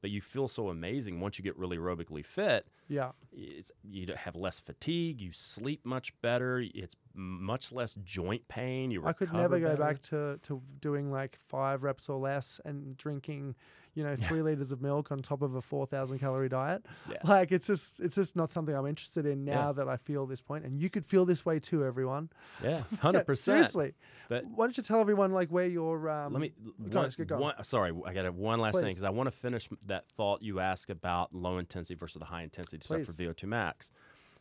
[0.03, 2.67] but you feel so amazing once you get really aerobically fit.
[2.89, 8.91] yeah, It's, you have less fatigue, you sleep much better, it's much less joint pain.
[8.91, 12.97] You I could never go back to, to doing like five reps or less and
[12.99, 13.55] drinking,
[13.95, 16.85] you know, three liters of milk on top of a four thousand calorie diet.
[17.11, 17.17] Yeah.
[17.25, 19.73] Like it's just it's just not something I'm interested in now Yeah.
[19.73, 20.65] that I feel this point.
[20.65, 22.31] And you could feel this way too, everyone.
[22.63, 23.55] Yeah, Yeah, hundred percent.
[23.57, 23.95] Seriously.
[24.29, 26.53] But Why don't you tell everyone like where your um let me
[26.91, 27.41] go on, one, go on.
[27.41, 30.61] one- sorry, I got one last thing because I want to finish that thought you
[30.61, 33.91] asked about low intensity versus the high intensity stuff for VO2 max.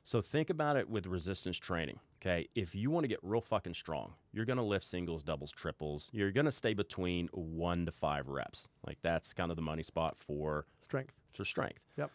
[0.04, 2.00] So think about it with resistance training.
[2.22, 5.52] Okay, if you want to get real fucking strong, you're going to lift singles, doubles,
[5.52, 6.10] triples.
[6.14, 8.68] You're going to stay between one to five reps.
[8.86, 11.16] Like that's kind of the money spot for strength.
[11.34, 11.82] for strength.
[11.98, 12.12] Yep.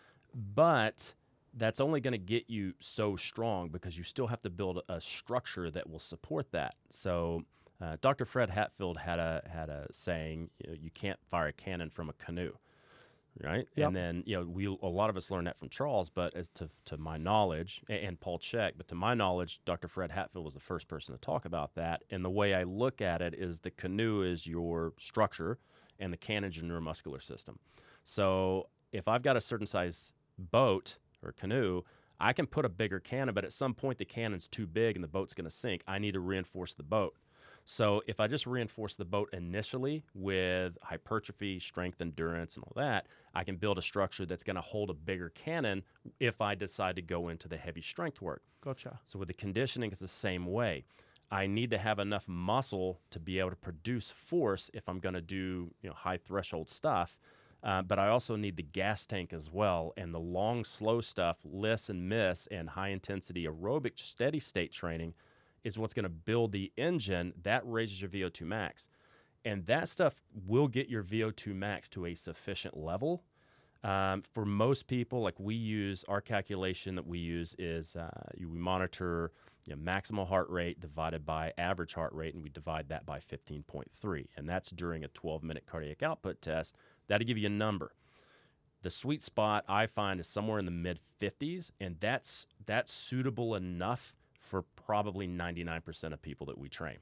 [0.54, 1.12] But
[1.54, 5.00] that's only going to get you so strong because you still have to build a
[5.00, 6.74] structure that will support that.
[6.90, 7.42] So,
[7.80, 8.24] uh, Dr.
[8.24, 12.08] Fred Hatfield had a had a saying: you, know, you can't fire a cannon from
[12.08, 12.52] a canoe,
[13.42, 13.66] right?
[13.76, 13.86] Yep.
[13.86, 16.48] And then you know we a lot of us learned that from Charles, but as
[16.50, 19.88] to to my knowledge and, and Paul Chek, but to my knowledge, Dr.
[19.88, 22.04] Fred Hatfield was the first person to talk about that.
[22.10, 25.58] And the way I look at it is the canoe is your structure,
[25.98, 27.58] and the cannon's your neuromuscular system.
[28.02, 31.82] So if I've got a certain size boat or canoe,
[32.18, 35.04] I can put a bigger cannon, but at some point the cannon's too big and
[35.04, 35.82] the boat's going to sink.
[35.86, 37.14] I need to reinforce the boat.
[37.68, 43.08] So if I just reinforce the boat initially with hypertrophy, strength, endurance, and all that,
[43.34, 45.82] I can build a structure that's going to hold a bigger cannon
[46.20, 48.42] if I decide to go into the heavy strength work.
[48.62, 49.00] Gotcha.
[49.04, 50.84] So with the conditioning, it's the same way.
[51.32, 55.16] I need to have enough muscle to be able to produce force if I'm going
[55.16, 57.18] to do you know high threshold stuff.
[57.64, 61.38] Uh, but I also need the gas tank as well, and the long, slow stuff,
[61.44, 65.14] LISS and MISS, and high intensity aerobic steady state training
[65.66, 68.86] is what's going to build the engine that raises your VO2 max.
[69.44, 70.14] And that stuff
[70.46, 73.24] will get your VO2 max to a sufficient level.
[73.82, 78.46] Um, for most people, like we use our calculation that we use is uh, we
[78.46, 79.32] monitor
[79.66, 83.18] you know, maximal heart rate divided by average heart rate, and we divide that by
[83.18, 84.26] 15.3.
[84.36, 86.76] And that's during a 12 minute cardiac output test.
[87.08, 87.92] That'll give you a number.
[88.82, 93.56] The sweet spot I find is somewhere in the mid 50s, and that's that's suitable
[93.56, 94.14] enough
[94.46, 96.96] for probably 99% of people that we train.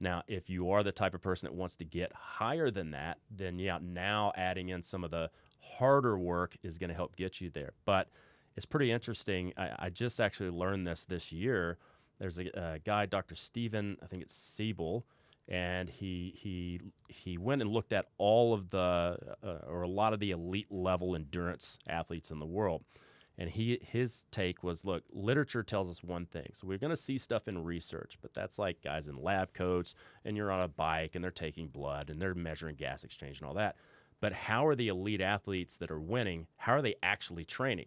[0.00, 3.18] Now, if you are the type of person that wants to get higher than that,
[3.30, 5.30] then yeah, now adding in some of the
[5.60, 7.72] harder work is going to help get you there.
[7.84, 8.08] But
[8.56, 9.52] it's pretty interesting.
[9.56, 11.78] I, I just actually learned this this year.
[12.18, 13.34] There's a, a guy, Dr.
[13.34, 15.02] Stephen, I think it's Seiler,
[15.48, 20.12] and he he he went and looked at all of the uh, or a lot
[20.12, 22.82] of the elite level endurance athletes in the world.
[23.38, 26.50] And he his take was, look, literature tells us one thing.
[26.54, 29.94] So we're going to see stuff in research, but that's like guys in lab coats
[30.24, 33.48] and you're on a bike and they're taking blood and they're measuring gas exchange and
[33.48, 33.76] all that.
[34.20, 36.48] But how are the elite athletes that are winning?
[36.56, 37.86] How are they actually training?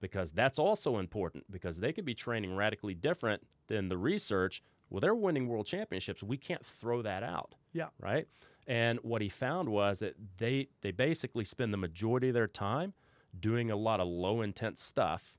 [0.00, 5.00] Because that's also important because they could be training radically different than the research Well,
[5.00, 6.22] they're winning world championships.
[6.22, 7.54] We can't throw that out.
[7.72, 7.88] Yeah.
[7.98, 8.28] Right.
[8.66, 12.92] And what he found was that they they basically spend the majority of their time
[13.38, 15.34] doing a lot of low intense stuff.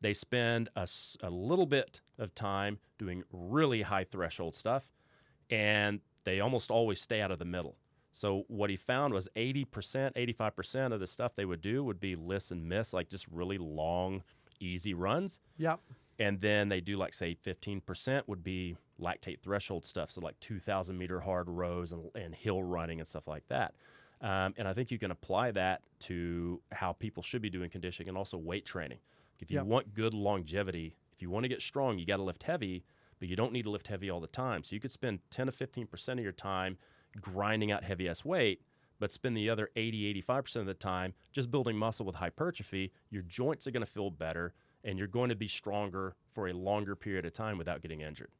[0.00, 0.88] They spend a,
[1.22, 4.90] a little bit of time doing really high threshold stuff,
[5.50, 7.76] and they almost always stay out of the middle.
[8.12, 12.16] So what he found was 80%, 85% of the stuff they would do would be
[12.16, 14.22] LISS and MISS, like just really long,
[14.58, 15.40] easy runs.
[15.58, 15.80] Yep.
[16.18, 20.96] And then they do like say 15% would be lactate threshold stuff, so like 2,000
[20.96, 23.74] meter hard rows and, and hill running and stuff like that.
[24.20, 28.08] Um, and I think you can apply that to how people should be doing conditioning
[28.08, 28.98] and also weight training.
[29.38, 29.66] If you Yep.
[29.66, 32.84] want good longevity, if you want to get strong, you got to lift heavy,
[33.18, 34.62] but you don't need to lift heavy all the time.
[34.62, 36.76] So you could spend 10 to 15% of your time
[37.20, 38.60] grinding out heavy ass weight,
[38.98, 42.92] but spend the other 80, 85% of the time just building muscle with hypertrophy.
[43.10, 44.52] Your joints are going to feel better
[44.84, 48.30] and you're going to be stronger for a longer period of time without getting injured.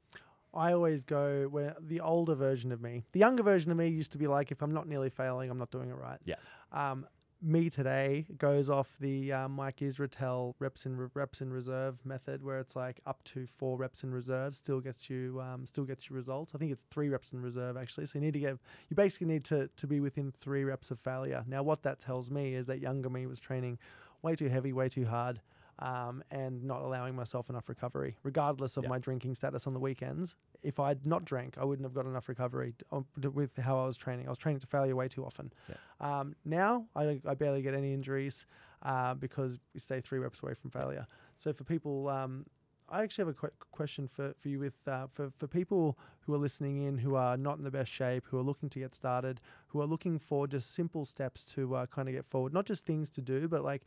[0.52, 4.12] I always go where the older version of me, the younger version of me used
[4.12, 6.18] to be like, if I'm not nearly failing, I'm not doing it right.
[6.24, 6.36] Yeah.
[6.72, 7.06] Um,
[7.43, 12.44] me today goes off the uh, Mike Israetel reps in re- reps in reserve method,
[12.44, 16.10] where it's like up to four reps in reserve still gets you um, still gets
[16.10, 16.52] you results.
[16.55, 18.06] I think it's three reps in reserve actually.
[18.06, 18.59] So you need to get
[18.89, 21.43] you basically need to to be within three reps of failure.
[21.47, 23.78] Now what that tells me is that younger me was training
[24.22, 25.40] way too heavy, way too hard.
[25.82, 28.90] Um, and not allowing myself enough recovery, regardless of Yeah.
[28.90, 30.36] my drinking status on the weekends.
[30.62, 33.97] If I'd not drank, I wouldn't have got enough recovery t- with how I was
[33.97, 34.27] training.
[34.27, 35.51] I was training to failure way too often.
[35.98, 38.44] Um, now I, I barely get any injuries
[38.82, 41.07] uh, because we stay three reps away from failure.
[41.39, 42.44] So for people, um,
[42.90, 46.35] I actually have a que- question for, for you with uh, for for people who
[46.35, 48.94] are listening in who are not in the best shape, who are looking to get
[48.94, 52.66] started, who are looking for just simple steps to uh, kind of get forward, not
[52.66, 53.82] just things to do, but like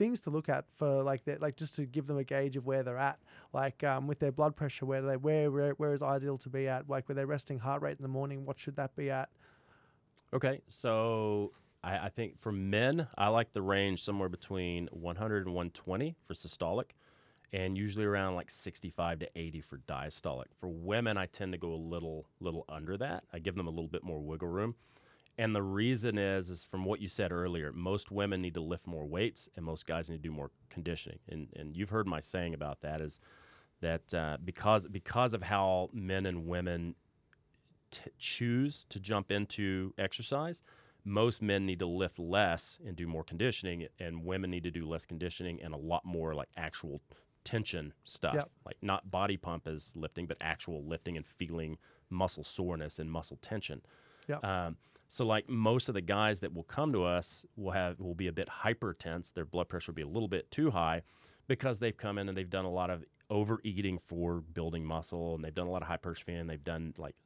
[0.00, 2.64] things to look at for like that, like just to give them a gauge of
[2.64, 3.18] where they're at,
[3.52, 6.66] like um, with their blood pressure, where they where, where where is ideal to be
[6.66, 9.28] at, like with their resting heart rate in the morning, what should that be at?
[10.32, 11.52] Okay, so
[11.84, 16.32] I, I think for men, I like the range somewhere between 100 and 120 for
[16.32, 16.92] systolic,
[17.52, 20.46] and usually around like 65 to 80 for diastolic.
[20.58, 23.24] For women, I tend to go a little little under that.
[23.34, 24.76] I give them a little bit more wiggle room.
[25.40, 28.86] And the reason is, is from what you said earlier, most women need to lift
[28.86, 31.18] more weights, and most guys need to do more conditioning.
[31.30, 33.20] And and you've heard my saying about that is
[33.80, 36.94] that uh, because because of how men and women
[37.90, 40.60] t- choose to jump into exercise,
[41.04, 44.86] most men need to lift less and do more conditioning, and women need to do
[44.86, 47.00] less conditioning and a lot more like actual
[47.44, 48.50] tension stuff, Yep.
[48.66, 51.78] like not body pump as lifting, but actual lifting and feeling
[52.10, 53.80] muscle soreness and muscle tension.
[54.28, 54.44] Yep.
[54.44, 54.76] Um,
[55.10, 58.28] so like most of the guys that will come to us will have will be
[58.28, 59.34] a bit hypertense.
[59.34, 61.02] Their blood pressure will be a little bit too high
[61.48, 65.44] because they've come in and they've done a lot of overeating for building muscle and
[65.44, 67.16] they've done a lot of hypertrophy and they've done like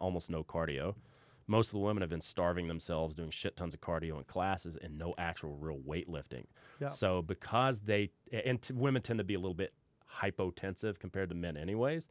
[0.00, 0.94] almost no cardio.
[1.46, 4.78] Most of the women have been starving themselves doing shit tons of cardio in classes
[4.80, 6.44] and no actual real weightlifting.
[6.80, 6.92] Yep.
[6.92, 9.74] So because they and t- women tend to be a little bit
[10.10, 12.08] hypotensive compared to men anyways.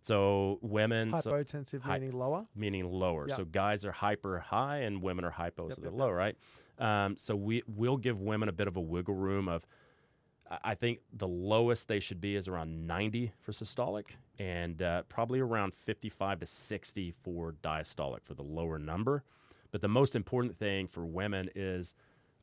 [0.00, 2.46] So women so- Hypotensive hy- meaning lower.
[2.54, 3.28] meaning lower.
[3.28, 3.36] Yep.
[3.36, 6.36] So guys are hyper high and women are hypo, Yep, so they're yep, low, right?
[6.78, 9.66] Um, so we will give women a bit of a wiggle room of.
[10.50, 14.06] I- I think the lowest they should be is around 90 for systolic,
[14.38, 19.22] and uh, probably around 55 to 60 for diastolic for the lower number.
[19.70, 21.94] But the most important thing for women is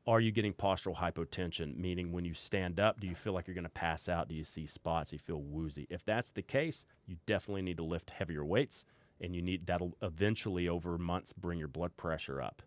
[0.07, 1.75] are you getting postural hypotension?
[1.75, 4.29] Meaning, when you stand up, do you feel like you're going to pass out?
[4.29, 5.09] Do you see spots?
[5.09, 5.85] Do you feel woozy?
[5.89, 8.85] If that's the case, you definitely need to lift heavier weights,
[9.19, 12.61] and you need that'll eventually over months bring your blood pressure up.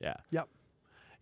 [0.00, 0.48] Yeah, Yep.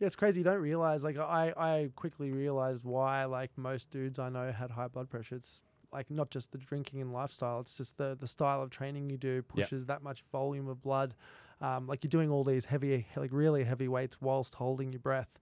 [0.00, 0.40] Yeah, it's crazy.
[0.40, 1.04] You don't realize.
[1.04, 5.36] Like, I, I quickly realized why, like, most dudes I know had high blood pressure.
[5.36, 5.60] It's
[5.92, 7.60] like not just the drinking and lifestyle.
[7.60, 9.68] It's just the the style of training you do Yep.
[9.68, 11.14] pushes that much volume of blood.
[11.60, 15.38] Um, like you're doing all these heavy, like really heavy weights whilst holding your breath.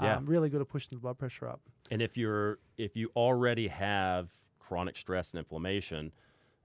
[0.00, 0.16] Yeah.
[0.16, 1.60] Um, really good at pushing the blood pressure up.
[1.90, 6.10] and if you're if you already have chronic stress and inflammation,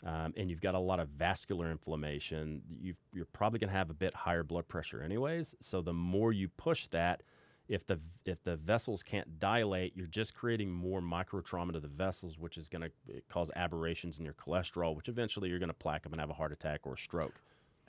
[0.06, 3.90] um, and you've got a lot of vascular inflammation, you you're probably going to have
[3.90, 5.56] a bit higher blood pressure anyways.
[5.62, 7.22] So the more you push that,
[7.68, 11.88] if the if the vessels can't dilate, you're just creating more micro trauma to the
[11.88, 15.74] vessels, which is going to cause aberrations in your cholesterol, which eventually you're going to
[15.74, 17.36] plaque up and have a heart attack or a stroke.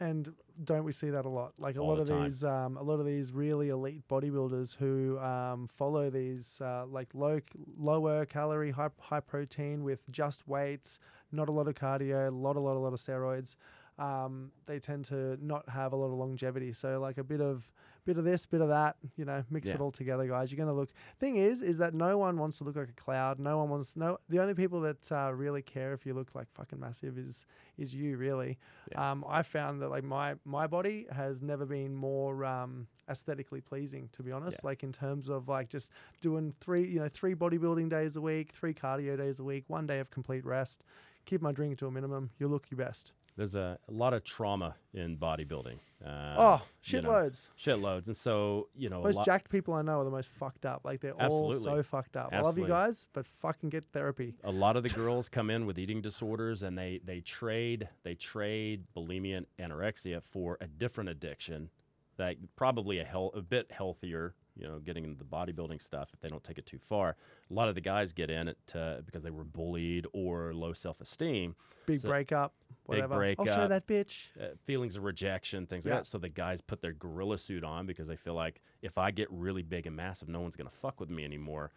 [0.00, 0.32] And
[0.64, 1.52] don't we see that a lot?
[1.58, 2.24] Like a All lot the of time.
[2.24, 7.08] these, um, a lot of these really elite bodybuilders who um, follow these uh, like
[7.14, 7.40] low,
[7.78, 11.00] lower calorie, high, high protein with just weights,
[11.32, 13.56] not a lot of cardio, a lot, a lot, a lot of steroids.
[13.98, 16.72] um, they tend to not have a lot of longevity.
[16.72, 17.70] So like a bit of
[18.04, 20.50] bit of this, bit of that, you know, mix it all together, guys.
[20.50, 20.90] You're gonna look.
[21.18, 23.38] Thing is, is that no one wants to look like a cloud.
[23.38, 24.18] No one wants no.
[24.28, 27.46] The only people that uh, really care if you look like fucking massive is
[27.78, 28.58] is you really.
[28.92, 29.10] Yeah.
[29.10, 34.08] Um, I found that like my my body has never been more um, aesthetically pleasing,
[34.12, 34.58] to be honest.
[34.62, 34.68] Yeah.
[34.68, 35.90] Like in terms of like just
[36.20, 39.86] doing three, you know, three bodybuilding days a week, three cardio days a week, one
[39.86, 40.82] day of complete rest.
[41.26, 42.30] Keep my drinking to a minimum.
[42.38, 43.12] You'll look your best.
[43.40, 45.78] There's a, a lot of trauma in bodybuilding.
[46.04, 47.48] Um, oh, you know, shitloads.
[47.58, 48.06] shitloads.
[48.08, 50.82] And so, you know, Most lot, jacked people I know are the most fucked up.
[50.84, 52.34] Like they're all so fucked up.
[52.34, 54.34] I love you guys, but fucking get therapy.
[54.44, 58.14] a lot of the girls come in with eating disorders and they they trade they
[58.14, 61.70] trade bulimia and anorexia for a different addiction
[62.18, 66.20] that probably a hel- a bit healthier you know getting into the bodybuilding stuff if
[66.20, 67.16] they don't take it too far
[67.50, 70.72] a lot of the guys get in it uh, because they were bullied or low
[70.72, 71.54] self-esteem
[71.86, 72.54] Big So- breakup.
[72.84, 73.24] Whatever.
[73.38, 74.26] I'll show that bitch.
[74.40, 75.92] uh, feelings of rejection, things Yeah.
[75.94, 76.06] like that.
[76.06, 79.28] So the guys put their gorilla suit on because they feel like if I get
[79.30, 81.70] really big and massive, no one's going to fuck with me anymore.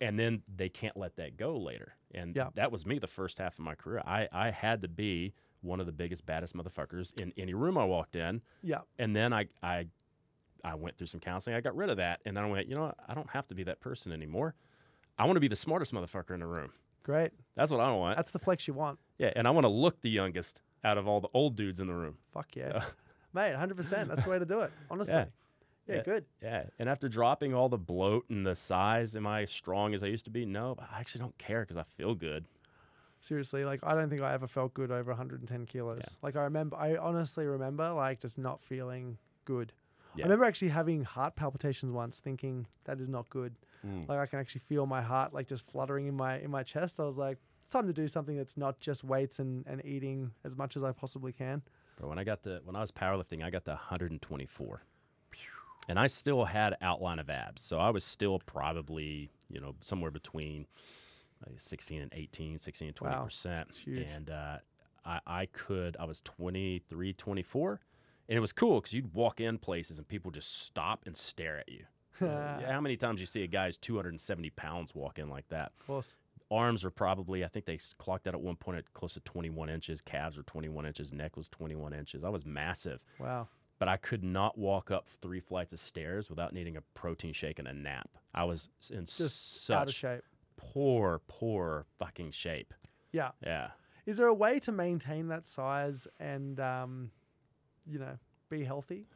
[0.00, 1.94] And then they can't let that go later.
[2.14, 2.50] And Yeah.
[2.54, 4.02] that was me the first half of my career.
[4.06, 5.32] I, I had to be
[5.62, 8.42] one of the biggest, baddest motherfuckers in any room I walked in.
[8.62, 8.82] Yeah.
[8.98, 9.86] And then I, I,
[10.64, 11.56] I went through some counseling.
[11.56, 12.20] I got rid of that.
[12.24, 12.96] And then I went, you know what?
[13.08, 14.54] I don't have to be that person anymore.
[15.18, 16.70] I want to be the smartest motherfucker in the room.
[17.02, 17.32] Great.
[17.54, 18.16] That's what I want.
[18.16, 18.98] That's the flex you want.
[19.18, 19.32] yeah.
[19.36, 21.94] And I want to look the youngest out of all the old dudes in the
[21.94, 22.16] room.
[22.32, 22.68] Fuck yeah.
[22.74, 22.80] Uh,
[23.34, 24.08] Mate, 100%.
[24.08, 24.70] That's the way to do it.
[24.90, 25.14] Honestly.
[25.14, 25.24] Yeah,
[25.86, 25.94] Yeah.
[25.96, 26.02] Yeah.
[26.02, 26.24] good.
[26.42, 30.02] Yeah, and after dropping all the bloat and the size, am I as strong as
[30.02, 30.44] I used to be?
[30.46, 32.44] No, but I actually don't care because I feel good.
[33.20, 35.98] Seriously, like I don't think I ever felt good over 110 kilos.
[36.02, 36.08] Yeah.
[36.22, 39.72] Like I remember, I honestly remember like just not feeling good.
[40.18, 40.24] Yeah.
[40.24, 43.54] I remember actually having heart palpitations once, thinking that is not good.
[43.86, 44.08] Mm.
[44.08, 46.98] Like I can actually feel my heart like just fluttering in my in my chest.
[46.98, 50.32] I was like, it's time to do something that's not just weights and, and eating
[50.44, 51.62] as much as I possibly can.
[52.00, 54.82] But when I got to when I was powerlifting, I got to 124,
[55.88, 60.10] and I still had outline of abs, so I was still probably you know somewhere
[60.10, 60.66] between
[61.46, 64.56] uh, 16 and 18, 16 and 20 Wow, percent, and uh,
[65.04, 67.80] I, I could I was 23, 24,
[68.28, 71.58] and it was cool because you'd walk in places and people just stop and stare
[71.58, 71.84] at you.
[72.20, 75.70] Uh, how many times you see a guy's 270 pounds walk in like that?
[75.80, 76.16] Of course.
[76.50, 79.68] arms are probably i think they clocked that at one point at close to 21
[79.68, 83.46] inches calves were 21 inches neck was 21 inches i was massive Wow.
[83.78, 87.58] but i could not walk up three flights of stairs without needing a protein shake
[87.60, 90.22] and a nap i was in Just out of such shape.
[90.56, 92.74] poor poor fucking shape
[93.12, 93.30] Yeah.
[93.44, 93.68] yeah
[94.06, 97.10] Is there a way to maintain that size and um,
[97.88, 98.18] you know,
[98.50, 99.06] be healthy?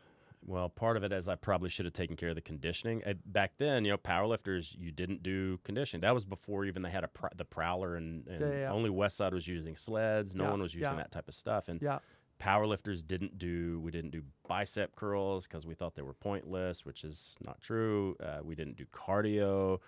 [0.44, 3.00] well part of it is i probably should have taken care of the conditioning.
[3.06, 6.00] Uh, back then you know powerlifters you didn't do conditioning.
[6.00, 8.90] That was before even they had a pr- the prowler and, and Yeah, yeah, only
[8.90, 10.34] Westside was using sleds.
[10.34, 11.68] No Yeah, one was using that type of stuff.
[11.68, 12.00] And Yeah.
[12.40, 17.04] powerlifters didn't do we didn't do bicep curls because we thought they were pointless which
[17.04, 18.16] is not true.
[18.20, 19.78] Uh, we didn't do cardio.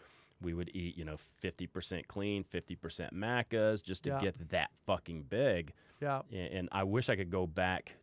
[0.40, 5.72] We would eat you know 50% clean 50% Maccas just to get that fucking big.
[6.00, 6.22] Yeah.
[6.30, 7.96] and, and i wish i could go back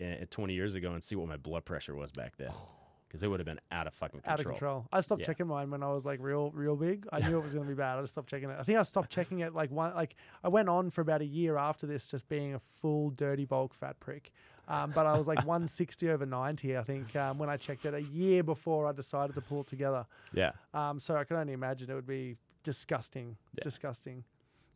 [0.00, 2.50] uh, 20 years ago and see what my blood pressure was back then
[3.08, 4.86] because it would have been out of fucking control Out of control.
[4.92, 5.26] I stopped Yeah.
[5.26, 7.06] checking mine when I was like real, real big.
[7.12, 7.98] I knew it was going to be bad.
[7.98, 8.56] I just stopped checking it.
[8.58, 11.26] I think I stopped checking it like one, like I went on for about a
[11.26, 14.32] year after this, just being a full dirty bulk fat prick.
[14.68, 17.94] Um, but I was like 160 over 90, I think, um, when I checked it
[17.94, 20.04] a year before I decided to pull it together.
[20.32, 23.62] yeah Um, so I can only imagine it would be disgusting, Yeah.
[23.62, 24.24] disgusting.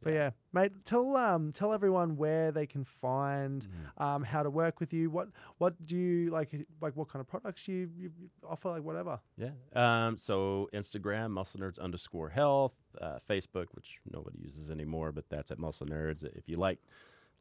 [0.02, 4.02] But yeah, mate, tell um tell everyone where they can find Mm-hmm.
[4.02, 5.10] um how to work with you.
[5.10, 5.28] What
[5.58, 9.20] what do you like like what kind of products you, you you offer like whatever.
[9.36, 9.50] Yeah.
[9.74, 15.50] Um, so Instagram, Muscle Nerds underscore health, uh, Facebook, which nobody uses anymore, but that's
[15.50, 16.24] at Muscle Nerds.
[16.24, 16.78] If you like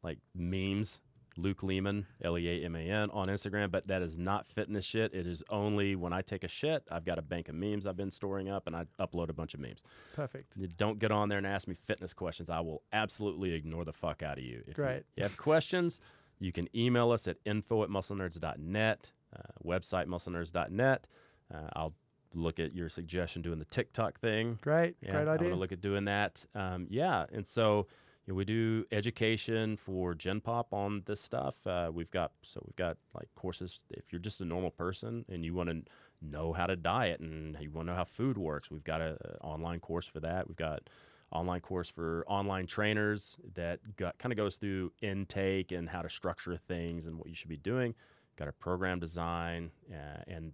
[0.02, 1.00] like memes,
[1.36, 4.84] Luke Leaman, L E A M A N on Instagram, but that is not fitness
[4.84, 5.14] shit.
[5.14, 7.96] It is only when I take a shit, I've got a bank of memes I've
[7.96, 9.82] been storing up and I upload a bunch of memes.
[10.14, 10.56] Perfect.
[10.56, 12.50] You don't get on there and ask me fitness questions.
[12.50, 14.58] I will absolutely ignore the fuck out of you.
[14.62, 15.04] If you- Great.
[15.16, 16.00] you have questions,
[16.40, 21.06] you can email us at info at musclenerds.net, uh, website musclenerds.net.
[21.52, 21.94] Uh, I'll
[22.34, 24.58] look at your suggestion doing the TikTok thing.
[24.62, 24.96] Great.
[25.00, 26.44] Yeah, Great I'm going to look at doing that.
[26.54, 27.88] Um, yeah, and so
[28.30, 31.56] you know, we do education for Gen Pop on this stuff.
[31.66, 33.84] Uh, we've got so we've got like courses.
[33.90, 35.82] If you're just a normal person and you want to
[36.22, 39.16] know how to diet and you want to know how food works, we've got a,
[39.20, 40.46] a online course for that.
[40.46, 40.88] We've got
[41.32, 46.56] online course for online trainers that kind of goes through intake and how to structure
[46.56, 47.96] things and what you should be doing.
[48.36, 50.52] Got a program design uh, and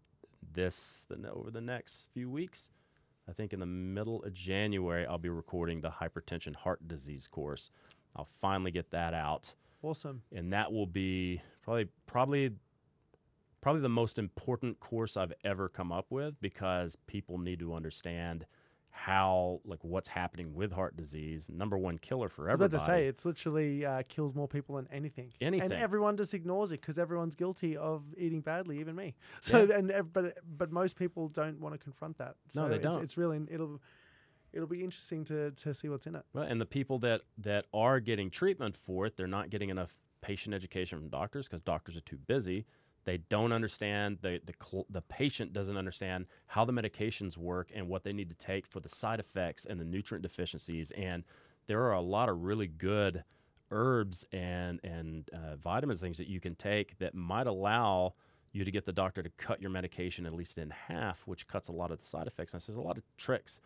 [0.54, 2.70] this the, over the next few weeks.
[3.28, 7.70] I think in the middle of January, I'll be recording the hypertension heart disease course.
[8.14, 9.52] I'll finally get that out.
[9.82, 10.22] Awesome.
[10.32, 12.50] and that will be probably probably
[13.60, 18.46] probably the most important course I've ever come up with because people need to understand
[18.96, 21.50] how like what's happening with heart disease.
[21.52, 22.74] Number one killer for everybody.
[22.74, 25.32] I was about to say it's literally uh, kills more people than anything.
[25.40, 25.70] Anything.
[25.70, 29.14] And everyone just ignores it because everyone's guilty of eating badly, even me.
[29.42, 29.76] So Yeah.
[29.76, 32.36] and but but most people don't want to confront that.
[32.48, 33.02] So No, they it's, don't.
[33.02, 33.80] It's really it'll
[34.52, 36.24] it'll be interesting to to see what's in it.
[36.32, 39.98] Well, and the people that that are getting treatment for it, they're not getting enough
[40.22, 42.64] patient education from doctors because doctors are too busy.
[43.06, 47.88] They don't understand the the cl- the patient doesn't understand how the medications work and
[47.88, 50.90] what they need to take for the side effects and the nutrient deficiencies.
[50.90, 51.22] And
[51.68, 53.22] there are a lot of really good
[53.70, 58.14] herbs and and uh, vitamins things that you can take that might allow
[58.52, 61.68] you to get the doctor to cut your medication at least in half, which cuts
[61.68, 62.54] a lot of the side effects.
[62.54, 63.60] And so there's a lot of tricks,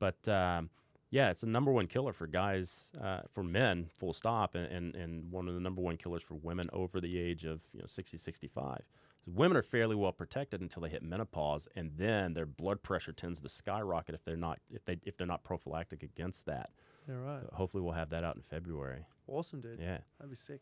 [0.00, 0.68] but um,
[1.10, 4.94] yeah, it's the number one killer for guys, uh, for men, full stop, and, and,
[4.94, 7.86] and one of the number one killers for women over the age of you know
[7.86, 8.82] 60, 65.
[9.24, 13.12] So women are fairly well protected until they hit menopause, and then their blood pressure
[13.12, 16.70] tends to skyrocket if they're not if they if they're not prophylactic against that.
[17.08, 17.42] Yeah, right.
[17.42, 19.04] So hopefully, we'll have that out in February.
[19.26, 19.78] Awesome, dude.
[19.80, 20.60] Yeah, That'd be sick.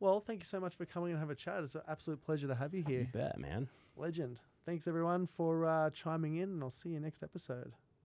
[0.00, 1.62] Well, thank you so much for coming and have a chat.
[1.62, 3.08] It's an absolute pleasure to have you you here.
[3.12, 3.68] bet, man.
[3.96, 4.40] Legend.
[4.64, 7.72] Thanks everyone for uh, chiming in, and I'll see you next episode.